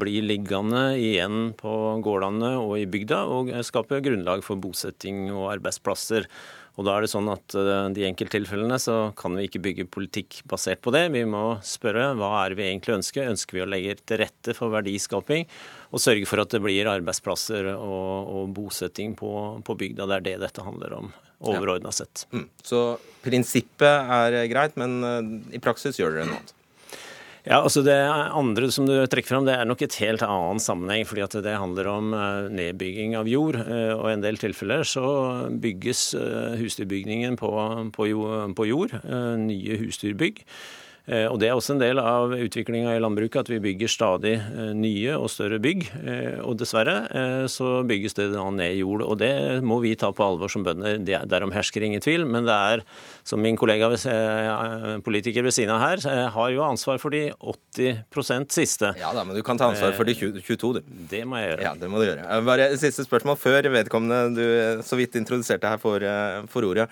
blir 0.00 0.26
liggende 0.26 0.82
igjen 1.00 1.54
på 1.56 1.72
gårdene 2.04 2.52
og 2.60 2.76
i 2.82 2.88
bygda, 2.90 3.22
og 3.32 3.52
skape 3.64 4.02
grunnlag 4.04 4.44
for 4.44 4.60
bosetting 4.60 5.30
og 5.32 5.54
arbeidsplasser. 5.54 6.28
Og 6.74 6.88
da 6.88 6.96
er 6.96 7.04
det 7.04 7.10
sånn 7.12 7.28
at 7.30 7.54
De 7.94 8.02
enkelttilfellene 8.08 8.80
så 8.82 9.12
kan 9.14 9.36
vi 9.38 9.44
ikke 9.46 9.60
bygge 9.62 9.84
politikk 9.94 10.40
basert 10.50 10.80
på 10.82 10.90
det. 10.90 11.04
Vi 11.14 11.22
må 11.28 11.60
spørre 11.62 12.08
hva 12.18 12.32
er 12.40 12.50
det 12.50 12.58
vi 12.58 12.66
egentlig 12.66 12.96
ønsker. 12.96 13.30
Ønsker 13.30 13.60
vi 13.60 13.62
å 13.62 13.68
legge 13.70 13.94
til 14.02 14.18
rette 14.24 14.56
for 14.58 14.74
verdiskaping? 14.74 15.46
og 15.94 16.02
sørge 16.02 16.26
for 16.26 16.42
at 16.42 16.50
det 16.50 16.62
blir 16.62 16.90
arbeidsplasser 16.90 17.70
og, 17.74 18.32
og 18.34 18.50
bosetting 18.56 19.14
på, 19.18 19.30
på, 19.64 19.76
bygda. 19.78 20.08
Det 20.10 20.16
er 20.16 20.26
det 20.26 20.34
dette 20.42 20.66
handler 20.66 20.96
om, 20.98 21.12
overordna 21.44 21.92
sett. 21.94 22.26
Mm. 22.34 22.48
Så 22.66 22.82
prinsippet 23.22 24.12
er 24.18 24.40
greit, 24.50 24.78
men 24.80 24.98
eh, 25.06 25.32
i 25.54 25.62
praksis 25.62 26.00
gjør 26.00 26.16
dere 26.16 26.28
noe 26.30 26.40
annet? 26.40 26.54
Ja, 27.44 27.58
altså 27.60 27.82
Det 27.84 27.92
andre 27.92 28.70
som 28.72 28.86
du 28.88 28.94
trekker 29.04 29.34
fram, 29.34 29.44
det 29.44 29.52
er 29.58 29.66
nok 29.68 29.82
et 29.84 29.98
helt 30.00 30.22
annen 30.24 30.62
sammenheng. 30.62 31.04
fordi 31.04 31.24
at 31.26 31.36
det 31.44 31.58
handler 31.60 31.90
om 31.92 32.14
eh, 32.16 32.48
nedbygging 32.48 33.16
av 33.16 33.28
jord. 33.28 33.58
Eh, 33.60 33.92
og 33.92 34.08
I 34.08 34.14
en 34.14 34.24
del 34.24 34.40
tilfeller 34.40 34.80
så 34.88 35.04
bygges 35.52 36.14
husdyrbygningen 36.60 37.36
på, 37.36 37.50
på 37.92 38.66
jord. 38.70 38.96
Nye 39.44 39.76
husdyrbygg. 39.82 40.40
Eh, 41.04 41.26
og 41.28 41.36
Det 41.40 41.50
er 41.50 41.52
også 41.52 41.74
en 41.74 41.82
del 41.82 42.00
av 42.00 42.32
utviklinga 42.32 42.94
i 42.96 43.00
landbruket 43.02 43.44
at 43.44 43.50
vi 43.52 43.60
bygger 43.60 43.90
stadig 43.92 44.34
eh, 44.40 44.70
nye 44.72 45.16
og 45.18 45.28
større 45.32 45.58
bygg. 45.60 45.84
Eh, 46.00 46.38
og 46.40 46.56
dessverre 46.60 46.94
så 47.50 47.82
bygges 47.84 48.16
det 48.16 48.30
da 48.32 48.44
ned 48.54 48.78
jord, 48.78 49.04
og 49.04 49.18
det 49.20 49.60
må 49.66 49.80
vi 49.82 49.92
ta 50.00 50.10
på 50.14 50.24
alvor 50.24 50.50
som 50.52 50.64
bønder. 50.64 51.02
Derom 51.28 51.52
hersker 51.54 51.84
ingen 51.84 52.02
tvil, 52.04 52.24
men 52.28 52.48
det 52.48 52.54
er, 52.54 52.84
som 53.26 53.42
min 53.42 53.58
kollega 53.60 53.90
politiker 55.04 55.44
ved 55.44 55.54
siden 55.56 55.74
av 55.74 55.82
her, 55.82 56.30
har 56.34 56.52
jo 56.54 56.64
ansvar 56.64 57.00
for 57.02 57.14
de 57.14 57.26
80% 57.36 58.54
siste. 58.54 58.94
Ja 59.00 59.12
da, 59.16 59.26
men 59.26 59.36
du 59.36 59.42
kan 59.46 59.60
ta 59.60 59.68
ansvar 59.70 59.94
for 59.96 60.08
de 60.08 60.16
22, 60.16 60.72
du. 60.78 60.80
Det 61.10 61.24
må 61.28 61.40
jeg 61.40 61.52
gjøre. 61.52 61.66
Ja, 61.66 61.74
det 61.78 61.90
må 61.92 62.00
du 62.00 62.08
gjøre. 62.08 62.40
Bare 62.48 62.70
siste 62.80 63.04
spørsmål 63.06 63.38
før 63.40 63.70
vedkommende 63.74 64.22
du 64.34 64.82
så 64.86 64.98
vidt 64.98 65.18
introduserte 65.20 65.74
her 65.74 65.82
for, 65.82 66.08
for 66.50 66.70
ordet. 66.70 66.88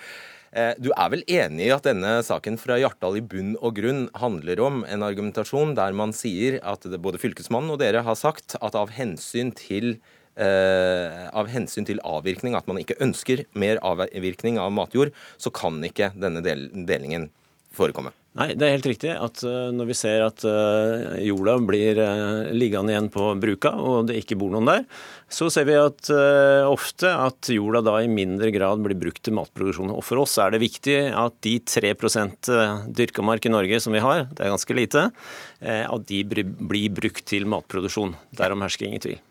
Eh, 0.53 0.75
du 0.77 0.91
er 0.93 1.09
vel 1.15 1.23
enig 1.33 1.69
i 1.71 1.73
at 1.73 1.87
denne 1.87 2.19
saken 2.27 2.59
fra 2.61 2.77
Hjartdal 2.77 3.17
i 3.17 3.25
bunn 3.25 3.55
og 3.57 3.79
grunn 3.79 4.03
handler 4.21 4.61
om 4.61 4.83
en 4.85 5.05
argumentasjon 5.07 5.73
der 5.79 5.97
man 5.97 6.13
sier 6.17 6.59
at 6.61 6.85
både 7.01 7.21
Fylkesmannen 7.23 7.73
og 7.73 7.81
dere 7.81 8.05
har 8.05 8.19
sagt 8.21 8.59
at 8.61 8.77
av 8.79 8.93
hensyn 8.99 9.55
til 9.57 9.97
Uh, 10.33 11.29
av 11.37 11.51
hensyn 11.53 11.85
til 11.85 11.99
avvirkning, 12.09 12.55
at 12.57 12.65
man 12.65 12.79
ikke 12.81 12.97
ønsker 13.05 13.43
mer 13.53 13.77
avvirkning 13.85 14.57
av 14.57 14.73
matjord, 14.73 15.13
så 15.37 15.53
kan 15.53 15.77
ikke 15.85 16.09
denne 16.17 16.41
del 16.41 16.71
delingen 16.89 17.27
forekomme. 17.77 18.15
Nei, 18.33 18.55
det 18.57 18.65
er 18.65 18.79
helt 18.79 18.87
riktig 18.89 19.11
at 19.13 19.43
uh, 19.45 19.69
når 19.77 19.91
vi 19.91 19.95
ser 19.97 20.23
at 20.25 20.41
uh, 20.49 21.19
jorda 21.21 21.59
blir 21.69 21.99
uh, 22.01 22.49
liggende 22.57 22.95
igjen 22.95 23.11
på 23.13 23.27
bruka, 23.37 23.75
og 23.77 24.09
det 24.09 24.23
ikke 24.23 24.39
bor 24.41 24.55
noen 24.55 24.71
der, 24.71 24.87
så 25.33 25.51
ser 25.53 25.67
vi 25.69 25.77
at 25.77 26.11
ofte 26.69 27.09
at 27.09 27.49
jorda 27.49 27.81
da 27.85 27.95
i 28.05 28.09
mindre 28.09 28.51
grad 28.53 28.83
blir 28.85 28.99
brukt 29.01 29.23
til 29.25 29.33
matproduksjon. 29.37 29.93
Og 29.95 30.05
for 30.05 30.21
oss 30.21 30.37
er 30.45 30.53
det 30.53 30.61
viktig 30.61 30.97
at 31.09 31.39
de 31.45 31.55
3 31.65 31.95
dyrka 32.93 33.25
mark 33.25 33.49
i 33.49 33.53
Norge 33.53 33.81
som 33.81 33.97
vi 33.97 34.03
har, 34.05 34.27
det 34.29 34.45
er 34.45 34.53
ganske 34.53 34.77
lite, 34.77 35.07
at 35.65 36.05
de 36.11 36.21
blir 36.29 36.93
brukt 36.93 37.25
til 37.33 37.49
matproduksjon. 37.49 38.13
Derom 38.37 38.61
hersker 38.61 38.91
ingen 38.91 39.01
tvil. 39.01 39.23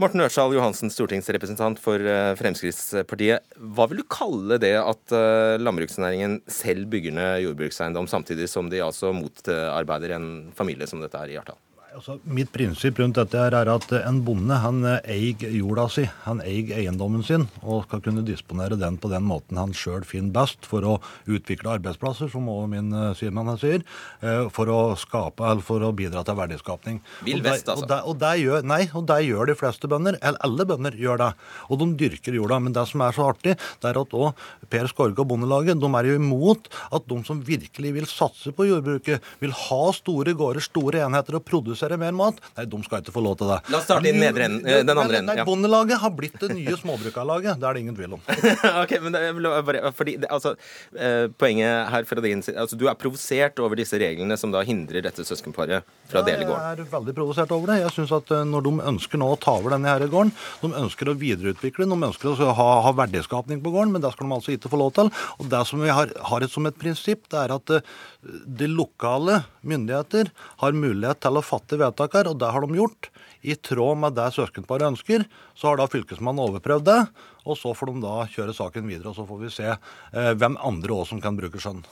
Morten 0.00 0.22
Ørsal 0.24 0.54
Johansen, 0.56 0.88
stortingsrepresentant 0.88 1.76
for 1.82 2.00
eh, 2.00 2.32
Fremskrittspartiet. 2.38 3.44
Hva 3.60 3.84
vil 3.90 4.00
du 4.00 4.06
kalle 4.08 4.56
det 4.62 4.72
at 4.80 5.12
eh, 5.12 5.58
landbruksnæringen 5.60 6.38
selv 6.48 6.86
bygger 6.88 7.12
ned 7.18 7.42
jordbrukseiendom, 7.44 8.08
samtidig 8.08 8.48
som 8.48 8.70
de 8.72 8.80
altså 8.80 9.12
motarbeider 9.12 10.14
en 10.16 10.30
familie 10.56 10.88
som 10.88 11.04
dette 11.04 11.20
er 11.20 11.28
i 11.28 11.36
Hjartdal? 11.36 11.60
Altså, 11.90 12.20
mitt 12.22 12.52
prinsipp 12.54 13.00
rundt 13.00 13.16
dette 13.18 13.34
her 13.34 13.54
er 13.58 13.68
at 13.72 13.90
en 13.98 14.20
bonde 14.22 14.54
han 14.62 14.84
eh, 14.86 15.08
eier 15.10 15.54
jorda 15.58 15.88
si, 15.90 16.04
han 16.22 16.38
eier 16.44 16.76
eiendommen 16.78 17.24
sin, 17.26 17.48
og 17.64 17.82
skal 17.88 18.02
kunne 18.04 18.22
disponere 18.22 18.76
den 18.78 18.94
på 19.00 19.08
den 19.10 19.24
måten 19.26 19.58
han 19.58 19.72
sjøl 19.74 20.04
finner 20.06 20.30
best 20.36 20.68
for 20.70 20.86
å 20.86 20.92
utvikle 21.26 21.72
arbeidsplasser, 21.74 22.30
som 22.30 22.46
også 22.52 22.68
min 22.70 22.94
uh, 22.94 23.08
sidemann 23.18 23.58
sier, 23.58 23.82
uh, 24.22 24.46
for 24.54 24.70
å 24.70 24.78
skape, 25.00 25.42
eller 25.42 25.66
for 25.66 25.82
å 25.82 25.90
bidra 25.96 26.22
til 26.26 26.38
verdiskapning. 26.38 27.00
Vill 27.26 27.42
vest, 27.42 27.66
altså. 27.66 27.82
Og 27.82 27.90
det, 27.90 27.98
og 28.12 28.20
det 28.22 28.32
gjør, 28.44 28.70
nei, 28.70 28.80
og 28.94 29.08
det 29.10 29.18
gjør 29.26 29.50
de 29.50 29.58
fleste 29.58 29.90
bønder. 29.90 30.20
Eller 30.22 30.46
alle 30.46 30.68
bønder 30.70 31.00
gjør 31.00 31.22
det. 31.24 31.30
Og 31.74 31.82
de 31.82 31.90
dyrker 32.04 32.38
jorda. 32.38 32.60
Men 32.62 32.78
det 32.78 32.86
som 32.92 33.02
er 33.02 33.18
så 33.18 33.26
artig, 33.32 33.56
det 33.82 33.90
er 33.90 33.98
at 33.98 34.14
òg 34.14 34.46
Per 34.70 34.86
Skorge 34.92 35.24
og 35.24 35.32
Bondelaget 35.32 35.82
de 35.82 35.90
er 35.98 36.12
jo 36.12 36.22
imot 36.22 36.70
at 36.94 37.10
de 37.10 37.20
som 37.26 37.42
virkelig 37.42 37.94
vil 37.98 38.06
satse 38.06 38.54
på 38.54 38.70
jordbruket, 38.70 39.26
vil 39.42 39.58
ha 39.66 39.82
store 39.96 40.38
gårder, 40.38 40.62
store 40.62 41.02
enheter 41.08 41.40
og 41.40 41.46
produsere 41.48 41.79
produsere 41.80 41.98
mer 41.98 42.12
mat. 42.12 42.40
Nei, 42.56 42.66
de 42.68 42.82
skal 42.84 43.02
ikke 43.02 43.14
få 43.14 43.22
lov 43.24 43.36
til 43.40 43.50
det. 43.50 43.58
La 43.70 43.78
oss 43.78 43.86
starte 43.88 44.08
i 44.08 44.12
den, 44.12 44.60
eh, 44.66 44.82
den 44.84 44.98
andre 44.98 45.20
enden. 45.20 45.36
Nei, 45.36 45.44
Bondelaget 45.44 46.00
har 46.00 46.10
blitt 46.10 46.38
det 46.40 46.54
nye 46.54 46.76
småbrukarlaget. 46.76 47.58
Det 47.60 47.68
er 47.68 47.74
det 47.74 47.80
ingen 47.80 47.96
tvil 47.96 48.14
om. 48.14 48.20
ok, 48.82 48.92
men 49.02 49.12
det, 49.12 49.22
bare, 49.64 49.92
fordi, 49.92 50.16
altså, 50.28 50.56
eh, 50.96 51.28
Poenget 51.40 51.90
her 51.90 52.04
fra 52.04 52.20
din 52.20 52.42
side 52.42 52.58
altså, 52.58 52.76
Du 52.76 52.86
er 52.88 52.96
provosert 52.98 53.58
over 53.60 53.76
disse 53.78 53.96
reglene 54.00 54.36
som 54.38 54.50
da 54.52 54.62
hindrer 54.66 55.02
dette 55.04 55.24
søskenparet 55.24 55.86
fra 56.10 56.22
å 56.22 56.26
dele 56.26 56.44
gården? 56.44 56.60
Jeg 56.60 56.84
er 56.84 56.90
veldig 56.92 57.14
provosert 57.16 57.54
over 57.54 57.72
det. 57.72 57.80
Jeg 57.84 57.94
synes 57.96 58.14
at 58.16 58.32
eh, 58.34 58.44
Når 58.44 58.66
de 58.66 58.74
ønsker 58.92 59.20
nå 59.20 59.30
å 59.32 59.38
ta 59.40 59.56
over 59.60 59.76
denne 59.76 59.92
her 59.92 60.06
gården, 60.10 60.32
de 60.60 60.72
ønsker 60.84 61.10
å 61.10 61.16
videreutvikle 61.16 61.88
de 61.90 61.96
ønsker 62.10 62.30
å 62.30 62.52
ha, 62.56 62.68
ha 62.84 62.92
verdiskapning 62.96 63.62
på 63.64 63.72
gården, 63.72 63.94
men 63.94 64.04
det 64.04 64.12
skal 64.14 64.28
de 64.28 64.36
altså 64.36 64.54
ikke 64.54 64.72
få 64.72 64.80
lov 64.80 64.92
til. 64.98 65.10
Og 65.40 65.48
Det 65.50 65.62
som 65.68 65.82
vi 65.82 65.92
har, 65.92 66.12
har 66.30 66.44
et, 66.44 66.52
som 66.52 66.66
et 66.68 66.78
prinsipp, 66.78 67.26
det 67.32 67.40
er 67.40 67.54
at 67.54 67.72
de 68.20 68.68
lokale 68.68 69.40
myndigheter 69.66 70.30
har 70.62 70.76
mulighet 70.76 71.22
til 71.24 71.38
å 71.38 71.44
fatte 71.44 71.69
vedtak 71.78 72.16
her, 72.18 72.30
og 72.30 72.38
det 72.40 72.50
har 72.50 72.64
de 72.64 72.78
gjort. 72.80 73.10
I 73.46 73.54
tråd 73.54 74.00
med 74.02 74.16
det 74.18 74.26
søskenparet 74.34 74.90
ønsker, 74.90 75.24
så 75.54 75.70
har 75.70 75.80
da 75.80 75.88
Fylkesmannen 75.90 76.42
overprøvd 76.48 76.88
det. 76.88 77.00
Og 77.46 77.58
så 77.60 77.72
får 77.76 77.92
de 77.92 78.02
da 78.04 78.16
kjøre 78.32 78.56
saken 78.56 78.90
videre, 78.90 79.12
og 79.12 79.18
så 79.18 79.26
får 79.28 79.40
vi 79.44 79.54
se 79.54 79.68
eh, 79.70 80.32
hvem 80.40 80.58
andre 80.58 80.98
òg 80.98 81.06
som 81.12 81.22
kan 81.22 81.38
bruke 81.38 81.62
skjønn. 81.62 81.84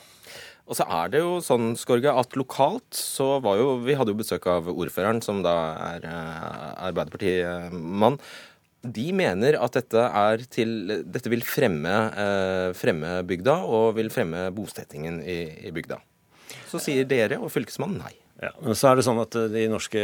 Og 0.68 0.76
så 0.76 0.85
er 0.99 1.14
det 1.14 1.22
jo 1.22 1.39
sånn, 1.41 1.72
Skorge, 1.81 2.12
at 2.12 2.37
lokalt 2.37 2.93
så 2.93 3.39
var 3.45 3.57
jo 3.57 3.79
Vi 3.87 3.97
hadde 3.97 4.12
jo 4.12 4.18
besøk 4.18 4.45
av 4.53 4.68
ordføreren, 4.68 5.22
som 5.24 5.41
da 5.45 5.57
er 5.95 6.05
eh, 6.05 6.68
Arbeiderpartimann. 6.91 8.20
De 8.89 9.09
mener 9.16 9.57
at 9.59 9.74
dette, 9.74 10.05
til, 10.55 10.76
dette 11.09 11.33
vil 11.33 11.43
fremme, 11.43 11.97
eh, 12.12 12.68
fremme, 12.79 13.18
bygda 13.26 13.57
og 13.66 13.97
vil 13.97 14.12
fremme 14.12 14.47
bosettingen 14.55 15.18
i, 15.24 15.41
i 15.66 15.74
bygda. 15.74 15.99
Så 16.68 16.81
sier 16.85 17.09
dere 17.09 17.41
og 17.41 17.51
fylkesmannen 17.53 18.05
nei. 18.05 18.14
Ja, 18.39 18.53
men 18.62 18.76
så 18.78 18.93
er 18.93 18.99
det 18.99 19.03
sånn 19.03 19.18
at 19.18 19.34
eh, 19.34 19.49
De 19.51 19.64
norske 19.70 20.03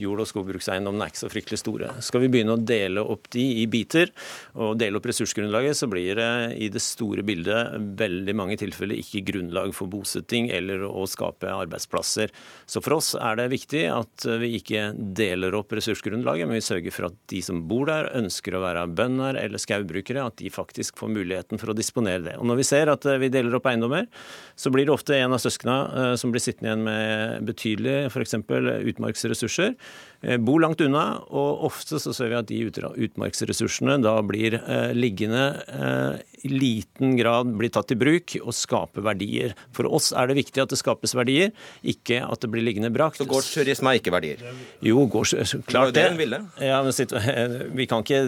jord- 0.00 0.22
og 0.22 0.28
skogbrukseiendommene 0.30 1.04
er 1.04 1.12
ikke 1.12 1.20
så 1.20 1.28
fryktelig 1.32 1.58
store. 1.60 1.90
Skal 2.04 2.22
vi 2.22 2.30
begynne 2.32 2.54
å 2.56 2.60
dele 2.60 3.02
opp 3.04 3.28
de 3.34 3.42
i 3.60 3.66
biter, 3.68 4.12
og 4.56 4.78
dele 4.80 4.96
opp 4.96 5.08
ressursgrunnlaget, 5.10 5.76
så 5.76 5.88
blir 5.92 6.16
det 6.16 6.30
i 6.56 6.70
det 6.72 6.80
store 6.80 7.24
bildet 7.26 7.76
veldig 8.00 8.34
mange 8.38 8.56
tilfeller 8.60 8.96
ikke 9.02 9.26
grunnlag 9.28 9.74
for 9.76 9.92
bosetting 9.92 10.48
eller 10.56 10.86
å 10.88 11.04
skape 11.10 11.50
arbeidsplasser. 11.52 12.32
Så 12.64 12.80
for 12.84 12.96
oss 12.96 13.12
er 13.18 13.36
det 13.40 13.50
viktig 13.52 13.84
at 13.92 14.24
vi 14.40 14.54
ikke 14.56 14.88
deler 14.96 15.58
opp 15.58 15.76
ressursgrunnlaget, 15.76 16.48
men 16.48 16.56
vi 16.56 16.64
sørger 16.64 16.96
for 16.96 17.10
at 17.10 17.20
de 17.32 17.42
som 17.44 17.60
bor 17.68 17.90
der, 17.90 18.08
ønsker 18.16 18.56
å 18.56 18.62
være 18.64 18.86
bønder 18.96 19.36
eller 19.42 19.60
skaubrukere, 19.60 20.24
at 20.24 20.40
de 20.40 20.52
faktisk 20.52 20.96
får 21.00 21.12
muligheten 21.12 21.60
for 21.60 21.72
å 21.72 21.76
disponere 21.76 22.24
det. 22.30 22.38
Og 22.40 22.48
Når 22.48 22.62
vi 22.62 22.68
ser 22.72 22.92
at 22.92 23.04
eh, 23.04 23.20
vi 23.20 23.32
deler 23.32 23.58
opp 23.58 23.68
eiendommer, 23.68 24.08
så 24.56 24.72
blir 24.72 24.88
det 24.88 24.96
ofte 24.96 25.18
en 25.18 25.36
av 25.36 25.42
søskna 25.42 25.76
eh, 25.92 26.12
som 26.20 26.32
blir 26.32 26.44
sittende 26.44 26.72
igjen 26.72 26.86
med 26.86 27.46
betydelig 27.50 27.65
betydelig 27.66 28.10
f.eks. 28.10 28.34
utmarksressurser, 28.92 29.74
Bo 30.40 30.56
bor 30.56 30.62
langt 30.62 30.80
unna. 30.80 31.20
Og 31.28 31.66
ofte 31.68 32.00
så 32.00 32.12
ser 32.16 32.30
vi 32.32 32.38
at 32.38 32.48
de 32.48 32.62
utmarksressursene 33.06 33.98
da 34.02 34.16
blir 34.26 34.56
eh, 34.58 34.92
liggende 34.96 35.44
eh, 35.66 36.22
i 36.46 36.52
liten 36.52 37.16
grad 37.18 37.52
blir 37.58 37.72
tatt 37.74 37.92
i 37.92 37.98
bruk 37.98 38.36
og 38.42 38.54
skaper 38.56 39.04
verdier. 39.06 39.54
For 39.76 39.88
oss 39.88 40.12
er 40.16 40.30
det 40.30 40.38
viktig 40.40 40.62
at 40.62 40.72
det 40.72 40.80
skapes 40.80 41.14
verdier, 41.16 41.52
ikke 41.84 42.22
at 42.24 42.42
det 42.42 42.50
blir 42.52 42.64
liggende 42.64 42.90
brakt. 42.94 43.20
Så 43.20 43.28
gårdsturisme 43.28 43.92
er 43.92 44.00
ikke 44.00 44.14
verdier? 44.14 44.44
Jo, 44.84 45.04
gårds, 45.10 45.34
klart 45.68 45.94
det. 45.96 46.08
det. 46.16 46.42
Ja, 46.64 46.80
men 46.86 46.94
vi 47.78 47.88
kan 47.90 48.06
ikke 48.06 48.22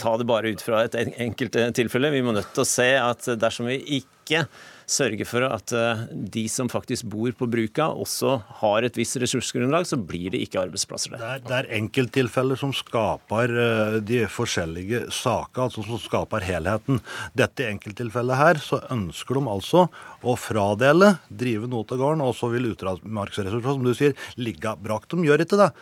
ta 0.00 0.16
det 0.20 0.28
bare 0.28 0.52
ut 0.52 0.64
fra 0.64 0.84
et 0.86 0.98
enkelt 0.98 1.56
tilfelle. 1.76 2.12
Vi 2.14 2.24
må 2.26 2.36
nødt 2.36 2.52
til 2.54 2.66
å 2.66 2.68
se 2.68 2.92
at 3.00 3.32
dersom 3.40 3.70
vi 3.70 3.80
ikke 4.02 4.44
sørge 4.90 5.26
for 5.28 5.44
at 5.46 5.72
eh, 5.76 6.02
de 6.34 6.44
som 6.50 6.68
faktisk 6.70 7.06
bor 7.12 7.30
på 7.36 7.48
bruka, 7.50 7.88
også 7.90 8.36
har 8.60 8.86
et 8.86 8.98
visst 8.98 9.18
ressursgrunnlag, 9.22 9.86
så 9.88 9.98
blir 9.98 10.34
det 10.34 10.42
ikke 10.44 10.62
arbeidsplasser 10.64 11.14
der. 11.14 11.22
Det 11.22 11.30
er, 11.30 11.44
det 11.46 11.56
er 11.58 11.70
enkelttilfeller 11.78 12.60
som 12.60 12.74
skaper 12.76 13.54
eh, 13.64 13.96
de 14.06 14.24
forskjellige 14.30 15.06
saker, 15.14 15.68
altså 15.68 15.86
som 15.86 16.02
skaper 16.02 16.46
helheten. 16.46 17.00
Dette 17.38 17.68
enkelttilfellet 17.70 18.40
her, 18.40 18.62
så 18.62 18.82
ønsker 18.92 19.38
de 19.38 19.46
altså 19.54 19.86
å 20.20 20.36
fradele, 20.38 21.14
drive 21.30 21.70
noe 21.70 21.86
til 21.88 22.02
gården, 22.02 22.26
og 22.26 22.36
så 22.36 22.50
vil 22.52 22.72
utmarksressurser, 22.74 23.66
som 23.70 23.86
du 23.86 23.94
sier, 23.96 24.16
ligge 24.40 24.74
brakt. 24.82 25.14
De 25.14 25.26
gjør 25.30 25.46
ikke 25.46 25.60
det. 25.60 25.72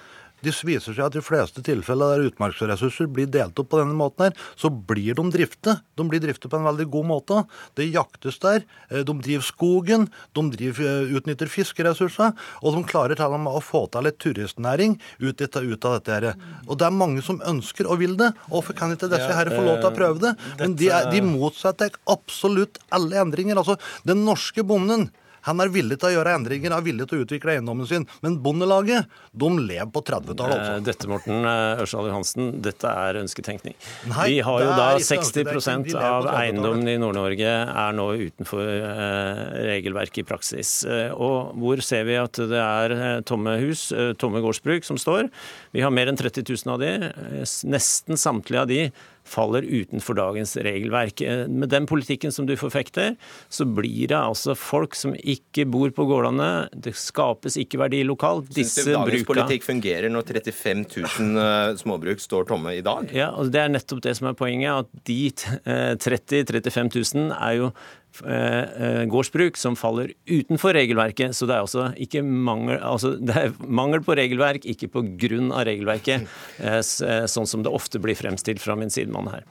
Det 0.44 0.54
viser 0.62 0.94
seg 0.94 1.02
at 1.08 1.16
de 1.16 1.22
fleste 1.24 1.62
tilfeller 1.66 2.14
der 2.14 2.28
utmarksressurser 2.30 3.08
blir 3.10 3.26
delt 3.30 3.58
opp 3.58 3.70
på 3.72 3.80
denne 3.80 3.96
måten, 3.98 4.28
her, 4.28 4.48
så 4.58 4.70
blir 4.70 5.16
de 5.18 5.24
driftet. 5.34 5.82
De 5.98 6.06
blir 6.06 6.22
driftet 6.22 6.50
på 6.50 6.60
en 6.60 6.68
veldig 6.68 6.86
god 6.92 7.08
måte. 7.10 7.42
Det 7.78 7.88
jaktes 7.90 8.38
der. 8.42 8.62
Eh, 8.90 9.02
de 9.06 9.16
driver 9.18 9.46
skogen. 9.46 10.08
De 10.38 10.44
driver, 10.54 10.86
eh, 10.86 11.14
utnytter 11.18 11.50
fiskeressurser. 11.50 12.34
Og 12.62 12.76
de 12.76 12.84
klarer 12.84 13.18
til 13.18 13.34
og 13.34 13.40
med 13.40 13.52
å 13.52 13.62
få 13.64 13.90
til 13.90 14.06
litt 14.06 14.18
turistnæring 14.18 14.98
ut, 15.20 15.40
ut, 15.40 15.84
av 15.84 15.98
dette. 15.98 16.08
her. 16.08 16.34
Og 16.68 16.78
det 16.78 16.86
er 16.86 16.90
mange 16.94 17.22
som 17.22 17.40
ønsker 17.40 17.86
og 17.90 17.98
vil 17.98 18.16
det. 18.16 18.32
Hvorfor 18.48 18.74
kan 18.74 18.94
ikke 18.94 19.10
disse 19.10 19.34
her 19.34 19.50
få 19.50 19.62
lov 19.64 19.80
til 19.80 19.90
å 19.90 19.92
eh, 19.92 19.98
prøve 19.98 20.18
det? 20.20 20.34
Men 20.58 20.76
de, 20.76 20.88
er, 20.88 21.10
de 21.10 21.20
motsetter 21.20 21.90
absolutt 22.06 22.78
alle 22.92 23.18
endringer. 23.18 23.56
Altså, 23.56 23.78
den 24.06 24.24
norske 24.24 24.62
bonden 24.62 25.10
han 25.46 25.62
er 25.62 25.72
villig 25.72 25.98
til 26.00 26.10
å 26.10 26.12
gjøre 26.16 26.34
endringer, 26.38 26.74
er 26.74 26.84
villig 26.84 27.06
til 27.08 27.20
å 27.20 27.26
utvikle 27.26 27.54
eiendommen 27.56 27.88
sin. 27.88 28.06
Men 28.24 28.38
Bondelaget 28.42 29.08
de 29.32 29.50
lever 29.58 29.90
på 29.94 30.02
30-tallet, 30.06 30.54
altså. 30.58 30.76
Eh, 30.78 30.84
dette, 30.88 31.10
Morten 31.10 31.48
eh, 31.48 31.82
Ørsal 31.84 32.08
Johansen, 32.10 32.50
dette 32.64 32.92
er 33.06 33.20
ønsketenkning. 33.22 33.76
Nei, 34.12 34.28
Vi 34.34 34.40
har 34.46 34.64
jo 34.64 34.72
da 34.78 34.88
60% 35.02 35.92
av 35.98 36.30
eiendommen 36.34 36.90
i 36.90 36.98
Nord-Norge 37.00 37.54
er 37.68 37.98
nå 37.98 38.08
utenfor 38.18 38.64
eh, 38.64 39.44
regelverket 39.72 40.22
i 40.24 40.28
praksis. 40.28 40.74
Og 41.14 41.54
hvor 41.58 41.82
ser 41.84 42.06
vi 42.08 42.18
at 42.20 42.40
det 42.50 42.62
er 42.62 42.96
tomme 43.28 43.58
hus, 43.62 43.88
tomme 44.20 44.42
gårdsbruk 44.44 44.86
som 44.86 44.98
står? 45.00 45.28
Vi 45.74 45.84
har 45.84 45.94
mer 45.94 46.10
enn 46.10 46.18
30 46.18 46.46
000 46.48 46.74
av 46.74 46.82
de. 46.82 46.92
Nesten 47.68 48.18
samtlige 48.18 48.64
av 48.64 48.70
de 48.70 48.82
faller 49.28 49.66
utenfor 49.66 50.16
dagens 50.18 50.56
regelverk. 50.64 51.22
Med 51.48 51.70
den 51.72 51.86
politikken 51.88 52.32
som 52.34 52.48
du 52.48 52.54
forfekter, 52.58 53.16
så 53.52 53.66
blir 53.68 54.08
det 54.10 54.18
altså 54.18 54.56
folk 54.58 54.96
som 54.98 55.14
ikke 55.18 55.66
bor 55.68 55.92
på 55.94 56.08
gårdene. 56.08 56.68
Det 56.72 56.94
skapes 56.98 57.58
ikke 57.60 57.80
verdi 57.82 58.02
lokalt. 58.08 58.50
Syns 58.56 58.74
du 58.80 58.92
dagens 58.94 59.24
bruka... 59.24 59.34
politikk 59.34 59.68
fungerer 59.68 60.12
når 60.12 60.32
35 60.32 60.84
000 60.96 61.44
eh, 61.44 61.76
småbruk 61.82 62.24
står 62.24 62.48
tomme 62.50 62.74
i 62.78 62.82
dag? 62.84 63.12
Ja, 63.16 63.30
og 63.36 63.52
Det 63.52 63.62
er 63.62 63.72
nettopp 63.72 64.02
det 64.04 64.16
som 64.18 64.30
er 64.32 64.36
poenget. 64.38 64.84
At 64.84 65.06
de 65.08 65.20
30 65.36 66.44
000-35 66.48 66.92
000 67.16 67.32
er 67.38 67.58
jo 67.60 67.70
Eh, 67.70 67.74
eh, 67.74 68.07
gårdsbruk 68.22 69.56
som 69.58 69.76
faller 69.78 70.12
utenfor 70.28 70.74
regelverket. 70.76 71.36
Så 71.36 71.48
det 71.48 71.56
er 71.56 71.66
også 71.66 71.88
ikke 72.00 72.22
mangel, 72.24 72.78
altså 72.82 73.14
det 73.18 73.36
er 73.36 73.54
mangel 73.64 74.02
på 74.04 74.16
regelverk, 74.18 74.66
ikke 74.68 74.90
pga. 74.92 75.64
regelverket, 75.68 76.26
eh, 76.58 76.80
sånn 77.26 77.46
som 77.46 77.62
det 77.62 77.72
ofte 77.72 78.00
blir 78.02 78.16
fremstilt 78.18 78.60
fra 78.62 78.76
min 78.76 78.90
sidemann 78.90 79.30
her. 79.32 79.44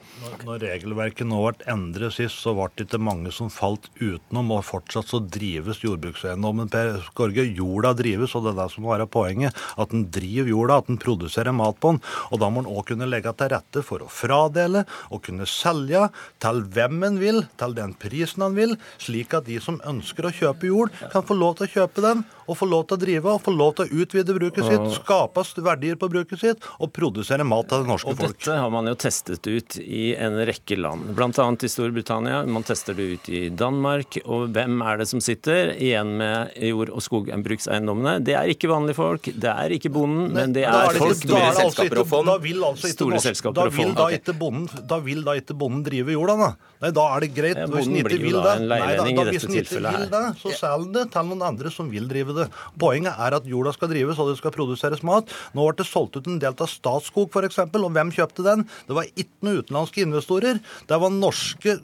Når 0.44 0.64
regelverket 0.64 1.28
nå 1.28 1.40
ble 1.44 1.68
endret 1.70 2.16
sist, 2.16 2.40
så 2.42 2.54
ble 2.56 2.68
det 2.76 2.88
ikke 2.88 3.00
mange 3.02 3.32
som 3.34 3.50
falt 3.52 3.88
utenom, 4.00 4.52
og 4.56 4.64
fortsatt 4.64 5.08
så 5.08 5.20
drives 5.20 5.82
jordbrukseiendommen. 5.84 6.70
Per 6.72 6.98
Skorge, 7.08 7.46
jorda 7.56 7.94
drives, 7.98 8.34
og 8.34 8.46
det 8.46 8.54
er 8.54 8.60
det 8.62 8.68
som 8.74 8.84
må 8.84 8.94
være 8.94 9.08
poenget. 9.10 9.56
At 9.78 9.92
en 9.94 10.08
driver 10.10 10.48
jorda, 10.52 10.78
at 10.78 10.88
en 10.88 10.98
produserer 10.98 11.54
mat 11.56 11.78
på 11.80 11.94
den. 11.94 12.02
Og 12.32 12.42
da 12.42 12.50
må 12.50 12.64
en 12.64 12.70
òg 12.70 12.84
kunne 12.90 13.08
legge 13.08 13.32
til 13.38 13.52
rette 13.52 13.84
for 13.86 14.04
å 14.04 14.10
fradele 14.12 14.84
og 15.10 15.22
kunne 15.26 15.46
selge 15.48 16.08
til 16.42 16.62
hvem 16.74 17.02
en 17.06 17.18
vil, 17.20 17.42
til 17.60 17.74
den 17.76 17.94
prisen 17.94 18.42
en 18.42 18.54
vil, 18.56 18.57
slik 18.98 19.34
at 19.36 19.46
de 19.46 19.60
som 19.62 19.80
ønsker 19.86 20.28
å 20.28 20.34
kjøpe 20.34 20.70
jord, 20.70 20.92
kan 21.12 21.26
få 21.26 21.36
lov 21.38 21.58
til 21.58 21.68
å 21.68 21.72
kjøpe 21.76 22.04
den 22.04 22.24
og 22.48 22.56
få 22.56 22.68
lov 22.68 22.86
til 22.88 22.96
å 22.96 23.00
drive 23.02 23.34
og 23.34 23.42
få 23.44 23.52
lov 23.54 23.74
til 23.78 23.86
å 23.86 24.02
utvide 24.02 24.36
bruket 24.36 24.64
sitt, 24.64 24.86
skape 24.96 25.44
verdier 25.64 25.98
på 26.00 26.08
bruket 26.10 26.40
sitt 26.40 26.64
og 26.78 26.90
produsere 26.96 27.44
mat 27.46 27.68
til 27.68 27.84
det 27.84 27.90
norske 27.92 28.12
og 28.12 28.22
folk. 28.22 28.38
Dette 28.38 28.56
har 28.56 28.72
man 28.72 28.88
jo 28.88 28.96
testet 28.98 29.46
ut 29.46 29.78
i 29.82 30.14
en 30.16 30.38
rekke 30.48 30.78
land, 30.80 31.12
bl.a. 31.16 31.28
i 31.28 31.70
Storbritannia. 31.70 32.42
Man 32.48 32.64
tester 32.66 32.96
det 32.96 33.08
ut 33.12 33.28
i 33.28 33.42
Danmark. 33.52 34.20
Og 34.24 34.48
hvem 34.54 34.80
er 34.84 35.02
det 35.02 35.08
som 35.10 35.22
sitter 35.24 35.74
igjen 35.76 36.14
med 36.20 36.56
jord- 36.70 36.92
og 36.94 37.04
skogbrukseiendommene? 37.04 38.18
Det 38.24 38.36
er 38.38 38.52
ikke 38.52 38.70
vanlige 38.70 38.98
folk, 38.98 39.28
det 39.28 39.52
er 39.52 39.76
ikke 39.76 39.92
bonden, 39.92 40.32
men 40.34 40.56
det 40.56 40.64
er, 40.68 40.98
folk 40.98 41.24
med 41.28 41.36
altså 41.38 41.66
selskaper 41.66 42.02
og 42.02 42.10
fond. 42.10 42.32
Da 42.32 42.38
vil 42.42 42.64
altså 42.64 42.92
ikke, 42.92 42.96
store. 42.96 43.54
Da 43.58 43.68
vil, 43.74 43.94
da, 43.98 44.36
bonden, 44.38 44.86
da 44.88 45.00
vil 45.04 45.22
da 45.26 45.36
ikke 45.40 45.56
bonden 45.58 45.84
drive 45.86 46.16
jorda, 46.16 46.38
da? 46.40 46.50
Nei, 46.78 46.92
da 46.94 47.04
er 47.16 47.24
det 47.24 47.30
greit. 47.34 47.58
Ja, 47.58 47.66
hvis 47.72 47.88
den 47.88 47.98
ikke 47.98 48.14
det, 48.14 48.54
Nei, 48.62 48.78
da, 48.78 49.04
da, 49.04 49.24
hvis 49.32 49.46
den 49.48 49.56
ikke 49.58 49.80
vil 49.82 50.10
det, 50.12 50.24
så 50.38 50.52
selger 50.54 50.84
den 50.84 50.94
det 50.94 51.06
til 51.14 51.30
noen 51.32 51.42
andre 51.48 51.72
som 51.74 51.88
vil 51.90 52.06
drive 52.10 52.36
det. 52.36 52.37
Poenget 52.80 53.18
er 53.18 53.36
at 53.38 53.48
jorda 53.48 53.74
skal 53.76 53.92
drives, 53.92 54.20
og 54.20 54.32
det 54.32 54.38
skal 54.40 54.54
produseres 54.54 55.04
mat. 55.06 55.32
Nå 55.56 55.66
ble 55.66 55.78
det 55.78 55.88
solgt 55.88 56.18
ut 56.18 56.28
en 56.30 56.40
del 56.42 56.54
av 56.54 56.70
Statskog, 56.70 57.30
f.eks., 57.32 57.60
og 57.78 57.92
hvem 57.94 58.10
kjøpte 58.14 58.44
den? 58.46 58.64
Det 58.88 58.96
var 58.96 59.08
ikke 59.14 59.46
noen 59.46 59.62
utenlandske 59.62 60.04
investorer. 60.04 60.60
Det 60.88 60.98
var 61.02 61.14
norske 61.14 61.76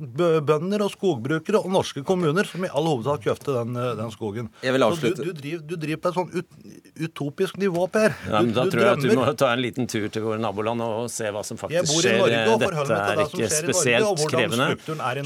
bønder 0.49 0.85
og 0.85 0.93
skogbrukere 0.95 1.63
og 1.63 1.73
norske 1.75 2.05
kommuner 2.07 2.49
som 2.49 2.65
i 2.67 2.71
all 2.71 2.89
hovedsak 2.91 3.25
kjøpte 3.29 3.57
den, 3.59 3.79
den 4.01 4.13
skogen. 4.15 4.51
Jeg 4.65 4.77
vil 4.77 4.87
avslutte. 4.87 5.23
Så 5.23 5.29
du, 5.29 5.33
du, 5.33 5.41
driver, 5.41 5.65
du, 5.69 5.77
driver, 5.85 6.03
på 6.05 6.13
et 6.13 6.19
sånn 6.19 6.33
ut, 6.35 7.05
utopisk 7.09 7.59
nivå, 7.63 7.87
Per. 7.95 8.15
Ja, 8.29 8.41
men 8.41 8.55
da 8.57 8.67
tror 8.71 8.85
jeg 8.85 8.99
at 8.99 9.05
du 9.05 9.15
må 9.19 9.27
ta 9.39 9.51
en 9.55 9.63
liten 9.63 9.89
tur 9.91 10.07
til 10.13 10.25
våre 10.27 10.41
naboland 10.43 10.85
og 10.85 11.11
se 11.13 11.31
hva 11.35 11.45
som 11.47 11.61
faktisk 11.61 11.93
skjer. 12.01 12.23
Dette 12.65 12.99
er 12.99 13.23
ikke 13.27 13.51
spesielt 13.53 14.25
krevende. 14.31 14.71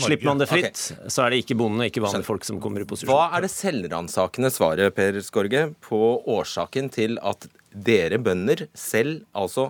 Slipper 0.04 0.30
man 0.30 0.42
det 0.42 0.48
fritt, 0.50 0.82
okay. 0.94 1.12
så 1.12 1.24
er 1.24 1.34
det 1.34 1.42
ikke 1.44 1.58
bonden 1.58 1.84
og 1.84 1.90
ikke 1.90 2.04
vanlige 2.04 2.28
folk 2.28 2.46
som 2.48 2.60
kommer 2.62 2.84
i 2.84 2.88
posisjon. 2.88 3.12
Hva 3.12 3.28
er 3.36 3.46
det 3.46 3.52
selvransakende 3.52 4.52
svaret, 4.54 4.94
Per 4.98 5.17
Skorge, 5.26 5.68
på 5.84 6.00
årsaken 6.28 6.90
til 6.94 7.18
at 7.24 7.48
dere 7.72 8.18
bønder 8.22 8.66
selv 8.76 9.22
altså 9.36 9.68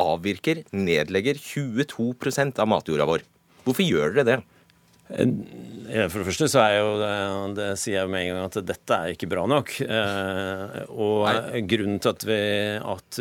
avvirker, 0.00 0.64
nedlegger 0.72 1.38
22 1.40 2.14
av 2.60 2.70
matjorda 2.70 3.06
vår? 3.08 3.26
Hvorfor 3.66 3.84
gjør 3.84 4.16
dere 4.16 4.26
det? 4.28 4.40
For 5.10 6.20
det 6.20 6.26
første 6.28 6.46
så 6.52 6.60
er 6.62 6.76
jo 6.76 6.90
det, 7.00 7.14
det 7.56 7.68
sier 7.82 7.96
jeg 7.98 8.10
med 8.12 8.22
en 8.22 8.36
gang 8.36 8.44
at 8.46 8.58
dette 8.68 8.98
er 8.98 9.14
ikke 9.16 9.28
bra 9.32 9.42
nok. 9.50 9.72
Eh, 9.82 10.76
og 10.94 11.26
Nei. 11.26 11.62
grunnen 11.72 11.98
til 11.98 12.12
at, 12.14 12.26
vi, 12.28 12.38
at 12.94 13.20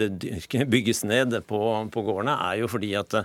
det 0.00 0.64
bygges 0.72 1.04
ned 1.04 1.36
på, 1.50 1.60
på 1.92 2.06
gårdene, 2.06 2.38
er 2.48 2.62
jo 2.62 2.70
fordi 2.72 2.94
at 2.96 3.20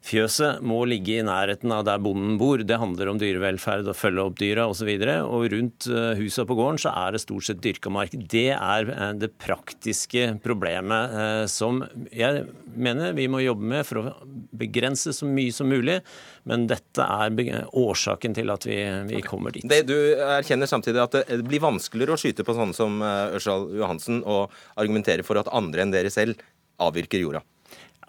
Fjøset 0.00 0.62
må 0.64 0.78
ligge 0.88 1.18
i 1.20 1.24
nærheten 1.24 1.72
av 1.76 1.82
der 1.84 2.00
bonden 2.00 2.38
bor. 2.40 2.62
Det 2.64 2.78
handler 2.80 3.10
om 3.12 3.18
dyrevelferd 3.20 3.90
og 3.90 3.98
følge 3.98 4.22
opp 4.24 4.38
dyra 4.40 4.64
osv. 4.70 4.88
Og, 4.96 5.26
og 5.28 5.44
rundt 5.52 5.88
eh, 5.92 6.14
huset 6.22 6.48
på 6.48 6.56
gården 6.56 6.80
så 6.80 6.94
er 7.02 7.12
det 7.12 7.20
stort 7.20 7.44
sett 7.44 7.60
dyrka 7.60 7.92
mark. 7.92 8.16
Det 8.32 8.46
er 8.54 8.88
eh, 8.94 9.10
det 9.20 9.34
praktiske 9.42 10.38
problemet 10.40 11.16
eh, 11.20 11.42
som 11.52 11.82
jeg 12.16 12.46
mener 12.72 13.12
vi 13.18 13.28
må 13.28 13.42
jobbe 13.44 13.70
med 13.74 13.84
for 13.84 14.00
å 14.00 14.14
begrense 14.56 15.12
så 15.12 15.28
mye 15.28 15.52
som 15.52 15.68
mulig. 15.68 16.00
Men 16.48 16.64
dette 16.70 17.04
er 17.04 17.68
årsaken 17.76 18.38
til 18.40 18.56
at 18.56 18.64
vi, 18.64 18.80
vi 19.12 19.20
kommer 19.26 19.52
dit. 19.52 19.68
Det, 19.68 19.82
du 19.84 20.16
erkjenner 20.16 20.70
samtidig 20.70 21.04
at 21.04 21.20
det 21.28 21.42
blir 21.44 21.60
vanskeligere 21.60 22.16
å 22.16 22.24
skyte 22.24 22.46
på 22.48 22.56
sånne 22.56 22.76
som 22.76 23.02
Ørsal 23.04 23.68
Johansen 23.76 24.24
og 24.24 24.48
argumentere 24.80 25.28
for 25.28 25.38
at 25.42 25.52
andre 25.52 25.84
enn 25.84 25.92
dere 25.92 26.12
selv 26.14 26.40
avvirker 26.80 27.20
jorda? 27.20 27.44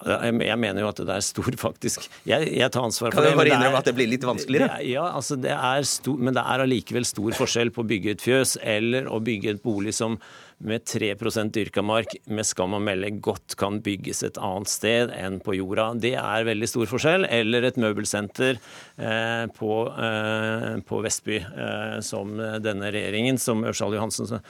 Jeg 0.06 0.58
mener 0.60 0.84
jo 0.84 0.90
at 0.90 1.02
det 1.02 1.16
er 1.16 1.26
stor, 1.26 1.50
faktisk. 1.62 2.08
Jeg, 2.28 2.52
jeg 2.58 2.74
tar 2.74 2.86
ansvar 2.88 3.14
for 3.14 3.22
det. 3.22 3.32
Kan 3.32 3.38
du 3.38 3.42
bare 3.42 3.56
innrømme 3.56 3.82
at 3.82 3.90
det 3.90 3.96
blir 3.98 4.10
litt 4.12 4.26
vanskeligere? 4.28 4.70
Det, 4.78 4.92
ja, 4.94 5.08
altså 5.12 5.38
det 5.40 5.54
er 5.56 5.90
stor, 5.90 6.22
men 6.22 6.38
det 6.38 6.46
er 6.46 6.66
allikevel 6.66 7.08
stor 7.08 7.36
forskjell 7.38 7.74
på 7.76 7.84
å 7.84 7.90
bygge 7.92 8.16
et 8.16 8.24
fjøs 8.24 8.56
eller 8.62 9.10
å 9.12 9.22
bygge 9.24 9.56
et 9.56 9.62
bolig 9.64 9.94
som 9.98 10.18
med 10.64 10.86
3 10.86 11.14
dyrka 11.52 11.82
mark 11.82 12.14
med 12.26 12.46
skam 12.46 12.76
å 12.78 12.82
melde 12.82 13.10
godt 13.24 13.56
kan 13.60 13.80
bygges 13.84 14.24
et 14.24 14.38
annet 14.38 14.70
sted 14.70 15.12
enn 15.16 15.40
på 15.44 15.56
jorda. 15.58 15.92
Det 16.00 16.14
er 16.20 16.48
veldig 16.48 16.70
stor 16.70 16.90
forskjell. 16.92 17.26
Eller 17.30 17.68
et 17.68 17.80
møbelsenter 17.82 18.60
eh, 18.98 19.46
på, 19.58 19.72
eh, 19.92 20.78
på, 20.88 21.02
Vestby, 21.06 21.40
eh, 21.42 21.98
som 22.06 22.36
denne 22.38 22.92
regjeringen, 22.94 23.40
som 23.42 23.66
Ørsal 23.68 23.98
Johansen 23.98 24.42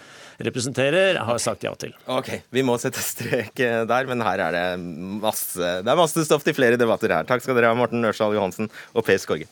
representerer, 0.42 1.20
har 1.22 1.42
sagt 1.42 1.66
ja 1.68 1.74
til. 1.80 1.96
Ok, 2.12 2.34
Vi 2.50 2.66
må 2.66 2.78
sette 2.82 3.04
strek 3.04 3.60
eh, 3.64 3.82
der, 3.88 4.10
men 4.10 4.24
her 4.26 4.48
er 4.50 4.58
det 4.58 4.68
masse, 5.22 5.78
det 5.82 5.92
er 5.92 6.00
masse 6.00 6.28
stoff 6.28 6.46
til 6.48 6.58
flere 6.58 6.80
debatter 6.80 7.14
her. 7.14 7.28
Takk 7.30 7.46
skal 7.46 7.58
dere 7.58 7.72
ha, 7.72 7.78
Morten 7.78 8.06
Ørsal 8.08 8.36
Johansen 8.38 8.72
og 8.94 9.06
Per 9.08 9.22
Skorge. 9.22 9.50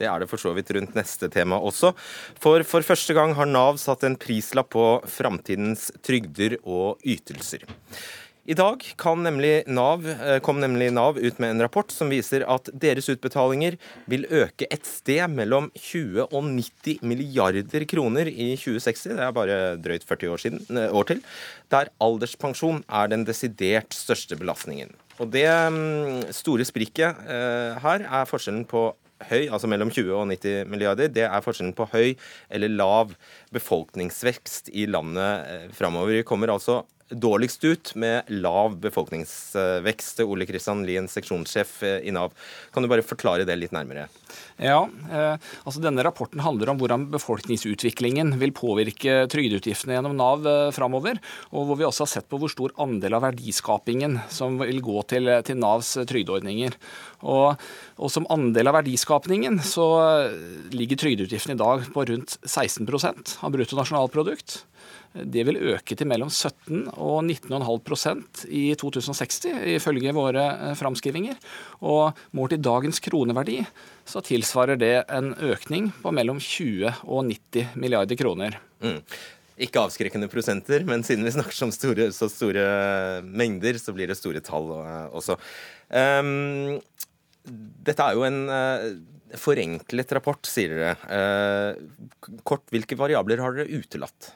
Det 0.00 0.08
er 0.08 0.22
det 0.22 0.30
for 0.30 0.40
så 0.40 0.54
vidt 0.56 0.72
rundt 0.76 0.96
neste 0.96 1.28
tema 1.32 1.60
også. 1.60 1.92
For 2.40 2.64
for 2.64 2.86
første 2.86 3.16
gang 3.16 3.36
har 3.36 3.48
Nav 3.48 3.76
satt 3.82 4.06
en 4.08 4.16
prislapp 4.20 4.72
på 4.72 4.86
framtidens 5.10 5.90
trygder 6.06 6.56
og 6.64 7.04
ytelser. 7.04 7.68
I 8.50 8.54
dag 8.56 8.82
nemlig 9.20 9.62
NAV, 9.68 10.06
eh, 10.08 10.38
kom 10.40 10.60
nemlig 10.60 10.90
Nav 10.92 11.18
ut 11.18 11.38
med 11.38 11.50
en 11.50 11.60
rapport 11.60 11.90
som 11.92 12.08
viser 12.08 12.42
at 12.48 12.70
deres 12.72 13.06
utbetalinger 13.12 13.76
vil 14.06 14.24
øke 14.26 14.66
et 14.70 14.86
sted 14.86 15.28
mellom 15.30 15.70
20 15.76 16.24
og 16.32 16.48
90 16.48 17.02
milliarder 17.02 17.84
kroner 17.84 18.26
i 18.26 18.56
2060, 18.56 19.14
det 19.14 19.26
er 19.26 19.36
bare 19.36 19.76
drøyt 19.76 20.02
40 20.08 20.32
år, 20.32 20.38
siden, 20.40 20.64
eh, 20.76 20.90
år 20.90 21.04
til, 21.04 21.22
der 21.70 21.92
alderspensjon 22.00 22.82
er 22.88 23.08
den 23.08 23.24
desidert 23.24 23.92
største 23.92 24.36
belastningen. 24.36 24.96
Og 25.20 25.30
Det 25.30 25.46
mm, 25.46 26.32
store 26.32 26.64
sprikket 26.64 27.14
eh, 27.28 27.78
her 27.78 28.08
er 28.08 28.24
forskjellen 28.26 28.64
på 28.66 28.94
høy, 29.28 29.48
altså 29.50 29.68
mellom 29.70 29.90
20 29.92 30.14
og 30.16 30.28
90 30.30 30.70
milliarder, 30.70 31.10
det 31.12 31.26
er 31.26 31.44
forskjellen 31.44 31.76
på 31.76 31.88
høy 31.92 32.14
eller 32.48 32.72
lav 32.72 33.12
befolkningsvekst 33.54 34.72
i 34.72 34.86
landet 34.90 35.50
eh, 35.50 35.68
framover. 35.76 36.20
Vi 36.20 36.26
kommer 36.28 36.52
altså 36.54 36.82
dårligst 37.10 37.64
ut 37.64 37.92
med 37.98 38.28
lav 38.30 38.76
befolkningsvekst. 38.80 40.22
Ole 40.22 40.46
Kristian 40.46 40.84
Lien, 40.86 41.08
seksjonssjef 41.10 41.80
eh, 41.86 41.98
i 42.06 42.14
Nav. 42.14 42.34
Kan 42.74 42.86
du 42.86 42.90
bare 42.90 43.06
forklare 43.06 43.46
det 43.48 43.56
litt 43.58 43.74
nærmere? 43.74 44.06
Ja, 44.60 44.80
eh, 45.08 45.36
altså 45.64 45.80
Denne 45.80 46.04
rapporten 46.04 46.42
handler 46.44 46.68
om 46.68 46.80
hvordan 46.80 47.06
befolkningsutviklingen 47.14 48.34
vil 48.42 48.52
påvirke 48.52 49.22
trygdeutgiftene 49.32 49.96
gjennom 49.96 50.18
Nav 50.18 50.44
eh, 50.44 50.72
framover. 50.76 51.16
Og 51.54 51.70
hvor 51.70 51.80
vi 51.80 51.86
også 51.88 52.04
har 52.04 52.12
sett 52.12 52.28
på 52.28 52.40
hvor 52.42 52.52
stor 52.52 52.74
andel 52.84 53.16
av 53.16 53.24
verdiskapingen 53.24 54.18
som 54.28 54.60
vil 54.60 54.82
gå 54.84 55.00
til, 55.08 55.32
til 55.48 55.60
Navs 55.62 55.94
trygdeordninger. 56.10 56.76
Og, 57.24 57.56
og, 57.96 58.08
som 58.12 58.28
andel 58.32 58.68
av 58.68 58.80
verdiskapningen 58.82 59.62
så 59.64 59.88
ligger 60.76 61.00
trygdeutgiftene 61.00 61.56
i 61.56 61.60
dag 61.60 61.88
på 61.94 62.04
rundt 62.12 62.36
16% 62.44 63.38
av 63.40 63.56
bruttonasjonalprodukt. 63.56 64.60
Det 65.10 65.42
vil 65.42 65.58
øke 65.72 65.96
til 65.98 66.06
mellom 66.06 66.28
17 66.30 66.84
og 66.94 67.24
19,5% 67.24 68.44
i 68.54 68.68
2060, 68.78 69.56
ifølge 69.74 70.14
våre 70.14 70.44
eh, 70.54 70.76
framskrivinger. 70.78 71.34
Og 71.82 72.14
målt 72.38 72.54
i 72.54 72.60
dagens 72.62 73.02
kroneverdi 73.02 73.58
så 74.08 74.22
tilsvarer 74.24 74.78
det 74.80 74.94
en 75.12 75.34
økning 75.50 75.90
på 76.02 76.12
mellom 76.14 76.40
20 76.42 77.04
og 77.04 77.28
90 77.28 77.76
milliarder 77.80 78.18
kroner. 78.18 78.56
Mm. 78.82 79.00
Ikke 79.60 79.82
avskrekkende 79.84 80.30
prosenter, 80.32 80.86
men 80.88 81.04
siden 81.04 81.26
vi 81.26 81.34
snakker 81.34 81.66
om 81.66 81.72
store, 81.74 82.08
så 82.16 82.30
store 82.32 82.64
mengder, 83.26 83.76
så 83.80 83.92
blir 83.96 84.08
det 84.08 84.16
store 84.16 84.40
tall 84.44 84.70
eh, 84.78 85.06
også. 85.20 85.36
Um, 85.92 86.78
dette 87.84 88.06
er 88.06 88.16
jo 88.16 88.24
en 88.24 88.40
uh, 88.48 88.86
forenklet 89.40 90.14
rapport, 90.16 90.48
sier 90.48 90.72
dere. 90.72 90.94
Uh, 91.04 92.38
kort, 92.46 92.64
hvilke 92.72 92.96
variabler 92.98 93.42
har 93.44 93.58
dere 93.58 93.82
utelatt? 93.82 94.32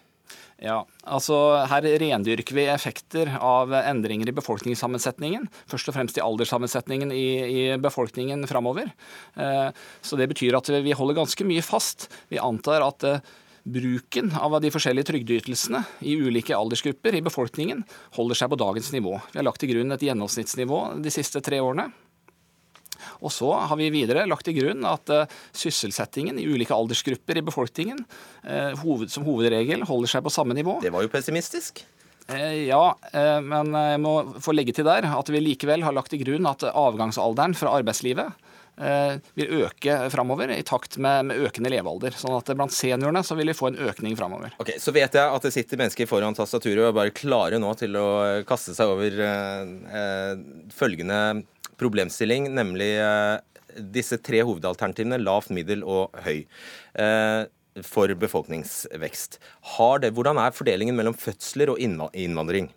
Ja, 0.63 0.85
altså 1.03 1.37
Her 1.69 1.87
rendyrker 2.01 2.57
vi 2.57 2.67
effekter 2.71 3.33
av 3.43 3.73
endringer 3.75 4.31
i 4.31 4.35
befolkningssammensetningen. 4.37 5.49
Først 5.71 5.91
og 5.91 5.97
fremst 5.97 6.19
i 6.21 6.23
alderssammensetningen 6.25 7.11
i, 7.15 7.27
i 7.43 7.65
befolkningen 7.83 8.47
framover. 8.49 8.93
Eh, 9.35 9.71
så 10.01 10.19
det 10.21 10.31
betyr 10.31 10.57
at 10.59 10.71
vi 10.85 10.95
holder 10.95 11.19
ganske 11.19 11.49
mye 11.49 11.65
fast. 11.65 12.07
Vi 12.31 12.39
antar 12.39 12.87
at 12.87 13.09
eh, 13.09 13.35
bruken 13.65 14.31
av 14.39 14.55
de 14.61 14.71
forskjellige 14.71 15.09
trygdeytelsene 15.11 15.83
i 16.05 16.15
ulike 16.21 16.57
aldersgrupper 16.57 17.17
i 17.17 17.25
befolkningen 17.25 17.83
holder 18.15 18.39
seg 18.39 18.53
på 18.53 18.61
dagens 18.61 18.93
nivå. 18.95 19.17
Vi 19.33 19.41
har 19.41 19.49
lagt 19.49 19.63
til 19.65 19.73
grunn 19.73 19.95
et 19.97 20.05
gjennomsnittsnivå 20.05 20.81
de 21.03 21.13
siste 21.13 21.43
tre 21.45 21.63
årene. 21.65 21.89
Og 23.23 23.33
så 23.35 23.51
har 23.69 23.81
vi 23.81 23.91
videre 23.95 24.27
lagt 24.31 24.47
til 24.49 24.57
grunn 24.59 24.87
at 24.89 25.13
uh, 25.13 25.35
sysselsettingen 25.57 26.39
i 26.41 26.47
ulike 26.49 26.75
aldersgrupper 26.77 27.41
i 27.41 27.45
befolkningen 27.47 28.05
uh, 28.05 28.73
hoved, 28.83 29.13
som 29.15 29.27
hovedregel 29.27 29.87
holder 29.89 30.15
seg 30.17 30.25
på 30.27 30.33
samme 30.35 30.57
nivå. 30.57 30.79
Det 30.85 30.93
var 30.95 31.05
jo 31.05 31.13
pessimistisk. 31.13 31.85
Uh, 32.31 32.65
ja, 32.65 32.85
men 33.45 33.75
jeg 33.77 34.01
må 34.01 34.15
få 34.41 34.55
legge 34.57 34.73
til 34.77 34.89
der 34.89 35.07
at 35.11 35.31
vi 35.33 35.43
likevel 35.43 35.85
har 35.85 35.97
lagt 35.97 36.15
til 36.15 36.25
grunn 36.25 36.49
at 36.49 36.65
avgangsalderen 36.71 37.57
fra 37.59 37.77
arbeidslivet 37.81 38.33
vil 39.39 39.53
øke 39.63 39.97
framover 40.11 40.51
i 40.51 40.65
takt 40.67 40.97
med, 40.99 41.29
med, 41.31 41.43
økende 41.47 41.71
levealder. 41.71 42.17
Sånn 42.19 42.35
at 42.35 42.49
blant 42.59 42.75
seniorene 42.75 43.23
så 43.23 43.37
vil 43.39 43.53
vi 43.53 43.57
få 43.57 43.71
en 43.71 43.79
økning 43.87 44.17
framover. 44.19 44.57
Ok, 44.59 44.75
Så 44.83 44.95
vet 44.95 45.15
jeg 45.15 45.23
at 45.23 45.47
det 45.47 45.53
sitter 45.55 45.79
mennesker 45.79 46.11
foran 46.11 46.35
tastaturet 46.35 46.83
og 46.83 46.91
er 46.91 46.97
bare 46.97 47.15
klare 47.15 47.61
nå 47.63 47.71
til 47.79 47.95
å 48.01 48.09
kaste 48.49 48.75
seg 48.75 48.91
over 48.91 49.21
følgende 50.75 51.21
problemstilling, 51.81 52.49
nemlig 52.55 52.93
eh, 53.01 53.37
disse 53.95 54.19
tre 54.23 54.43
hovedalternativene 54.47 55.21
lavt, 55.23 55.53
middel 55.55 55.85
og 55.87 56.15
høy. 56.27 56.45
Eh, 56.95 57.43
for 57.83 58.07
befolkningsvekst. 58.07 59.41
Det, 59.99 60.11
hvordan 60.15 60.39
er 60.39 60.55
fordelingen 60.55 60.95
mellom 60.95 61.17
fødsler 61.19 61.73
og 61.73 61.81
innvandring? 61.83 62.69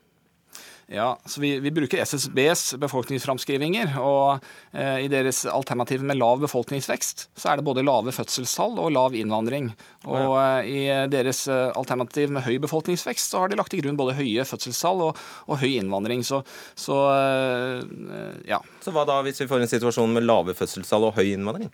Ja, 0.90 1.20
så 1.26 1.42
vi, 1.42 1.60
vi, 1.60 1.72
bruker 1.72 1.98
SSBs 1.98 2.76
befolkningsframskrivinger. 2.80 3.98
og 4.00 4.44
eh, 4.72 5.04
I 5.04 5.10
deres 5.12 5.42
alternativ 5.52 6.04
med 6.08 6.16
lav 6.16 6.40
befolkningsvekst 6.40 7.26
så 7.36 7.50
er 7.52 7.60
det 7.60 7.66
både 7.68 7.84
lave 7.84 8.14
fødselstall 8.16 8.80
og 8.80 8.94
lav 8.96 9.18
innvandring. 9.20 9.68
Og 10.08 10.38
eh, 10.40 10.70
I 10.72 10.80
deres 11.12 11.44
eh, 11.52 11.74
alternativ 11.76 12.32
med 12.32 12.48
høy 12.48 12.56
befolkningsvekst 12.64 13.36
så 13.36 13.44
har 13.44 13.52
de 13.52 13.60
lagt 13.60 13.76
til 13.76 13.84
grunn 13.84 14.00
både 14.00 14.16
høye 14.16 14.48
fødselstall 14.48 15.04
og, 15.10 15.20
og 15.52 15.60
høy 15.60 15.74
innvandring. 15.74 16.24
Så, 16.24 16.40
så, 16.80 17.02
eh, 17.18 18.40
ja. 18.48 18.64
Så 18.80 18.96
hva 18.96 19.04
da 19.10 19.20
hvis 19.28 19.44
vi 19.44 19.52
får 19.52 19.66
en 19.66 19.74
situasjon 19.76 20.16
med 20.16 20.24
lave 20.24 20.56
fødselstall 20.56 21.10
og 21.10 21.20
høy 21.20 21.34
innvandring? 21.34 21.74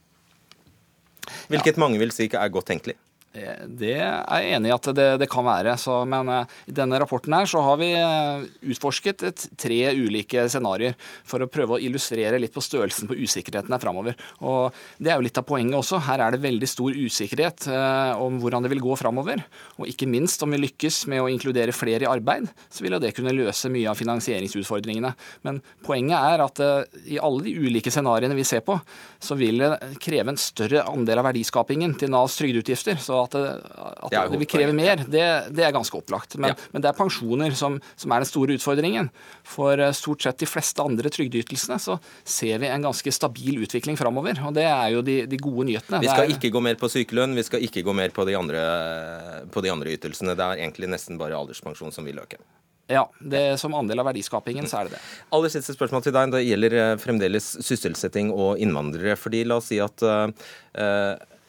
Hvilket 1.53 1.77
ja. 1.77 1.85
mange 1.85 2.01
vil 2.01 2.09
si 2.15 2.25
ikke 2.25 2.41
er 2.41 2.49
godt 2.49 2.71
tenkelig? 2.73 2.97
Eh, 3.33 3.65
det 3.65 3.95
er 3.97 4.43
jeg 4.43 4.57
enig 4.59 4.69
i 4.69 4.73
at 4.75 4.87
det, 4.93 5.07
det 5.23 5.27
kan 5.31 5.45
være. 5.45 5.73
Så, 5.81 5.95
men 6.09 6.29
uh, 6.29 6.43
i 6.69 6.75
denne 6.75 6.99
rapporten 7.01 7.33
her 7.33 7.49
så 7.49 7.63
har 7.65 7.79
vi 7.81 7.89
uh, 7.97 8.45
utforsket 8.69 9.25
et, 9.25 9.45
tre 9.57 9.79
ulike 9.97 10.45
scenarioer 10.51 10.93
for 11.25 11.41
å 11.41 11.49
prøve 11.49 11.77
å 11.77 11.81
illustrere 11.81 12.37
litt 12.41 12.53
på 12.53 12.61
størrelsen 12.61 13.09
på 13.09 13.17
usikkerheten 13.17 13.73
her 13.73 13.81
framover. 13.81 14.17
Og 14.45 14.75
det 15.01 15.11
er 15.11 15.17
jo 15.17 15.25
litt 15.25 15.39
av 15.41 15.47
poenget 15.49 15.79
også. 15.79 16.01
Her 16.05 16.21
er 16.27 16.35
det 16.35 16.43
veldig 16.43 16.69
stor 16.69 16.93
usikkerhet 16.93 17.67
eh, 17.73 18.21
om 18.21 18.37
hvordan 18.43 18.67
det 18.67 18.73
vil 18.75 18.83
gå 18.85 18.97
framover. 19.01 19.41
Og 19.79 19.89
ikke 19.89 20.09
minst 20.09 20.45
om 20.45 20.53
vi 20.53 20.61
lykkes 20.61 21.03
med 21.09 21.23
å 21.23 21.31
inkludere 21.31 21.73
flere 21.73 22.05
i 22.05 22.09
arbeid, 22.09 22.51
så 22.69 22.85
vil 22.85 22.97
jo 22.97 23.01
det 23.01 23.15
kunne 23.17 23.33
løse 23.33 23.71
mye 23.73 23.89
av 23.89 23.97
finansieringsutfordringene. 23.97 25.13
Men 25.47 25.61
poenget 25.85 26.19
er 26.19 26.45
at 26.45 26.61
i 27.09 27.17
alle 27.17 27.47
de 27.47 27.55
ulike 27.65 27.91
scenarioene 27.93 28.37
vi 28.37 28.45
ser 28.47 28.61
på, 28.65 28.77
så 29.23 29.37
vil 29.39 29.63
det 29.63 29.97
kreve 30.03 30.33
en 30.33 30.39
større 30.39 30.85
andel 30.91 31.21
av 31.23 31.31
verdiskapingen 31.31 31.97
til 31.97 32.13
Navs 32.13 32.37
trygdeutgifter. 32.37 32.99
så 33.01 33.22
at, 33.23 33.35
det, 33.35 33.51
at 33.73 34.13
det, 34.13 34.23
det 34.33 34.39
vil 34.41 34.49
kreve 34.49 34.75
mer, 34.75 35.03
det, 35.03 35.23
det, 35.53 35.65
er 35.65 35.75
ganske 35.75 35.97
opplagt. 35.97 36.37
Men, 36.37 36.53
ja. 36.53 36.69
men 36.73 36.83
det 36.83 36.91
er 36.91 36.97
pensjoner 36.97 37.55
som, 37.57 37.79
som, 37.95 38.13
er 38.13 38.23
den 38.23 38.29
store 38.29 38.57
utfordringen. 38.57 39.09
For 39.47 39.79
eh, 39.79 39.93
stort 39.97 40.25
sett 40.25 40.41
de 40.43 40.49
fleste 40.49 40.83
andre 40.83 41.11
trygdeytelsene 41.13 41.79
så 41.81 41.99
ser 42.23 42.61
vi 42.63 42.71
en 42.71 42.89
ganske 42.89 43.15
stabil 43.15 43.63
utvikling 43.67 43.99
framover. 43.99 44.41
Og 44.47 44.55
det 44.57 44.67
er 44.69 44.89
jo 44.95 45.05
de, 45.05 45.21
de 45.29 45.39
gode 45.41 45.69
nyhetene. 45.71 46.03
Vi 46.03 46.11
skal 46.11 46.27
er, 46.27 46.35
ikke 46.37 46.53
gå 46.53 46.63
mer 46.63 46.79
på 46.81 46.91
sykelønn, 46.91 47.37
vi 47.37 47.47
skal 47.47 47.63
ikke 47.65 47.85
gå 47.85 47.95
mer 47.97 48.15
på 48.15 48.27
de, 48.29 48.37
andre, 48.39 48.65
på 49.53 49.63
de 49.65 49.73
andre 49.73 49.95
ytelsene. 49.97 50.37
Det 50.37 50.49
er 50.49 50.65
egentlig 50.65 50.91
nesten 50.93 51.21
bare 51.21 51.39
alderspensjon 51.39 51.95
som 51.95 52.07
vil 52.07 52.21
øke. 52.23 52.41
Ja, 52.91 53.05
det, 53.19 53.57
som 53.57 53.73
andel 53.73 54.01
av 54.01 54.09
verdiskapingen 54.09 54.67
så 54.67 54.81
er 54.81 54.89
det 54.89 54.97
det. 54.97 55.03
Aller 55.33 55.51
siste 55.53 55.75
spørsmål 55.75 56.03
til 56.03 56.15
deg. 56.15 56.33
Det 56.33 56.41
gjelder 56.43 56.75
eh, 56.81 56.95
fremdeles 56.99 57.45
sysselsetting 57.63 58.33
og 58.33 58.59
innvandrere. 58.61 59.15
fordi 59.19 59.45
La 59.47 59.59
oss 59.61 59.69
si 59.71 59.79
at 59.83 60.03
uh, 60.03 60.27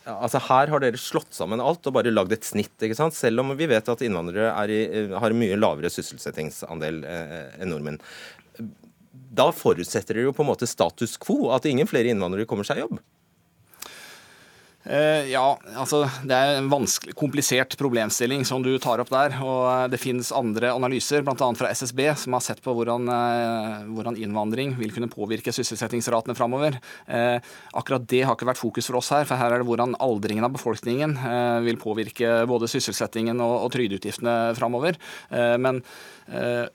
altså 0.05 0.40
Her 0.48 0.70
har 0.72 0.82
dere 0.82 1.00
slått 1.00 1.32
sammen 1.36 1.62
alt 1.64 1.86
og 1.88 1.96
bare 1.96 2.12
lagd 2.12 2.34
et 2.36 2.46
snitt, 2.46 2.74
ikke 2.76 2.96
sant? 2.98 3.16
selv 3.16 3.40
om 3.40 3.55
vi 3.57 3.68
vet 3.70 3.88
at 3.88 4.05
innvandrere 4.05 4.52
i, 4.68 4.80
eh, 4.84 5.14
har 5.20 5.36
mye 5.36 5.59
lavere 5.59 5.92
sysselsettingsandel 5.92 7.02
eh, 7.09 7.34
enn 7.62 7.72
nordmenn. 7.72 8.00
Da 9.34 9.48
forutsetter 9.55 10.18
dere 10.18 10.28
jo 10.28 10.36
på 10.36 10.44
en 10.44 10.52
måte 10.52 10.68
status 10.68 11.16
quo, 11.20 11.50
at 11.57 11.66
ingen 11.70 11.88
flere 11.90 12.12
innvandrere 12.12 12.48
kommer 12.50 12.68
seg 12.68 12.80
i 12.80 12.84
jobb. 12.84 13.00
Eh, 14.85 15.30
ja, 15.32 15.45
altså 15.80 16.03
det 16.28 16.37
er 16.37 16.59
en 16.59 16.68
vanskelig, 16.68 17.14
komplisert 17.16 17.72
problemstilling 17.80 18.43
som 18.45 18.61
du 18.64 18.74
tar 18.82 19.01
opp 19.01 19.09
der. 19.12 19.37
og 19.41 19.62
eh, 19.70 19.87
Det 19.95 20.01
finnes 20.01 20.32
andre 20.37 20.74
analyser, 20.76 21.24
bl.a. 21.24 21.49
fra 21.57 21.70
SSB, 21.72 22.03
som 22.20 22.37
har 22.37 22.45
sett 22.45 22.61
på 22.64 22.74
hvordan, 22.76 23.09
eh, 23.09 23.87
hvordan 23.89 24.18
innvandring 24.20 24.74
vil 24.76 24.93
kunne 24.93 25.09
påvirke 25.12 25.55
sysselsettingsratene 25.55 26.37
framover. 26.37 26.76
Akkurat 27.74 28.05
det 28.11 28.22
har 28.26 28.37
ikke 28.37 28.49
vært 28.49 28.61
fokus 28.61 28.89
for 28.89 28.99
oss 28.99 29.11
her, 29.14 29.24
for 29.28 29.41
her 29.41 29.55
er 29.55 29.62
det 29.62 29.68
hvordan 29.68 29.95
aldringen 30.03 30.45
av 30.47 30.53
befolkningen 30.55 31.14
vil 31.64 31.78
påvirke 31.80 32.43
både 32.49 32.68
sysselsettingen 32.70 33.41
og, 33.43 33.55
og 33.64 33.70
trygdeutgiftene 33.74 34.55
framover. 34.59 34.99
Men 35.30 35.80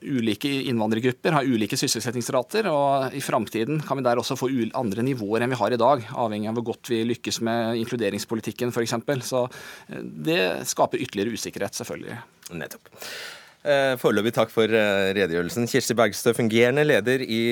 ulike 0.00 0.50
innvandrergrupper 0.70 1.34
har 1.36 1.48
ulike 1.48 1.78
sysselsettingsrater, 1.78 2.68
og 2.70 3.16
i 3.16 3.22
framtiden 3.24 3.82
kan 3.86 3.98
vi 3.98 4.06
der 4.06 4.20
også 4.22 4.38
få 4.38 4.50
andre 4.78 5.04
nivåer 5.06 5.44
enn 5.44 5.52
vi 5.52 5.60
har 5.60 5.74
i 5.74 5.80
dag, 5.80 6.06
avhengig 6.24 6.50
av 6.50 6.58
hvor 6.58 6.70
godt 6.72 6.92
vi 6.92 7.02
lykkes 7.10 7.40
med 7.46 7.80
inkluderingspolitikken 8.00 8.72
f.eks. 8.72 8.96
Så 9.26 9.44
uh, 9.46 10.00
det 10.00 10.66
skaper 10.70 11.02
ytterligere 11.02 11.36
usikkerhet, 11.36 11.76
selvfølgelig. 11.78 12.20
Nettopp. 12.56 12.90
Uh, 13.60 13.96
Foreløpig 14.00 14.32
takk 14.36 14.52
for 14.52 14.70
redegjørelsen. 14.70 15.68
Kirsti 15.68 15.96
Bergstø, 15.98 16.32
fungerende 16.36 16.86
leder 16.86 17.24
i 17.24 17.42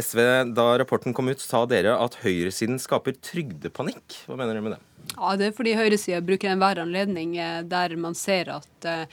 SV. 0.00 0.22
Da 0.56 0.70
rapporten 0.80 1.14
kom 1.16 1.28
ut, 1.28 1.42
sa 1.44 1.66
dere 1.68 1.98
at 2.00 2.16
høyresiden 2.24 2.80
skaper 2.82 3.18
trygdepanikk. 3.20 4.24
Hva 4.26 4.40
mener 4.40 4.56
dere 4.56 4.64
med 4.64 4.76
det? 4.78 4.82
Ja, 5.12 5.34
Det 5.36 5.50
er 5.50 5.56
fordi 5.56 5.76
høyresida 5.76 6.22
bruker 6.24 6.54
enhver 6.54 6.80
anledning 6.80 7.34
der 7.68 7.96
man 8.00 8.14
ser 8.16 8.48
at 8.54 8.72
Eh, 8.86 9.04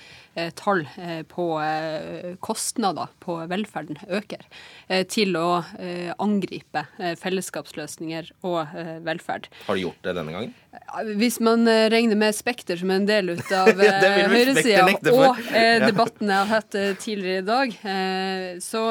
tall 0.56 0.86
eh, 0.98 1.22
på 1.28 1.46
eh, 1.64 2.36
kostnader 2.44 3.12
på 3.24 3.38
velferden 3.50 4.00
øker, 4.10 4.46
til 5.12 5.36
å 5.38 5.62
angripe 6.20 6.82
fellesskapsløsninger 7.22 8.32
og 8.48 8.72
velferd. 9.06 9.48
Har 9.68 9.78
de 9.78 9.84
gjort 9.86 10.00
det 10.06 10.16
denne 10.18 10.34
gangen? 10.34 10.56
Hvis 11.20 11.40
man 11.42 11.66
regner 11.66 12.18
med 12.18 12.36
Spekter 12.38 12.78
som 12.80 12.92
en 12.94 13.06
del 13.06 13.32
ut 13.34 13.52
av 13.54 13.70
høyresida, 14.34 14.86
og 15.14 15.40
debatten 15.84 16.30
jeg 16.30 16.38
har 16.38 16.50
hatt 16.50 16.78
tidligere 17.02 17.44
i 17.44 17.48
dag, 17.48 17.76
så, 18.64 18.84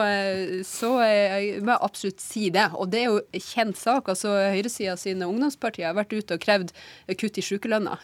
så 0.67 0.93
må 0.95 1.03
jeg 1.09 1.79
absolutt 1.79 2.23
si 2.23 2.49
det. 2.55 2.69
Og 2.79 2.91
det 2.93 3.03
er 3.03 3.11
jo 3.11 3.43
kjent 3.49 3.79
sak. 3.81 4.11
altså 4.15 4.35
Høyresida 4.55 4.97
sine 5.01 5.29
ungdomspartier 5.31 5.91
har 5.91 5.99
vært 5.99 6.15
ute 6.15 6.39
og 6.39 6.45
krevd 6.45 6.75
kutt 7.19 7.43
i 7.43 7.47
sykelønna. 7.49 7.99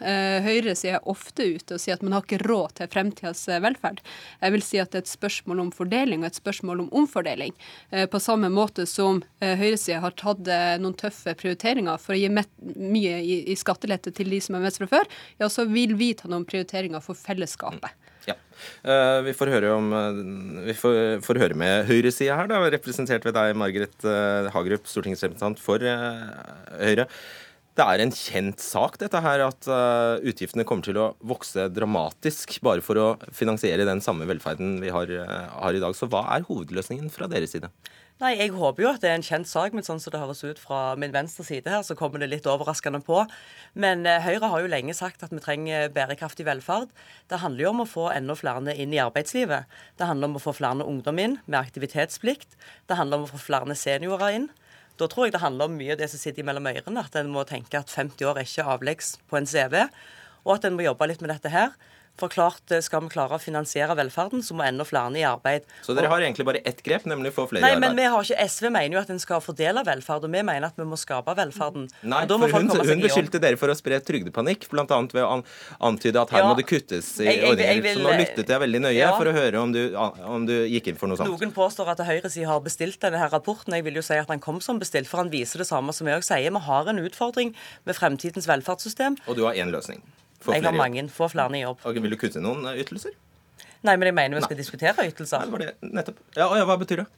Høyresida 0.46 0.98
er 0.98 1.10
ofte 1.10 1.46
ute 1.54 1.78
og 1.78 1.82
sier 1.82 1.98
at 1.98 2.04
man 2.04 2.16
har 2.16 2.26
ikke 2.26 2.42
råd 2.44 2.78
til 2.78 2.90
fremtidas 2.94 3.33
Eh, 3.34 3.60
velferd. 3.64 4.00
Jeg 4.40 4.54
vil 4.54 4.64
si 4.64 4.80
at 4.82 4.92
det 4.92 5.00
er 5.00 5.04
et 5.04 5.12
spørsmål 5.12 5.62
om 5.66 5.72
fordeling 5.74 6.22
og 6.22 6.30
et 6.30 6.38
spørsmål 6.38 6.84
om 6.84 6.92
omfordeling. 7.02 7.54
Eh, 7.90 8.06
på 8.10 8.20
samme 8.22 8.50
måte 8.52 8.86
som 8.90 9.22
eh, 9.40 9.54
høyresida 9.60 10.02
har 10.04 10.16
tatt 10.18 10.46
noen 10.80 10.96
tøffe 10.98 11.34
prioriteringer 11.38 12.00
for 12.00 12.14
å 12.14 12.18
gi 12.18 12.30
mye 12.30 13.18
i 13.24 13.54
skattelette 13.58 14.12
til 14.14 14.32
de 14.32 14.40
som 14.42 14.56
er 14.56 14.64
mest 14.64 14.80
fra 14.80 14.88
før, 14.90 15.10
ja, 15.40 15.48
så 15.50 15.66
vil 15.70 15.94
vi 15.98 16.12
ta 16.18 16.30
noen 16.30 16.46
prioriteringer 16.48 17.02
for 17.04 17.18
fellesskapet. 17.18 17.94
Ja. 18.24 18.36
Vi 19.24 19.34
får 19.36 19.50
høre, 19.52 19.70
om, 19.76 19.90
vi 20.64 20.74
får, 20.78 20.96
får 21.24 21.40
høre 21.42 21.58
med 21.60 21.84
høyresida 21.90 22.38
her, 22.38 22.48
da, 22.48 22.62
representert 22.72 23.26
ved 23.26 23.36
deg, 23.36 23.52
Margaret 23.60 24.06
Hagerup, 24.54 24.88
stortingsrepresentant 24.88 25.60
for 25.60 25.84
Høyre. 25.84 27.04
Det 27.74 27.82
er 27.82 28.00
en 28.04 28.12
kjent 28.14 28.62
sak 28.62 29.00
dette 29.00 29.18
her, 29.18 29.40
at 29.48 29.66
uh, 29.66 30.22
utgiftene 30.22 30.62
kommer 30.62 30.86
til 30.86 30.98
å 31.00 31.08
vokse 31.26 31.64
dramatisk 31.74 32.60
bare 32.62 32.84
for 32.86 33.00
å 33.02 33.06
finansiere 33.34 33.86
den 33.88 34.02
samme 34.04 34.28
velferden 34.30 34.76
vi 34.78 34.92
har, 34.94 35.10
uh, 35.10 35.48
har, 35.58 35.74
i 35.74 35.82
dag. 35.82 35.96
Så 35.98 36.06
hva 36.06 36.22
er 36.36 36.46
hovedløsningen 36.46 37.10
fra 37.10 37.26
deres 37.26 37.56
side? 37.56 37.72
Nei, 38.22 38.36
Jeg 38.38 38.52
håper 38.54 38.84
jo 38.84 38.92
at 38.92 39.02
det 39.02 39.10
er 39.10 39.18
en 39.18 39.26
kjent 39.26 39.50
sak, 39.50 39.74
men 39.74 39.82
sånn 39.82 39.98
som 39.98 40.14
det 40.14 40.22
høres 40.22 40.44
ut 40.46 40.62
fra 40.62 40.94
min 40.94 41.10
venstre 41.10 41.42
side 41.42 41.66
her, 41.66 41.82
så 41.82 41.98
kommer 41.98 42.22
det 42.22 42.30
litt 42.30 42.46
overraskende 42.46 43.02
på. 43.02 43.24
Men 43.74 44.06
uh, 44.06 44.22
Høyre 44.22 44.54
har 44.54 44.62
jo 44.62 44.70
lenge 44.70 44.94
sagt 44.94 45.26
at 45.26 45.34
vi 45.34 45.42
trenger 45.42 45.90
bærekraftig 45.90 46.46
velferd. 46.46 46.94
Det 47.26 47.42
handler 47.42 47.66
jo 47.66 47.74
om 47.74 47.82
å 47.82 47.90
få 47.90 48.12
enda 48.14 48.38
flere 48.38 48.78
inn 48.78 48.94
i 48.94 49.02
arbeidslivet. 49.02 49.66
Det 49.98 50.06
handler 50.06 50.30
om 50.30 50.38
å 50.38 50.46
få 50.46 50.54
flere 50.54 50.86
ungdom 50.86 51.18
inn 51.18 51.40
med 51.48 51.58
aktivitetsplikt. 51.64 52.54
Det 52.86 53.02
handler 53.02 53.18
om 53.18 53.26
å 53.26 53.34
få 53.34 53.48
flere 53.50 53.74
seniorer 53.74 54.38
inn. 54.38 54.52
Da 55.00 55.08
tror 55.10 55.26
jeg 55.26 55.34
det 55.34 55.42
handler 55.42 55.66
om 55.66 55.74
mye 55.78 55.94
av 55.96 55.98
det 55.98 56.08
som 56.12 56.20
sitter 56.22 56.46
mellom 56.46 56.68
ørene. 56.70 57.02
At 57.02 57.16
en 57.18 57.32
må 57.34 57.42
tenke 57.48 57.80
at 57.80 57.90
50 57.90 58.28
år 58.30 58.38
er 58.38 58.46
ikke 58.46 58.68
avleggs 58.76 59.16
på 59.30 59.40
en 59.40 59.48
CV, 59.50 59.88
og 60.44 60.56
at 60.56 60.68
en 60.68 60.76
må 60.78 60.86
jobbe 60.86 61.08
litt 61.10 61.24
med 61.24 61.32
dette 61.34 61.50
her. 61.50 61.74
For 62.16 62.28
klart 62.30 62.70
eh, 62.70 62.78
skal 62.80 63.00
vi 63.02 63.08
klare 63.10 63.34
å 63.34 63.40
finansiere 63.42 63.94
velferden, 63.98 64.42
så 64.46 64.54
må 64.54 64.62
enda 64.62 64.84
flere 64.86 65.10
i 65.18 65.24
arbeid. 65.26 65.64
Så 65.82 65.96
dere 65.98 66.06
har 66.12 66.20
egentlig 66.22 66.44
bare 66.46 66.60
ett 66.64 66.82
grep, 66.86 67.04
nemlig 67.10 67.32
å 67.32 67.34
få 67.34 67.46
flere 67.50 67.64
i 67.66 67.66
arbeid? 67.74 67.80
Nei, 67.80 67.88
men 67.88 67.96
vi 67.98 68.04
har 68.12 68.22
ikke, 68.22 68.38
SV 68.54 68.70
mener 68.70 68.94
jo 68.94 69.00
at 69.02 69.10
en 69.10 69.18
skal 69.18 69.40
fordele 69.42 69.82
velferd, 69.84 70.22
og 70.28 70.30
vi 70.30 70.42
mener 70.46 70.68
at 70.68 70.78
vi 70.78 70.86
må 70.86 70.94
skape 71.00 71.34
velferden. 71.34 71.88
Nei, 72.06 72.20
for 72.30 72.38
folk 72.48 72.70
hun, 72.70 72.86
hun 72.86 73.02
beskyldte 73.02 73.40
dere 73.42 73.58
for 73.58 73.68
å 73.68 73.74
spre 73.74 73.98
trygdepanikk, 73.98 74.68
bl.a. 74.70 74.86
ved 74.86 75.22
å 75.24 75.30
an 75.40 75.44
antyde 75.90 76.22
at 76.22 76.30
her 76.30 76.44
Ja. 76.44 76.52
må 76.52 76.56
det 76.56 76.66
kuttes 76.70 77.20
i 77.20 77.24
Jeg- 77.24 77.34
jeg- 77.34 77.42
jeg 77.42 77.50
ordninger. 77.50 77.82
vil- 77.82 77.98
Så 77.98 78.06
nå 78.06 78.16
lyttet 78.22 78.46
jeg 78.46 78.60
veldig 78.60 78.80
nøye 78.86 78.94
Ja. 78.94 79.16
for 79.18 79.24
å 79.26 79.32
høre 79.34 79.60
om 79.62 79.72
du, 79.72 79.94
om 79.96 80.46
du 80.46 80.54
gikk 80.70 80.86
inn 80.88 80.96
for 80.96 81.08
noe 81.08 81.16
sånt. 81.16 81.28
Noen 81.28 81.52
påstår 81.52 81.88
at 81.88 81.98
høyresiden 81.98 82.46
har 82.46 82.60
bestilt 82.60 83.00
denne 83.00 83.18
her 83.18 83.28
rapporten. 83.28 83.74
Jeg 83.74 83.82
vil 83.84 83.94
jo 83.94 84.02
si 84.02 84.14
at 84.14 84.28
han 84.28 84.38
kom 84.38 84.60
som 84.60 84.78
bestilt, 84.78 85.06
for 85.08 85.16
han 85.18 85.30
viser 85.30 85.58
det 85.58 85.66
samme 85.66 85.92
som 85.92 86.06
jeg 86.06 86.20
også 86.20 86.34
sier. 86.38 86.50
Vi 86.52 86.60
har 86.60 86.88
en 86.88 86.98
utfordring 86.98 87.54
med 87.84 87.96
fremtidens 87.96 88.46
velferdssystem. 88.46 89.18
Og 89.26 89.34
du 89.34 89.42
har 89.44 89.54
én 89.54 89.70
løsning. 89.70 90.00
Få 90.44 90.54
Jeg 90.56 90.66
har 90.66 90.76
mange. 90.76 91.06
Få 91.08 91.28
flere 91.32 91.56
i 91.56 91.64
jobb. 91.64 91.80
Og 91.88 92.00
vil 92.04 92.12
du 92.12 92.20
kutte 92.20 92.42
noen 92.44 92.66
eh, 92.68 92.80
ytelser? 92.84 93.14
Nei, 93.84 93.96
men 93.96 94.08
jeg 94.08 94.16
mener 94.16 94.38
vi 94.38 94.44
skal 94.46 94.58
diskutere 94.60 95.06
ytelser. 95.08 95.44
Nei, 95.44 95.48
det 95.48 95.54
var 95.54 95.64
det. 95.64 95.92
Nettopp. 95.98 96.20
Ja, 96.36 96.48
og 96.48 96.58
ja, 96.60 96.66
Hva 96.68 96.76
betyr 96.80 97.04
det? 97.04 97.08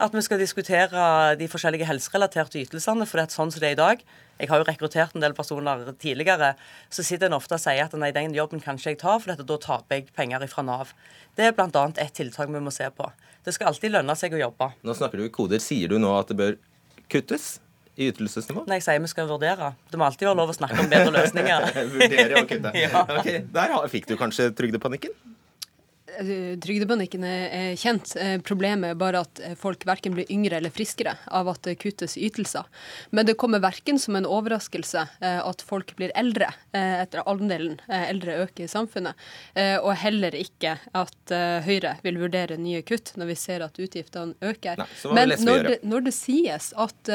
At 0.00 0.14
vi 0.16 0.22
skal 0.24 0.40
diskutere 0.40 1.04
de 1.36 1.46
forskjellige 1.52 1.84
helserelaterte 1.84 2.60
ytelsene. 2.62 3.04
For 3.08 3.20
det 3.20 3.26
er 3.26 3.36
sånn 3.36 3.52
som 3.52 3.60
det 3.60 3.68
er 3.68 3.76
i 3.76 3.80
dag 3.80 4.04
Jeg 4.40 4.48
har 4.48 4.62
jo 4.62 4.64
rekruttert 4.64 5.16
en 5.16 5.24
del 5.24 5.34
personer 5.36 5.82
tidligere. 6.00 6.54
Så 6.88 7.04
sitter 7.04 7.28
en 7.28 7.36
ofte 7.36 7.58
og 7.58 7.60
sier 7.60 7.84
at 7.84 7.96
nei, 8.00 8.08
den 8.16 8.32
jobben 8.36 8.64
kan 8.64 8.80
ikke 8.80 8.94
jeg 8.94 9.00
ta, 9.02 9.18
for 9.20 9.36
da 9.36 9.58
taper 9.60 9.98
jeg 9.98 10.08
penger 10.16 10.46
fra 10.48 10.64
Nav. 10.64 10.94
Det 11.36 11.50
er 11.50 11.56
bl.a. 11.56 11.84
et 12.00 12.14
tiltak 12.16 12.48
vi 12.48 12.64
må 12.64 12.72
se 12.72 12.88
på. 12.96 13.10
Det 13.44 13.52
skal 13.56 13.72
alltid 13.72 13.92
lønne 13.92 14.16
seg 14.16 14.36
å 14.36 14.40
jobbe. 14.40 14.70
Nå 14.80 14.96
snakker 14.96 15.20
du 15.20 15.28
i 15.28 15.32
koder. 15.32 15.60
Sier 15.60 15.92
du 15.92 15.98
nå 16.00 16.14
at 16.16 16.32
det 16.32 16.40
bør 16.40 16.56
kuttes 17.12 17.58
i 17.98 18.08
ytelsesnivå? 18.10 18.64
Nei, 18.70 18.78
jeg 18.78 18.86
sier 18.86 19.02
vi 19.02 19.10
skal 19.10 19.28
vurdere. 19.30 19.72
Det 19.90 19.98
må 20.00 20.06
alltid 20.06 20.28
være 20.30 20.38
lov 20.38 20.52
å 20.52 20.56
snakke 20.56 20.78
om 20.84 20.90
bedre 20.92 21.12
løsninger. 21.16 21.66
Vurdere 21.96 22.42
og 22.42 22.48
kutte. 22.52 22.72
Ja. 22.78 23.04
Ok, 23.18 23.30
Der 23.56 23.76
fikk 23.92 24.08
du 24.10 24.16
kanskje 24.20 24.50
trygdepanikken? 24.56 25.16
Eh, 26.18 26.56
er 26.56 27.50
er 27.50 27.76
kjent. 27.78 28.16
Eh, 28.16 28.38
Problemet 28.42 28.90
er 28.90 28.98
bare 28.98 29.22
at 29.24 29.40
eh, 29.40 29.54
folk 29.58 29.84
verken 29.86 30.14
blir 30.16 30.30
yngre 30.30 30.58
eller 30.58 30.72
friskere 30.74 31.16
av 31.26 31.48
at 31.48 31.62
det 31.62 31.76
kuttes 31.80 32.16
ytelser. 32.16 32.66
Men 33.10 33.26
det 33.26 33.36
kommer 33.40 33.60
verken 33.62 33.98
som 33.98 34.16
en 34.16 34.26
overraskelse 34.26 35.06
at 35.20 35.62
folk 35.62 35.94
blir 35.96 36.12
eldre 36.18 36.48
etter 36.72 37.22
andelen 37.28 37.78
eldre 37.88 38.36
øker 38.44 38.64
i 38.64 38.68
samfunnet, 38.70 39.16
og 39.82 39.90
heller 40.00 40.34
ikke 40.36 40.76
at 40.96 41.32
Høyre 41.64 41.92
vil 42.04 42.18
vurdere 42.20 42.56
nye 42.60 42.82
kutt 42.86 43.12
når 43.20 43.30
vi 43.30 43.36
ser 43.38 43.64
at 43.64 43.78
utgiftene 43.80 44.34
øker. 44.40 44.80
Nei, 44.80 44.86
Men 45.16 45.34
når 45.44 45.66
det, 45.66 45.76
når 45.86 46.06
det 46.08 46.14
sies 46.16 46.70
at 46.80 47.12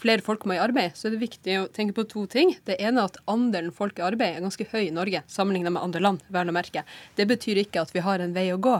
flere 0.00 0.24
folk 0.24 0.46
må 0.48 0.56
i 0.58 0.62
arbeid, 0.62 0.96
så 0.98 1.08
er 1.08 1.16
det 1.16 1.22
viktig 1.24 1.58
å 1.62 1.68
tenke 1.74 1.96
på 1.96 2.06
to 2.10 2.26
ting. 2.30 2.54
Det 2.66 2.78
ene 2.78 3.02
er 3.02 3.10
at 3.12 3.20
andelen 3.30 3.74
folk 3.74 4.00
i 4.00 4.06
arbeid 4.06 4.38
er 4.38 4.46
ganske 4.46 4.68
høy 4.72 4.82
i 4.86 4.94
Norge, 4.94 5.24
sammenlignet 5.30 5.74
med 5.74 5.84
andre 5.84 6.04
land. 6.04 6.24
vel 6.34 6.52
å 6.52 6.56
merke. 6.56 6.84
Det 7.16 7.28
betyr 7.30 7.62
ikke 7.64 7.84
at 7.84 7.94
vi 7.94 8.03
har 8.04 8.22
en 8.22 8.34
vei 8.36 8.46
å 8.54 8.60
gå. 8.62 8.76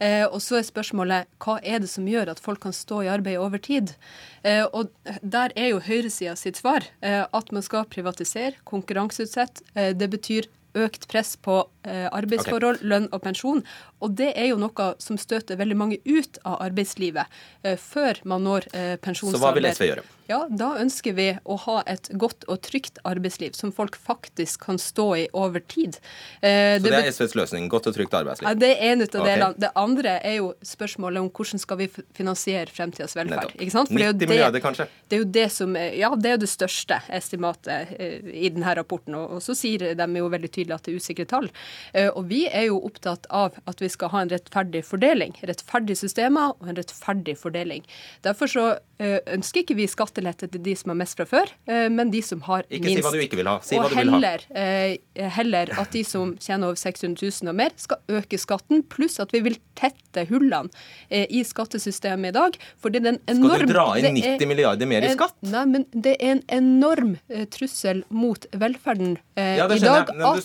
Eh, 0.00 0.24
og 0.24 0.40
så 0.44 0.60
er 0.60 0.68
spørsmålet 0.68 1.28
hva 1.44 1.58
er 1.60 1.82
det 1.82 1.90
som 1.92 2.08
gjør 2.08 2.32
at 2.32 2.42
folk 2.42 2.62
kan 2.64 2.76
stå 2.76 3.02
i 3.04 3.10
arbeid 3.12 3.40
over 3.42 3.60
tid? 3.62 3.94
Eh, 4.42 4.64
og 4.64 4.92
der 5.20 5.54
er 5.56 5.74
jo 5.74 5.82
høyresida 5.84 6.36
sitt 6.38 6.60
svar 6.60 6.86
eh, 7.04 7.24
at 7.26 7.52
man 7.52 7.66
skal 7.66 7.88
privatisere, 7.90 8.56
konkurranseutsette. 8.68 9.66
Eh, 9.74 9.92
det 9.96 10.10
betyr 10.14 10.48
økt 10.78 11.08
press 11.10 11.34
på 11.42 11.64
eh, 11.84 12.06
arbeidsforhold, 12.12 12.82
lønn 12.86 13.08
og 13.10 13.22
pensjon. 13.24 13.62
Og 14.00 14.14
det 14.16 14.32
er 14.36 14.50
jo 14.52 14.60
noe 14.60 14.92
som 15.02 15.18
støter 15.20 15.58
veldig 15.60 15.76
mange 15.78 16.00
ut 16.04 16.40
av 16.44 16.60
arbeidslivet 16.64 17.26
eh, 17.62 17.76
før 17.80 18.22
man 18.28 18.44
når 18.46 18.68
eh, 18.72 18.96
pensjonsalder. 19.02 19.38
Så 19.38 19.44
hva 19.44 19.54
vil 19.56 19.70
SV 19.72 19.86
gjøre? 19.90 20.06
Ja, 20.30 20.44
Da 20.46 20.68
ønsker 20.78 21.14
vi 21.16 21.26
å 21.42 21.56
ha 21.64 21.80
et 21.90 22.06
godt 22.14 22.44
og 22.46 22.60
trygt 22.62 23.00
arbeidsliv 23.08 23.56
som 23.58 23.72
folk 23.74 23.96
faktisk 23.98 24.62
kan 24.68 24.78
stå 24.78 25.06
i 25.18 25.24
over 25.34 25.58
tid. 25.58 25.96
Så 26.38 26.84
det 26.84 26.92
er 26.94 27.08
SVs 27.10 27.34
løsning. 27.34 27.66
Godt 27.72 27.88
og 27.90 27.96
trygt 27.96 28.14
arbeidsliv. 28.14 28.46
ja, 28.46 28.54
Det 28.54 28.68
er 28.76 28.92
en 28.92 29.02
ut 29.02 29.16
av 29.16 29.24
Ok. 29.24 29.26
delene. 29.26 29.58
Det 29.58 29.70
andre 29.74 30.12
er 30.22 30.36
jo 30.36 30.52
spørsmålet 30.62 31.18
om 31.24 31.30
hvordan 31.34 31.58
skal 31.58 31.80
vi 31.82 31.88
finansiere 32.14 32.70
fremtidas 32.70 33.16
velferd. 33.18 33.56
Ikke 33.58 33.74
sant? 33.74 33.90
For 33.90 33.98
det 33.98 34.06
er 34.06 34.14
90 34.14 34.30
milliarder, 34.30 34.62
kanskje? 34.62 34.86
Det 35.08 35.18
er 35.18 35.24
jo 35.24 35.30
det 35.34 35.48
som 35.50 35.74
ja, 35.74 36.14
det 36.14 36.30
er 36.30 36.38
jo 36.38 36.42
det 36.46 36.52
største 36.54 37.00
estimatet 37.10 37.90
i 37.98 38.48
denne 38.54 38.76
rapporten. 38.78 39.18
Og 39.18 39.42
så 39.42 39.56
sier 39.58 39.96
de 39.98 40.08
jo 40.20 40.30
veldig 40.30 40.50
tydelig 40.52 40.78
at 40.78 40.86
det 40.86 40.94
er 40.94 41.02
usikre 41.02 41.26
tall. 41.26 41.50
Eh, 41.94 42.08
og 42.14 42.28
vi 42.30 42.44
er 42.48 42.68
jo 42.68 42.78
opptatt 42.86 43.26
av 43.30 43.56
at 43.68 43.80
vi 43.82 43.88
skal 43.92 44.10
ha 44.12 44.22
en 44.24 44.30
rettferdig 44.32 44.82
fordeling. 44.86 45.34
Rettferdige 45.46 45.98
systemer 46.00 46.54
og 46.56 46.68
en 46.70 46.78
rettferdig 46.78 47.36
fordeling. 47.40 47.84
Derfor 48.26 48.50
så 48.50 48.64
eh, 49.00 49.18
ønsker 49.34 49.64
ikke 49.64 49.76
vi 49.78 49.86
skattelette 49.90 50.48
til 50.50 50.62
de 50.64 50.74
som 50.78 50.92
har 50.92 51.00
mest 51.02 51.18
fra 51.18 51.26
før, 51.28 51.52
eh, 51.70 51.88
men 51.92 52.10
de 52.12 52.22
som 52.22 52.42
har 52.48 52.64
Ikke 52.68 52.84
si 52.90 52.94
minst. 52.94 53.06
hva 53.06 53.12
du 53.14 53.20
ikke 53.24 53.40
vil 53.40 53.50
ha. 53.50 53.56
Si 53.64 53.76
og 53.78 53.84
hva 53.86 53.90
du 53.90 53.96
vil 53.98 54.12
ha. 54.14 54.20
heller, 54.20 54.98
heller 55.36 55.72
at 55.80 55.90
de 55.94 56.04
som 56.06 56.34
tjener 56.40 56.70
over 56.70 56.78
600 56.80 57.16
000 57.42 57.50
og 57.52 57.56
mer, 57.58 57.74
skal 57.80 57.98
øke 58.20 58.38
skatten, 58.40 58.82
pluss 58.90 59.18
at 59.22 59.32
vi 59.34 59.40
vil 59.44 59.58
tette 59.78 60.26
hullene 60.28 60.68
i 61.10 61.42
skattesystemet 61.46 62.30
i 62.30 62.36
dag. 62.36 62.56
Fordi 62.80 63.00
er 63.00 63.18
enorm 63.30 63.54
Skal 63.56 63.66
du 63.66 63.72
dra 63.72 63.86
inn 63.98 64.10
er 64.10 64.36
90 64.36 64.48
milliarder 64.50 64.86
mer 64.90 65.02
i 65.02 65.10
en- 65.10 65.16
skatt? 65.16 65.36
Nei, 65.42 65.64
men 65.66 65.86
det 65.92 66.16
er 66.20 66.36
en 66.36 66.42
enorm 66.48 67.16
trussel 67.50 68.04
mot 68.10 68.44
velferden 68.52 69.16
Ja, 69.36 69.66
i 69.70 69.78
dag 69.78 70.10
at 70.10 70.44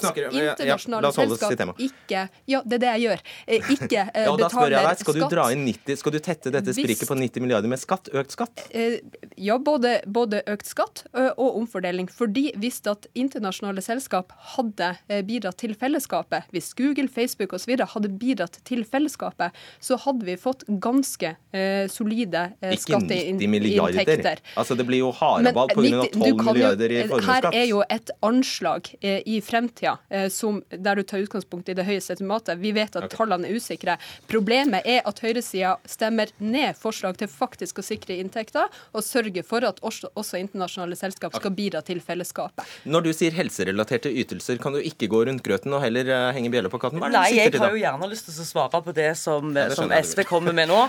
internasjonale 0.55 1.11
oss 1.15 1.23
holde 1.23 1.33
oss 1.35 1.39
til 1.39 1.47
selskap 1.47 1.61
temaet. 1.63 1.79
ikke 1.89 2.29
Ja, 2.51 2.61
det 2.65 2.73
er 2.77 2.81
det 2.85 2.91
jeg 2.95 3.01
gjør. 3.05 3.19
Eh, 3.47 3.69
ikke 3.75 4.01
eh, 4.13 4.23
Ja, 4.25 4.31
og 4.31 4.39
da 4.39 4.49
spør 4.49 4.69
jeg 4.69 4.75
betaler 4.75 4.89
deg, 4.89 4.99
Skal 5.05 5.13
du 5.13 5.19
skatt. 5.23 5.31
dra 5.35 5.45
inn 5.55 5.65
90, 5.65 5.97
skal 6.01 6.11
du 6.11 6.19
tette 6.19 6.51
dette 6.51 6.71
Hvis- 6.73 6.83
spriket 6.85 7.07
på 7.09 7.17
90 7.19 7.41
milliarder 7.45 7.71
med 7.71 7.79
skatt? 7.79 8.09
Økt 8.13 8.31
skatt? 8.35 8.65
Eh, 8.71 8.99
Ja, 9.37 9.57
både, 9.59 10.01
både 10.07 10.41
økt 10.47 10.65
skatt 10.69 11.03
og 11.13 11.57
omfordeling. 11.59 12.07
Fordi 12.09 12.51
hvis 12.55 12.79
at 12.87 13.07
internasjonale 13.15 13.81
selskap 13.83 14.31
hadde 14.55 14.93
bidratt 15.27 15.57
til 15.57 15.73
fellesskapet, 15.75 16.43
hvis 16.51 16.73
Google, 16.75 17.07
Facebook 17.11 17.51
osv. 17.53 17.75
hadde 17.79 18.09
bidratt 18.19 18.59
til 18.63 18.83
fellesskapet, 18.85 19.51
så 19.81 19.97
hadde 19.99 20.23
vi 20.25 20.35
fått 20.39 20.63
ganske 20.79 21.35
eh, 21.53 21.87
solide 21.91 22.53
eh, 22.61 22.73
Ikke 22.77 22.99
90 22.99 23.47
milliarder. 23.49 23.93
skatteinntekter. 23.99 24.39
Altså 24.57 24.75
Det 24.77 24.85
blir 24.87 24.99
jo 25.03 25.09
eh, 25.09 25.51
pga. 25.51 25.67
90 25.75 26.11
12 26.13 26.21
kan 26.21 26.23
jo- 26.29 26.53
milliarder 26.53 26.91
i 26.91 27.01
Her 27.25 27.49
er 27.53 27.65
jo 27.67 27.83
et 27.89 28.09
anslag 28.23 28.89
eh, 29.01 29.21
i 29.25 29.41
fremtida 29.41 29.97
der 30.09 30.95
du 30.95 31.03
tar 31.07 31.23
utgangspunkt 31.23 31.69
i 31.71 31.75
det 31.77 31.85
høyeste 31.87 32.15
estimatet. 32.15 32.59
Vi 32.61 32.73
vet 32.75 32.95
at 32.99 33.07
tallene 33.13 33.49
er 33.49 33.59
usikre. 33.59 33.97
Problemet 34.31 34.85
er 34.89 35.05
at 35.07 35.21
høyresida 35.23 35.75
stemmer 35.89 36.31
ned 36.39 36.77
forslag 36.79 37.19
til 37.19 37.29
faktisk 37.31 37.81
å 37.81 37.85
sikre 37.85 38.17
inntekter, 38.21 38.71
og 38.95 39.05
sørge 39.05 39.43
for 39.45 39.65
at 39.67 39.81
også, 39.85 40.11
også 40.17 40.39
internasjonale 40.41 40.97
selskap 40.99 41.35
skal 41.37 41.53
bidra 41.55 41.81
til 41.85 42.01
fellesskapet. 42.03 42.65
Når 42.89 43.07
du 43.07 43.11
sier 43.15 43.35
helserelaterte 43.35 44.11
ytelser, 44.11 44.59
kan 44.61 44.75
du 44.75 44.81
ikke 44.83 45.09
gå 45.11 45.23
rundt 45.29 45.43
grøten 45.45 45.73
og 45.75 45.83
heller 45.83 46.09
eh, 46.11 46.29
henge 46.35 46.51
bjella 46.53 46.71
på 46.71 46.79
katten? 46.81 47.01
Hva 47.01 47.09
er 47.09 47.15
det 47.15 47.21
Nei, 47.21 47.37
jeg 47.37 47.53
har 47.61 47.73
jo 47.73 47.81
gjerne 47.81 48.09
lyst 48.11 48.29
til 48.29 48.41
å 48.41 48.47
svare 48.47 48.81
på 48.85 48.95
det 48.95 49.11
som, 49.19 49.51
Ja, 49.55 49.69
det 49.71 49.79
som 49.79 49.91
SV 49.93 50.25
kommer 50.29 50.55
med 50.55 50.69
nå. 50.71 50.81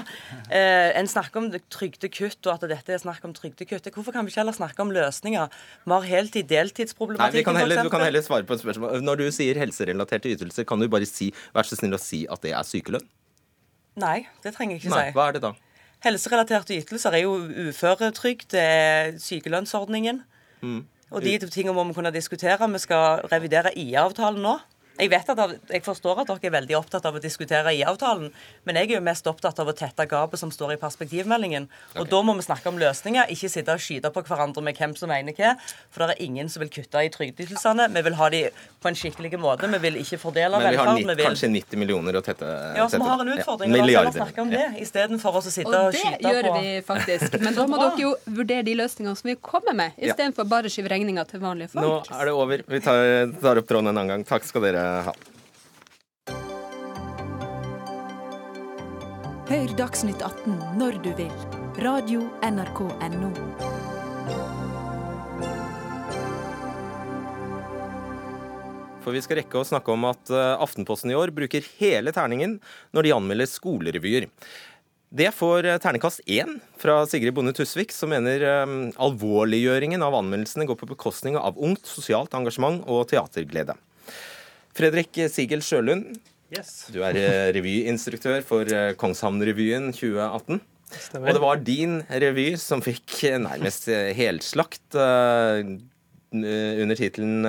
Eh, 0.51 0.91
en 0.99 1.11
snakker 1.11 1.43
om 1.43 1.51
trygdekutt 1.73 2.47
og 2.47 2.55
at 2.57 2.67
dette 2.71 2.97
er 2.97 3.03
snakk 3.03 3.25
om 3.27 3.35
trygdekutt. 3.37 3.91
Hvorfor 3.95 4.15
kan 4.15 4.27
vi 4.27 4.33
ikke 4.33 4.43
heller 4.43 4.57
snakke 4.57 4.83
om 4.85 4.93
løsninger? 4.95 5.53
Vi 5.85 5.95
har 5.95 6.09
heltid-deltidsproblematikken, 6.11 7.53
f.eks. 7.53 7.63
heller, 7.63 7.83
du 7.87 7.93
kan 7.93 8.05
heller 8.05 8.25
svare 8.25 8.47
på 8.49 8.57
et 8.57 8.63
spørsmål. 8.63 9.03
Når 9.05 9.23
du 9.23 9.27
sier 9.35 9.59
helserelaterte 9.61 10.06
ytelser, 10.15 10.65
kan 10.69 10.81
du 10.81 10.89
bare 10.89 11.07
si, 11.09 11.33
vær 11.55 11.67
så 11.67 11.79
snill 11.79 11.97
å 11.97 12.01
si 12.01 12.25
at 12.31 12.43
det 12.43 12.55
er 12.57 12.67
sykelønn? 12.67 13.07
Nei, 13.97 14.27
det 14.45 14.53
trenger 14.57 14.77
jeg 14.77 14.85
ikke 14.85 14.93
Nei, 14.93 15.07
si. 15.09 15.17
hva 15.17 15.29
er 15.29 15.37
det 15.37 15.43
da? 15.47 15.53
Helserelaterte 16.05 16.77
ytelser 16.77 17.17
er 17.17 17.25
jo 17.25 17.37
uføretrygd, 17.71 18.51
det 18.53 18.61
er 18.63 19.17
sykelønnsordningen. 19.23 20.21
Mm. 20.61 20.83
Og 21.15 21.23
de 21.23 21.37
tingene 21.47 21.75
må 21.77 21.85
vi 21.89 21.95
kunne 21.97 22.13
diskutere. 22.15 22.69
Vi 22.73 22.83
skal 22.83 23.23
revidere 23.31 23.73
IA-avtalen 23.79 24.43
nå. 24.43 24.57
Jeg 24.99 25.11
vet 25.13 25.29
at 25.29 25.41
jeg 25.71 25.83
forstår 25.85 26.23
at 26.23 26.31
dere 26.31 26.49
er 26.49 26.55
veldig 26.55 26.77
opptatt 26.79 27.05
av 27.09 27.17
å 27.19 27.21
diskutere 27.21 27.73
IA-avtalen, 27.77 28.31
men 28.65 28.79
jeg 28.81 28.91
er 28.91 28.95
jo 28.97 29.01
mest 29.05 29.27
opptatt 29.29 29.59
av 29.61 29.69
å 29.69 29.75
tette 29.77 30.07
gapet 30.09 30.41
som 30.41 30.51
står 30.55 30.73
i 30.75 30.79
perspektivmeldingen. 30.81 31.69
Og 32.01 32.09
da 32.09 32.21
må 32.25 32.35
vi 32.39 32.45
snakke 32.47 32.71
om 32.73 32.79
løsninger, 32.81 33.29
ikke 33.35 33.51
sitte 33.53 33.75
og 33.77 33.83
skyte 33.85 34.11
på 34.15 34.23
hverandre 34.27 34.63
med 34.65 34.77
hvem 34.81 34.95
som 34.97 35.11
mener 35.13 35.37
hva. 35.37 35.55
For 35.93 36.05
det 36.07 36.17
er 36.17 36.23
ingen 36.25 36.49
som 36.53 36.65
vil 36.65 36.71
kutte 36.73 37.03
i 37.05 37.11
trygdeytelsene. 37.13 37.89
Vi 37.93 38.03
vil 38.09 38.17
ha 38.21 38.29
de 38.33 38.41
på 38.83 38.89
en 38.91 38.97
skikkelig 38.97 39.41
måte. 39.43 39.69
Vi 39.77 39.83
vil 39.85 40.01
ikke 40.01 40.19
fordele 40.23 40.57
Men 40.63 40.71
vi 40.73 40.81
har 40.81 40.87
velferd. 40.87 40.97
nitt, 41.03 41.11
vi 41.11 41.19
vil... 41.21 41.29
kanskje 41.31 41.51
90 41.53 41.83
millioner 41.85 42.17
å 42.21 42.25
tette. 42.25 42.49
Ja, 42.79 42.89
så 42.89 43.01
vi 43.03 43.11
har 43.11 43.25
en 43.27 43.33
utfordring. 43.37 43.71
Ja, 43.71 43.77
La 43.77 43.83
oss 43.83 43.87
milliarder. 43.91 44.17
snakke 44.23 44.47
om 44.47 44.51
det 44.55 44.65
istedenfor 44.87 45.37
å 45.41 45.45
sitte 45.45 45.69
Og 45.69 45.77
og 45.77 45.93
det 45.93 46.33
gjør 46.33 46.49
på 46.51 46.57
vi 46.63 46.73
faktisk. 46.87 47.39
Men 47.45 47.55
da 47.59 47.67
må 47.69 47.81
dere 47.85 48.01
jo 48.07 48.15
vurdere 48.41 48.65
de 48.67 48.75
løsningene 48.81 49.17
som 49.21 49.29
vi 49.31 49.37
kommer 49.37 49.77
med, 49.77 49.93
Ja. 49.99 50.13
istedenfor 50.15 50.49
bare 50.49 50.71
å 50.71 50.73
skyve 50.73 50.89
regninga 50.95 51.27
til 51.29 51.41
vanlige 51.45 51.75
Nå 51.77 51.93
er 52.09 52.25
det 52.31 52.33
over. 52.33 52.63
Vi 52.67 52.81
tar, 52.81 53.33
tar 53.43 53.61
opp 53.61 53.69
tråden 53.69 53.91
en 53.91 53.97
annen 53.97 54.09
gang. 54.15 54.25
Takk 54.25 54.45
skal 54.49 54.65
dere 54.65 54.86
ha. 55.09 55.17
Hør 59.47 59.73
Dagsnytt 59.79 60.23
18 60.27 60.57
når 60.81 60.97
du 61.05 61.13
vil. 61.15 61.33
Radio 61.85 62.25
NRK 62.43 62.81
NO. 63.13 63.29
For 69.05 69.15
vi 69.15 69.23
skal 69.23 69.39
rekke 69.39 69.61
å 69.61 69.67
snakke 69.69 69.95
om 69.95 70.09
at 70.09 70.33
eh, 70.35 70.57
Aftenposten 70.59 71.13
i 71.13 71.19
år 71.19 71.31
bruker 71.37 71.63
hele 71.79 72.11
terningen 72.11 72.57
når 72.91 73.07
de 73.07 73.13
anmelder 73.15 73.47
skolerevyer. 73.47 74.27
Det 75.15 75.31
får 75.31 75.63
ternekast 75.63 75.85
terningkast 75.85 76.27
én 76.27 76.59
fra 76.83 76.99
Sigrid 77.07 77.37
Bonde 77.37 77.55
Tusvik, 77.55 77.95
som 77.95 78.11
mener 78.11 78.43
eh, 78.43 78.73
alvorliggjøringen 78.99 80.03
av 80.03 80.19
anmeldelsene 80.25 80.67
går 80.67 80.83
på 80.83 80.91
bekostning 80.91 81.39
av 81.39 81.55
ungt, 81.55 81.87
sosialt 81.87 82.35
engasjement 82.35 82.83
og 82.91 83.07
teaterglede. 83.15 83.79
Fredrik 84.77 85.17
Sigel 85.33 85.63
Sjølund, 85.65 86.19
yes. 86.53 86.87
du 86.93 87.01
er 87.07 87.17
eh, 87.17 87.49
revyinstruktør 87.57 88.43
for 88.45 88.69
eh, 88.69 88.93
Kongshamn-revyen 89.01 89.89
2018. 89.97 90.61
Stemmer. 90.87 91.31
Og 91.31 91.35
det 91.35 91.43
var 91.43 91.63
din 91.65 91.95
revy 92.07 92.49
som 92.61 92.83
fikk 92.85 93.25
nærmest 93.43 93.89
helslakt 94.15 94.95
under 96.37 96.95
tittelen 97.01 97.43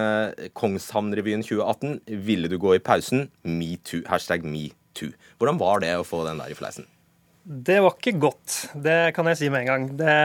Kongshamn-revyen 0.57 1.45
2018. 1.45 1.99
Ville 2.25 2.49
du 2.49 2.57
gå 2.57 2.73
i 2.73 2.81
pausen? 2.81 3.27
Metoo. 3.45 4.01
Hashtag 4.09 4.41
metoo. 4.41 5.11
Hvordan 5.37 5.61
var 5.61 5.85
det 5.85 5.93
å 5.99 6.07
få 6.07 6.23
den 6.25 6.41
der 6.41 6.49
i 6.49 6.57
fleisen? 6.57 6.89
Det 7.47 7.77
var 7.83 7.93
ikke 7.95 8.17
godt. 8.19 8.55
Det 8.75 9.13
kan 9.15 9.29
jeg 9.31 9.39
si 9.39 9.51
med 9.53 9.63
en 9.63 9.69
gang. 9.69 9.85
Det, 10.01 10.15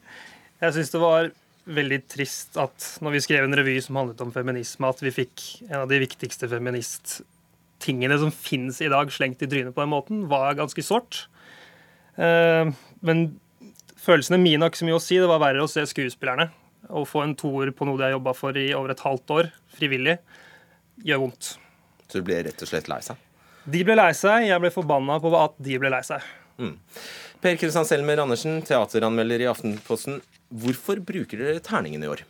jeg 0.64 0.78
syns 0.78 0.94
det 0.94 1.02
var 1.02 1.28
veldig 1.68 1.98
trist 2.10 2.56
at 2.60 2.86
når 3.04 3.16
vi 3.16 3.24
skrev 3.24 3.46
en 3.46 3.56
revy 3.56 3.76
som 3.84 3.98
handlet 4.00 4.22
om 4.24 4.32
feminisme, 4.34 4.88
at 4.88 5.02
vi 5.04 5.12
fikk 5.14 5.44
en 5.68 5.82
av 5.82 5.90
de 5.90 6.00
viktigste 6.02 6.48
feministtingene 6.50 8.18
som 8.22 8.32
finnes 8.34 8.80
i 8.84 8.90
dag, 8.92 9.12
slengt 9.12 9.44
i 9.44 9.50
trynet 9.50 9.76
på 9.76 9.84
den 9.84 9.92
måten, 9.92 10.24
var 10.30 10.56
ganske 10.58 10.84
sårt. 10.84 11.26
Eh, 12.16 12.72
men 13.04 13.26
følelsene 14.00 14.40
mine 14.40 14.64
har 14.64 14.72
ikke 14.72 14.82
så 14.82 14.88
mye 14.88 14.98
å 14.98 15.04
si. 15.04 15.20
Det 15.20 15.30
var 15.30 15.42
verre 15.44 15.64
å 15.64 15.70
se 15.70 15.84
skuespillerne. 15.88 16.48
Å 16.88 17.04
få 17.08 17.24
en 17.24 17.36
toer 17.38 17.72
på 17.76 17.86
noe 17.88 18.00
de 18.00 18.08
har 18.08 18.16
jobba 18.16 18.34
for 18.36 18.56
i 18.56 18.70
over 18.72 18.94
et 18.94 19.04
halvt 19.04 19.34
år, 19.34 19.52
frivillig, 19.76 20.16
gjør 21.04 21.26
vondt. 21.26 21.54
Så 22.08 22.20
du 22.20 22.26
ble 22.26 22.40
rett 22.46 22.64
og 22.64 22.70
slett 22.70 22.88
lei 22.88 23.00
seg? 23.04 23.20
De 23.68 23.84
ble 23.84 23.98
lei 23.98 24.10
seg. 24.16 24.46
Jeg 24.48 24.62
ble 24.62 24.72
forbanna 24.72 25.18
på 25.20 25.32
at 25.36 25.58
de 25.60 25.76
ble 25.80 25.90
lei 25.92 26.00
seg. 26.06 26.24
Mm. 26.58 26.74
Per 27.42 27.58
Kristian 27.60 27.86
Selmer 27.86 28.22
Andersen, 28.22 28.62
teateranmelder 28.66 29.44
i 29.44 29.50
Aftenposten. 29.50 30.22
Hvorfor 30.48 31.00
bruker 31.04 31.40
dere 31.40 31.60
terningene 31.64 32.08
i 32.08 32.12
år? 32.12 32.24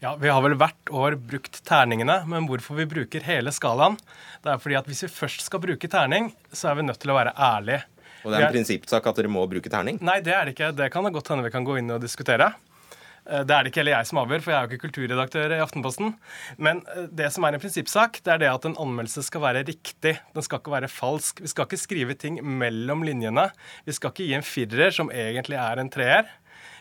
Ja, 0.00 0.14
Vi 0.16 0.30
har 0.32 0.40
vel 0.40 0.54
hvert 0.56 0.90
år 0.96 1.16
brukt 1.18 1.58
terningene, 1.66 2.22
men 2.30 2.46
hvorfor 2.48 2.78
vi 2.78 2.86
bruker 2.88 3.24
hele 3.26 3.52
skalaen, 3.52 3.98
det 4.40 4.54
er 4.54 4.62
fordi 4.62 4.78
at 4.78 4.86
hvis 4.88 5.04
vi 5.04 5.10
først 5.12 5.44
skal 5.44 5.60
bruke 5.60 5.90
terning, 5.92 6.30
så 6.52 6.70
er 6.70 6.78
vi 6.78 6.86
nødt 6.88 7.02
til 7.02 7.12
å 7.12 7.18
være 7.18 7.34
ærlige. 7.36 7.82
Og 8.24 8.32
det 8.32 8.38
er 8.38 8.46
en 8.46 8.54
prinsippsak 8.54 9.06
at 9.10 9.20
dere 9.20 9.32
må 9.32 9.44
bruke 9.48 9.72
terning? 9.72 10.00
Nei, 10.04 10.20
det 10.24 10.32
er 10.32 10.48
det 10.48 10.54
ikke. 10.54 10.72
Det 10.76 10.88
kan 10.92 11.04
det 11.04 11.12
godt 11.12 11.28
hende 11.32 11.44
vi 11.44 11.52
kan 11.52 11.66
gå 11.66 11.76
inn 11.80 11.92
og 11.92 12.00
diskutere. 12.00 12.52
Eh, 13.28 13.44
det 13.44 13.54
er 13.54 13.64
det 13.64 13.72
ikke 13.72 13.82
heller 13.82 13.98
jeg 13.98 14.08
som 14.08 14.20
avgjør, 14.22 14.42
for 14.44 14.52
jeg 14.52 14.58
er 14.58 14.66
jo 14.66 14.70
ikke 14.70 14.84
kulturredaktør 14.86 15.54
i 15.56 15.60
Aftenposten. 15.62 16.12
Men 16.60 16.82
eh, 16.94 17.08
det 17.20 17.30
som 17.34 17.44
er 17.44 17.56
en 17.56 17.62
prinsippsak, 17.62 18.20
det 18.24 18.34
er 18.34 18.42
det 18.44 18.50
at 18.52 18.68
en 18.68 18.76
anmeldelse 18.80 19.24
skal 19.26 19.44
være 19.44 19.64
riktig. 19.68 20.16
Den 20.36 20.46
skal 20.46 20.62
ikke 20.62 20.74
være 20.74 20.92
falsk. 20.92 21.42
Vi 21.44 21.52
skal 21.52 21.68
ikke 21.68 21.80
skrive 21.80 22.16
ting 22.18 22.40
mellom 22.44 23.04
linjene. 23.06 23.50
Vi 23.88 23.96
skal 23.96 24.14
ikke 24.14 24.28
gi 24.28 24.36
en 24.38 24.46
firer 24.46 24.96
som 24.96 25.12
egentlig 25.12 25.60
er 25.60 25.82
en 25.82 25.92
treer. 25.92 26.32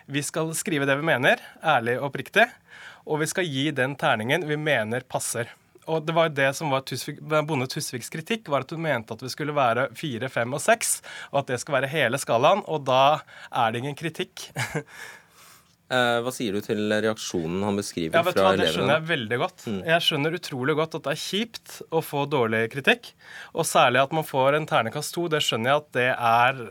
Vi 0.10 0.24
skal 0.26 0.52
skrive 0.58 0.88
det 0.90 0.98
vi 0.98 1.06
mener, 1.06 1.42
ærlig 1.62 2.00
og 2.00 2.10
oppriktig. 2.10 2.48
Og 3.06 3.22
vi 3.22 3.28
skal 3.30 3.46
gi 3.46 3.70
den 3.76 3.96
terningen 4.00 4.46
vi 4.50 4.58
mener 4.58 5.06
passer. 5.06 5.52
Og 5.90 6.06
det 6.06 6.14
var 6.14 6.28
jo 6.30 6.36
det 6.38 6.50
som 6.58 6.74
var 6.74 6.84
Tusvik, 6.86 7.22
Bonde 7.22 7.68
Tusviks 7.70 8.12
kritikk, 8.14 8.50
var 8.52 8.66
at 8.66 8.74
hun 8.74 8.84
mente 8.84 9.16
at 9.16 9.24
vi 9.26 9.32
skulle 9.32 9.56
være 9.58 9.88
fire, 9.98 10.30
fem 10.30 10.54
og 10.54 10.62
seks, 10.62 11.00
og 11.32 11.44
at 11.44 11.54
det 11.54 11.62
skal 11.62 11.80
være 11.80 11.90
hele 11.94 12.20
skalaen. 12.22 12.62
Og 12.70 12.84
da 12.86 13.22
er 13.50 13.72
det 13.72 13.84
ingen 13.84 13.98
kritikk. 14.00 14.50
Eh, 15.90 16.20
hva 16.22 16.30
sier 16.30 16.54
du 16.54 16.62
til 16.62 16.84
reaksjonen 16.86 17.64
han 17.66 17.80
beskriver 17.80 18.14
ja, 18.14 18.22
vet 18.22 18.36
fra 18.38 18.44
hva, 18.46 18.50
elevene? 18.54 18.68
Det 18.68 18.74
skjønner 18.76 18.94
jeg 18.94 19.06
veldig 19.10 19.38
godt. 19.42 19.64
Mm. 19.66 19.80
Jeg 19.88 20.06
skjønner 20.06 20.36
utrolig 20.38 20.76
godt 20.78 20.98
at 21.00 21.08
det 21.08 21.14
er 21.16 21.22
kjipt 21.24 21.72
å 21.90 22.02
få 22.06 22.22
dårlig 22.30 22.60
kritikk. 22.76 23.10
Og 23.56 23.66
særlig 23.66 24.04
at 24.04 24.14
man 24.14 24.28
får 24.28 24.60
en 24.60 24.68
ternekast 24.70 25.16
to. 25.16 25.26
Det 25.34 25.42
skjønner 25.42 25.72
jeg 25.72 25.82
at 25.82 25.90
det 25.98 26.06
er, 26.14 26.62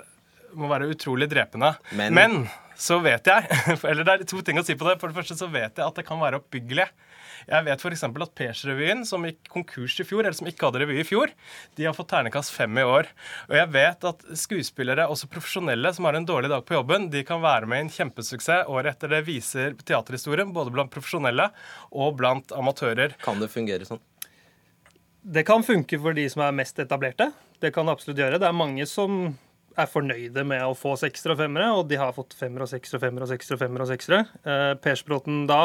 må 0.55 0.71
være 0.71 0.93
utrolig 0.95 1.27
drepende. 1.33 1.73
Men, 1.99 2.15
Men 2.15 2.39
så 2.79 3.01
vet 3.03 3.27
jeg 3.27 3.59
Eller 3.91 4.07
det 4.07 4.13
er 4.15 4.27
to 4.29 4.41
ting 4.47 4.59
å 4.61 4.65
si 4.67 4.77
på 4.79 4.87
det. 4.87 4.99
For 5.01 5.11
det 5.11 5.19
første 5.19 5.37
så 5.39 5.49
vet 5.51 5.79
jeg 5.79 5.85
at 5.85 5.99
det 5.99 6.05
kan 6.07 6.21
være 6.23 6.39
oppbyggelig. 6.39 6.87
Jeg 7.49 7.65
vet 7.67 7.83
f.eks. 7.83 8.05
at 8.07 8.35
Pers-revyen, 8.39 9.05
som 9.09 9.25
gikk 9.27 9.49
konkurs 9.51 9.97
i 10.03 10.07
fjor, 10.07 10.23
eller 10.25 10.37
som 10.37 10.49
ikke 10.51 10.69
hadde 10.69 10.83
revy 10.83 10.99
i 11.01 11.07
fjor, 11.07 11.33
de 11.79 11.87
har 11.87 11.97
fått 11.97 12.11
ternekast 12.13 12.53
fem 12.55 12.79
i 12.79 12.85
år. 12.87 13.09
Og 13.49 13.57
jeg 13.59 13.71
vet 13.75 14.07
at 14.11 14.25
skuespillere, 14.43 15.09
også 15.11 15.31
profesjonelle, 15.33 15.93
som 15.95 16.09
har 16.09 16.19
en 16.19 16.29
dårlig 16.29 16.51
dag 16.53 16.67
på 16.69 16.77
jobben, 16.77 17.09
de 17.15 17.25
kan 17.27 17.43
være 17.43 17.71
med 17.71 17.83
i 17.83 17.87
en 17.87 17.95
kjempesuksess 17.95 18.69
året 18.69 18.95
etter 18.95 19.15
det 19.15 19.25
viser 19.27 19.75
teaterhistorien, 19.83 20.53
både 20.55 20.75
blant 20.75 20.93
profesjonelle 20.93 21.51
og 21.91 22.15
blant 22.21 22.55
amatører. 22.57 23.17
Kan 23.25 23.43
det 23.43 23.51
fungere 23.55 23.89
sånn? 23.89 24.03
Det 25.29 25.45
kan 25.45 25.67
funke 25.67 25.99
for 26.01 26.17
de 26.17 26.25
som 26.31 26.45
er 26.47 26.55
mest 26.57 26.79
etablerte. 26.81 27.33
Det 27.61 27.73
kan 27.75 27.89
det 27.89 27.97
absolutt 27.97 28.21
gjøre. 28.23 28.39
Det 28.41 28.49
er 28.49 28.57
mange 28.57 28.87
som 28.89 29.35
er 29.79 29.91
fornøyde 29.91 30.45
med 30.49 30.65
å 30.67 30.77
få 30.77 30.95
seksere 31.01 31.37
og 31.37 31.43
femmere, 31.43 31.73
og 31.77 31.89
de 31.91 31.99
har 32.01 32.15
fått 32.17 32.37
femmer 32.39 32.65
og 32.65 32.71
seksere 32.71 32.99
og 32.99 33.05
femmere 33.07 33.27
og 33.27 33.33
seksere 33.33 33.59
og 33.59 33.63
femmere 33.63 33.87
og 33.87 33.93
seksere. 33.93 34.23
Eh, 34.43 34.73
Persbråten 34.83 35.45
da 35.51 35.63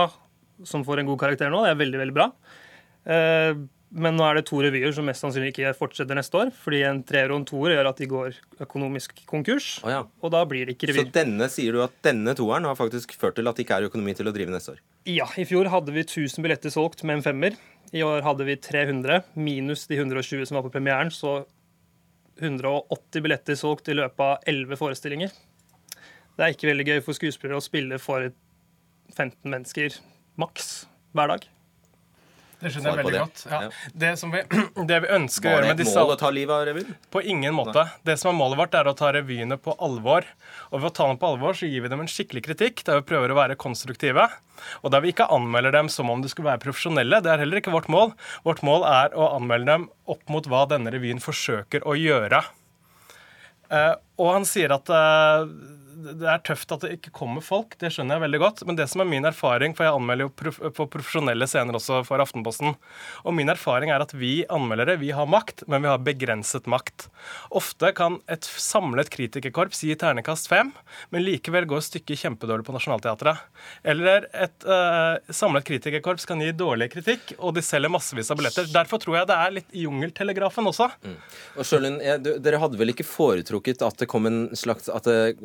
som 0.70 0.86
får 0.86 1.02
en 1.02 1.10
god 1.10 1.22
karakter 1.24 1.50
nå. 1.52 1.64
Det 1.66 1.74
er 1.74 1.80
veldig, 1.80 2.02
veldig 2.04 2.16
bra. 2.16 2.28
Eh, 3.10 3.64
men 3.94 4.18
nå 4.18 4.26
er 4.26 4.40
det 4.40 4.48
to 4.50 4.58
revyer 4.64 4.94
som 4.96 5.06
mest 5.06 5.22
sannsynlig 5.22 5.52
ikke 5.52 5.74
fortsetter 5.78 6.18
neste 6.18 6.40
år. 6.40 6.52
Fordi 6.64 6.82
en 6.88 7.02
treer 7.06 7.30
og 7.34 7.42
en 7.42 7.48
toer 7.50 7.76
gjør 7.76 7.90
at 7.92 8.00
de 8.02 8.08
går 8.10 8.40
økonomisk 8.66 9.22
konkurs. 9.30 9.76
Oh, 9.86 9.92
ja. 9.94 10.02
Og 10.24 10.34
da 10.34 10.42
blir 10.50 10.66
det 10.66 10.78
ikke 10.78 10.90
revyer. 10.90 11.10
Så 11.10 11.16
denne 11.20 11.50
sier 11.54 11.76
du 11.76 11.84
at 11.86 11.94
denne 12.06 12.34
toeren 12.38 12.66
har 12.70 12.78
faktisk 12.80 13.14
ført 13.20 13.38
til 13.38 13.50
at 13.50 13.60
det 13.60 13.68
ikke 13.68 13.78
er 13.82 13.90
økonomi 13.92 14.16
til 14.18 14.30
å 14.30 14.34
drive 14.36 14.54
neste 14.54 14.76
år? 14.76 14.82
Ja. 15.10 15.28
I 15.38 15.46
fjor 15.50 15.70
hadde 15.74 15.94
vi 15.94 16.06
1000 16.06 16.42
billetter 16.46 16.74
solgt 16.74 17.06
med 17.06 17.20
en 17.20 17.26
femmer. 17.26 17.60
I 17.94 18.02
år 18.06 18.26
hadde 18.26 18.48
vi 18.48 18.58
300, 18.58 19.28
minus 19.38 19.86
de 19.90 20.00
120 20.02 20.48
som 20.50 20.58
var 20.58 20.66
på 20.66 20.74
premieren. 20.74 21.14
Så 21.14 21.44
180 22.42 23.24
billetter 23.24 23.58
solgt 23.60 23.90
i 23.92 23.98
løpet 23.98 24.24
av 24.26 24.48
11 24.50 24.80
forestillinger. 24.80 25.34
Det 26.34 26.46
er 26.46 26.56
ikke 26.56 26.70
veldig 26.72 26.88
gøy 26.90 27.02
for 27.06 27.18
skuespillere 27.18 27.60
å 27.60 27.66
spille 27.66 28.00
for 28.02 28.32
15 29.14 29.46
mennesker 29.46 30.00
maks 30.42 30.72
hver 31.14 31.36
dag. 31.36 31.46
Det 32.64 32.72
skjønner 32.72 32.94
jeg 32.94 33.00
veldig 33.02 33.20
godt. 33.20 33.42
Ja. 33.52 33.60
Det, 33.92 34.12
vi, 34.24 34.42
det, 34.90 35.00
vi, 35.04 35.10
ønsker 35.18 35.50
å 35.50 35.54
gjøre 35.54 35.72
med 35.74 35.82
disse 35.82 35.96
Var 35.98 36.00
det 36.00 36.06
et 36.06 36.08
mål 36.08 36.14
å 36.14 36.20
ta 36.22 36.32
livet 36.38 36.56
av 36.56 36.64
revyen? 36.70 36.96
På 37.12 37.24
ingen 37.34 37.58
måte. 37.58 37.84
Det 38.08 38.16
som 38.22 38.32
er 38.32 38.38
målet 38.40 38.62
vårt, 38.62 38.78
er 38.80 38.90
å 38.90 38.96
ta 38.98 39.12
revyene 39.16 39.58
på 39.60 39.76
alvor. 39.84 40.28
Og 40.72 40.80
ved 40.80 40.90
å 40.90 40.94
ta 40.96 41.10
dem 41.10 41.20
på 41.20 41.34
alvor, 41.34 41.58
så 41.60 41.68
gir 41.68 41.84
vi 41.84 41.92
dem 41.92 42.04
en 42.06 42.12
skikkelig 42.12 42.46
kritikk, 42.48 42.86
der 42.88 43.02
vi 43.02 43.08
prøver 43.12 43.34
å 43.34 43.40
være 43.42 43.60
konstruktive. 43.60 44.30
Og 44.82 44.96
der 44.96 45.04
vi 45.04 45.12
ikke 45.12 45.28
anmelder 45.34 45.76
dem 45.76 45.92
som 45.92 46.12
om 46.14 46.24
de 46.24 46.32
skulle 46.32 46.54
være 46.54 46.64
profesjonelle. 46.64 47.20
Det 47.26 47.34
er 47.34 47.44
heller 47.44 47.60
ikke 47.60 47.76
vårt 47.76 47.92
mål. 47.92 48.16
Vårt 48.48 48.64
mål 48.66 48.88
er 48.88 49.16
å 49.18 49.34
anmelde 49.36 49.72
dem 49.74 49.88
opp 50.10 50.24
mot 50.32 50.48
hva 50.48 50.66
denne 50.72 50.94
revyen 50.94 51.24
forsøker 51.24 51.84
å 51.84 51.98
gjøre. 52.00 52.44
Uh, 53.74 53.96
og 54.22 54.36
han 54.38 54.46
sier 54.46 54.72
at 54.76 54.90
uh, 54.94 55.48
det 56.04 56.28
er 56.30 56.42
tøft 56.46 56.72
at 56.76 56.84
det 56.84 56.98
ikke 56.98 57.14
kommer 57.16 57.44
folk, 57.44 57.78
det 57.82 57.92
skjønner 57.94 58.18
jeg 58.18 58.24
veldig 58.26 58.42
godt. 58.44 58.64
Men 58.68 58.78
det 58.80 58.88
som 58.92 59.04
er 59.04 59.10
min 59.10 59.28
erfaring, 59.28 59.76
for 59.78 59.88
jeg 59.88 59.96
anmelder 59.96 60.28
jo 60.28 60.70
på 60.76 60.88
profesjonelle 60.92 61.48
scener 61.50 61.78
også 61.78 62.02
for 62.08 62.24
Aftenposten, 62.24 62.76
og 63.24 63.36
min 63.38 63.52
erfaring 63.52 63.94
er 63.94 64.04
at 64.04 64.14
vi 64.18 64.34
anmeldere 64.52 64.98
vi 65.02 65.14
har 65.16 65.30
makt, 65.30 65.66
men 65.72 65.86
vi 65.86 65.92
har 65.92 66.02
begrenset 66.04 66.68
makt. 66.72 67.08
Ofte 67.56 67.94
kan 67.98 68.20
et 68.32 68.46
samlet 68.46 69.12
kritikerkorps 69.14 69.84
gi 69.88 69.96
ternekast 70.00 70.50
fem, 70.52 70.74
men 71.14 71.26
likevel 71.26 71.68
gå 71.70 71.80
stykket 71.84 72.26
kjempedårlig 72.26 72.68
på 72.68 72.76
Nationaltheatret. 72.76 73.44
Eller 73.88 74.28
et 74.34 74.68
uh, 74.68 75.18
samlet 75.34 75.68
kritikerkorps 75.68 76.28
kan 76.30 76.42
gi 76.44 76.52
dårlig 76.56 76.90
kritikk, 76.94 77.36
og 77.40 77.56
de 77.58 77.64
selger 77.66 77.92
massevis 77.94 78.32
av 78.34 78.40
billetter. 78.40 78.70
Derfor 78.74 79.02
tror 79.04 79.22
jeg 79.22 79.32
det 79.32 79.40
er 79.40 79.58
litt 79.60 79.78
jungeltelegrafen 79.84 80.68
også. 80.72 80.90
Mm. 81.06 81.18
Og 81.58 81.68
Sjølund, 81.68 82.04
dere 82.44 82.62
hadde 82.62 82.80
vel 82.80 82.94
ikke 82.94 83.08
foretrukket 83.08 83.84
at 83.86 84.00
det 84.02 84.10
kom 84.12 84.28
en 84.30 84.42
slags 84.58 84.90
at 84.92 85.08
det, 85.08 85.36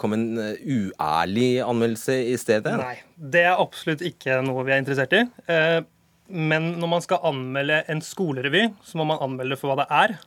kom 0.00 0.16
en 0.16 0.26
eh, 0.42 0.64
uærlig 0.64 1.60
anmeldelse 1.64 2.16
i 2.32 2.36
stedet? 2.40 2.74
Nei, 2.80 2.96
det 3.16 3.44
er 3.48 3.60
absolutt 3.60 4.04
ikke 4.06 4.40
noe 4.46 4.64
vi 4.66 4.74
er 4.74 4.82
interessert 4.82 5.14
i. 5.16 5.22
Eh, 5.50 5.80
men 6.28 6.74
når 6.80 6.92
man 6.92 7.04
skal 7.04 7.24
anmelde 7.30 7.80
en 7.88 8.02
skolerevy, 8.04 8.66
så 8.84 9.00
må 9.00 9.06
man 9.08 9.22
anmelde 9.24 9.56
for 9.60 9.72
hva 9.72 9.80
det 9.80 9.88
er. 9.94 10.18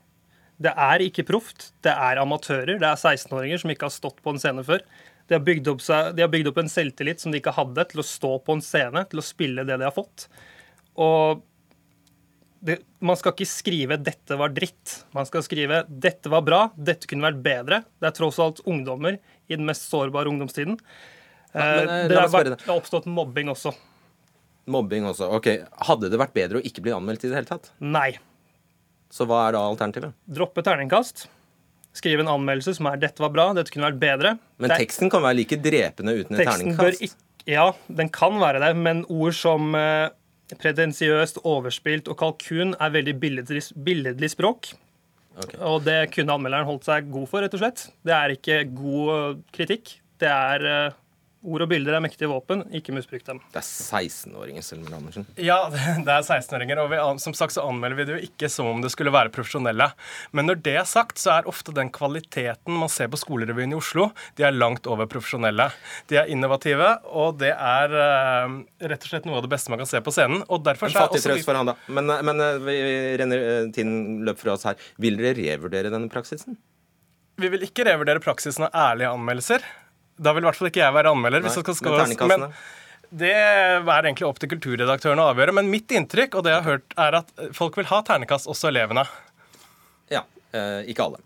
Det 0.61 0.73
er 0.89 1.03
ikke 1.05 1.25
proft. 1.29 1.71
Det 1.85 1.93
er 1.93 2.21
amatører. 2.21 2.77
Det 2.81 2.87
er 2.87 2.97
16-åringer 2.97 3.61
som 3.61 3.73
ikke 3.73 3.87
har 3.87 3.93
stått 3.93 4.21
på 4.23 4.33
en 4.33 4.41
scene 4.41 4.65
før. 4.65 4.83
De 5.29 5.37
har, 5.37 5.43
bygd 5.45 5.69
opp 5.71 5.83
seg, 5.85 6.11
de 6.17 6.25
har 6.25 6.31
bygd 6.31 6.49
opp 6.51 6.59
en 6.59 6.69
selvtillit 6.71 7.21
som 7.21 7.31
de 7.31 7.39
ikke 7.39 7.53
hadde, 7.55 7.85
til 7.91 8.01
å 8.01 8.07
stå 8.07 8.33
på 8.43 8.57
en 8.57 8.65
scene, 8.65 9.05
til 9.09 9.21
å 9.21 9.25
spille 9.25 9.63
det 9.67 9.77
de 9.79 9.87
har 9.87 9.95
fått. 9.95 10.27
Og 10.99 11.45
det, 12.61 12.77
man 13.01 13.17
skal 13.17 13.33
ikke 13.33 13.49
skrive 13.49 13.97
'dette 13.97 14.37
var 14.37 14.53
dritt'. 14.53 15.01
Man 15.17 15.25
skal 15.25 15.43
skrive 15.45 15.83
'dette 15.89 16.29
var 16.29 16.43
bra', 16.45 16.69
'dette 16.77 17.09
kunne 17.09 17.25
vært 17.25 17.41
bedre'. 17.41 17.81
Det 17.99 18.09
er 18.11 18.17
tross 18.17 18.37
alt 18.39 18.61
ungdommer 18.69 19.17
i 19.49 19.55
den 19.55 19.65
mest 19.65 19.89
sårbare 19.89 20.29
ungdomstiden. 20.29 20.77
Ja, 21.53 21.59
men, 21.59 21.89
eh, 21.89 22.07
det, 22.07 22.19
har 22.19 22.29
vært, 22.29 22.53
det 22.61 22.69
har 22.69 22.77
oppstått 22.77 23.09
mobbing 23.09 23.49
også. 23.51 23.73
Mobbing 24.71 25.09
også. 25.09 25.31
Ok. 25.33 25.49
Hadde 25.89 26.11
det 26.13 26.19
vært 26.21 26.35
bedre 26.37 26.61
å 26.61 26.65
ikke 26.65 26.85
bli 26.85 26.93
anmeldt 26.95 27.25
i 27.25 27.31
det 27.31 27.39
hele 27.39 27.49
tatt? 27.49 27.71
Nei. 27.81 28.13
Så 29.11 29.25
hva 29.27 29.47
er 29.47 29.57
da 29.57 29.65
alternativet? 29.65 30.13
Droppe 30.29 30.63
terningkast. 30.63 31.25
Skrive 31.97 32.23
en 32.23 32.31
anmeldelse 32.31 32.77
som 32.77 32.87
er 32.87 33.01
'dette 33.01 33.19
var 33.19 33.33
bra', 33.33 33.51
'dette 33.57 33.73
kunne 33.73 33.89
vært 33.89 33.99
bedre'. 33.99 34.37
Men 34.59 34.77
teksten 34.77 35.09
kan 35.09 35.25
være 35.25 35.41
like 35.41 35.57
drepende 35.57 36.13
uten 36.15 36.39
et 36.39 36.47
terningkast? 36.47 37.01
Ikke, 37.01 37.17
ja, 37.49 37.71
den 37.89 38.09
kan 38.13 38.37
være 38.39 38.61
det, 38.61 38.75
men 38.77 39.03
ord 39.09 39.33
som 39.33 39.73
eh, 39.75 40.13
pretensiøst, 40.59 41.41
overspilt 41.47 42.09
og 42.11 42.17
kalkun 42.19 42.75
er 42.77 42.93
veldig 42.93 43.15
billedlig, 43.21 43.63
billedlig 43.85 44.31
språk. 44.33 44.73
Okay. 45.39 45.59
Og 45.63 45.83
det 45.85 45.99
kunne 46.15 46.35
anmelderen 46.35 46.67
holdt 46.67 46.87
seg 46.89 47.07
god 47.11 47.29
for, 47.31 47.43
rett 47.43 47.55
og 47.55 47.63
slett. 47.63 47.85
Det 48.03 48.15
er 48.15 48.35
ikke 48.35 48.57
god 48.75 49.43
kritikk. 49.55 49.93
Det 50.21 50.29
er 50.29 50.65
uh, 50.67 50.97
Ord 51.41 51.63
og 51.65 51.71
bilder 51.71 51.95
er 51.97 52.03
mektige 52.03 52.29
våpen, 52.29 52.59
ikke 52.77 52.93
misbruk 52.93 53.23
dem. 53.25 53.39
Det 53.49 53.57
er 53.57 53.65
16-åringer, 53.65 54.61
Selmer 54.61 54.93
Andersen. 54.99 55.25
Ja, 55.41 55.57
det 56.05 56.13
er 56.13 56.21
16-åringer, 56.21 56.81
og 56.83 56.91
vi, 56.91 56.99
som 57.23 57.33
sagt 57.37 57.55
så 57.55 57.63
anmelder 57.65 57.97
vi 57.97 58.05
det 58.05 58.13
jo 58.13 58.27
ikke 58.27 58.49
som 58.53 58.69
om 58.69 58.83
det 58.83 58.91
skulle 58.93 59.13
være 59.13 59.33
profesjonelle. 59.33 59.87
Men 60.37 60.49
når 60.51 60.61
det 60.67 60.75
er 60.83 60.85
sagt, 60.85 61.17
så 61.17 61.39
er 61.39 61.49
ofte 61.49 61.73
den 61.73 61.89
kvaliteten 61.93 62.77
man 62.77 62.93
ser 62.93 63.09
på 63.09 63.17
Skolerevyen 63.17 63.73
i 63.73 63.79
Oslo, 63.79 64.11
de 64.37 64.45
er 64.45 64.53
langt 64.53 64.85
over 64.85 65.09
profesjonelle. 65.09 65.71
De 66.13 66.21
er 66.21 66.29
innovative, 66.29 66.93
og 67.09 67.41
det 67.41 67.55
er 67.55 67.97
uh, 67.97 68.61
rett 68.93 69.09
og 69.09 69.15
slett 69.15 69.25
noe 69.25 69.41
av 69.41 69.47
det 69.47 69.53
beste 69.55 69.73
man 69.73 69.81
kan 69.81 69.89
se 69.89 70.05
på 70.05 70.13
scenen. 70.13 70.45
og 70.45 70.61
derfor 70.67 70.93
En 70.93 70.99
fattig 70.99 71.25
trøst 71.25 71.49
for 71.49 71.57
han, 71.57 71.73
da. 71.73 71.79
Men, 71.89 72.19
men 72.29 72.47
vi 72.69 72.81
renner 73.17 73.71
tiden 73.73 74.21
løp 74.29 74.37
fra 74.45 74.59
oss 74.59 74.69
her. 74.69 74.77
Vil 75.01 75.17
dere 75.17 75.39
revurdere 75.41 75.89
denne 75.89 76.11
praksisen? 76.13 76.61
Vi 77.41 77.49
vil 77.49 77.63
ikke 77.65 77.87
revurdere 77.87 78.21
praksisen 78.21 78.67
av 78.67 78.75
ærlige 78.77 79.09
anmeldelser. 79.15 79.65
Da 80.17 80.35
vil 80.35 80.43
i 80.43 80.49
hvert 80.49 80.59
fall 80.59 80.71
ikke 80.71 80.83
jeg 80.83 80.95
være 80.95 81.13
anmelder. 81.15 81.43
Nei, 81.43 81.49
hvis 81.49 81.77
skal 81.79 81.97
men, 82.27 82.29
men 82.29 82.47
det 83.11 83.33
er 83.35 83.83
egentlig 83.83 84.27
opp 84.27 84.39
til 84.39 84.53
kulturredaktøren 84.53 85.19
å 85.19 85.31
avgjøre. 85.33 85.55
Men 85.59 85.71
mitt 85.71 85.91
inntrykk 85.91 86.37
og 86.39 86.45
det 86.47 86.53
jeg 86.55 86.63
har 86.63 86.77
hørt, 86.77 86.95
er 86.99 87.19
at 87.21 87.33
folk 87.57 87.79
vil 87.79 87.89
ha 87.91 87.99
ternekast, 88.07 88.47
også 88.51 88.71
elevene. 88.71 89.03
Ja. 90.11 90.23
Eh, 90.55 90.91
ikke 90.91 91.09
alle. 91.09 91.19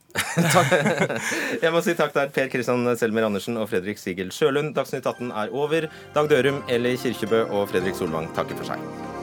jeg 1.63 1.73
må 1.73 1.81
si 1.86 1.95
takk 1.97 2.15
der, 2.15 2.31
Per 2.33 2.49
Kristian 2.53 2.88
Selmer 2.97 3.27
Andersen 3.29 3.59
og 3.61 3.69
Fredrik 3.71 4.01
Sigel 4.01 4.33
Sjølund. 4.33 4.73
Dagsnytt 4.77 5.05
18 5.05 5.29
er 5.33 5.53
over. 5.53 5.89
Dag 6.17 6.31
Dørum, 6.31 6.63
Eli 6.69 6.95
Kirkebø 7.01 7.45
og 7.51 7.69
Fredrik 7.73 7.97
Solvang 7.99 8.31
takker 8.38 8.57
for 8.61 8.73
seg. 8.73 9.14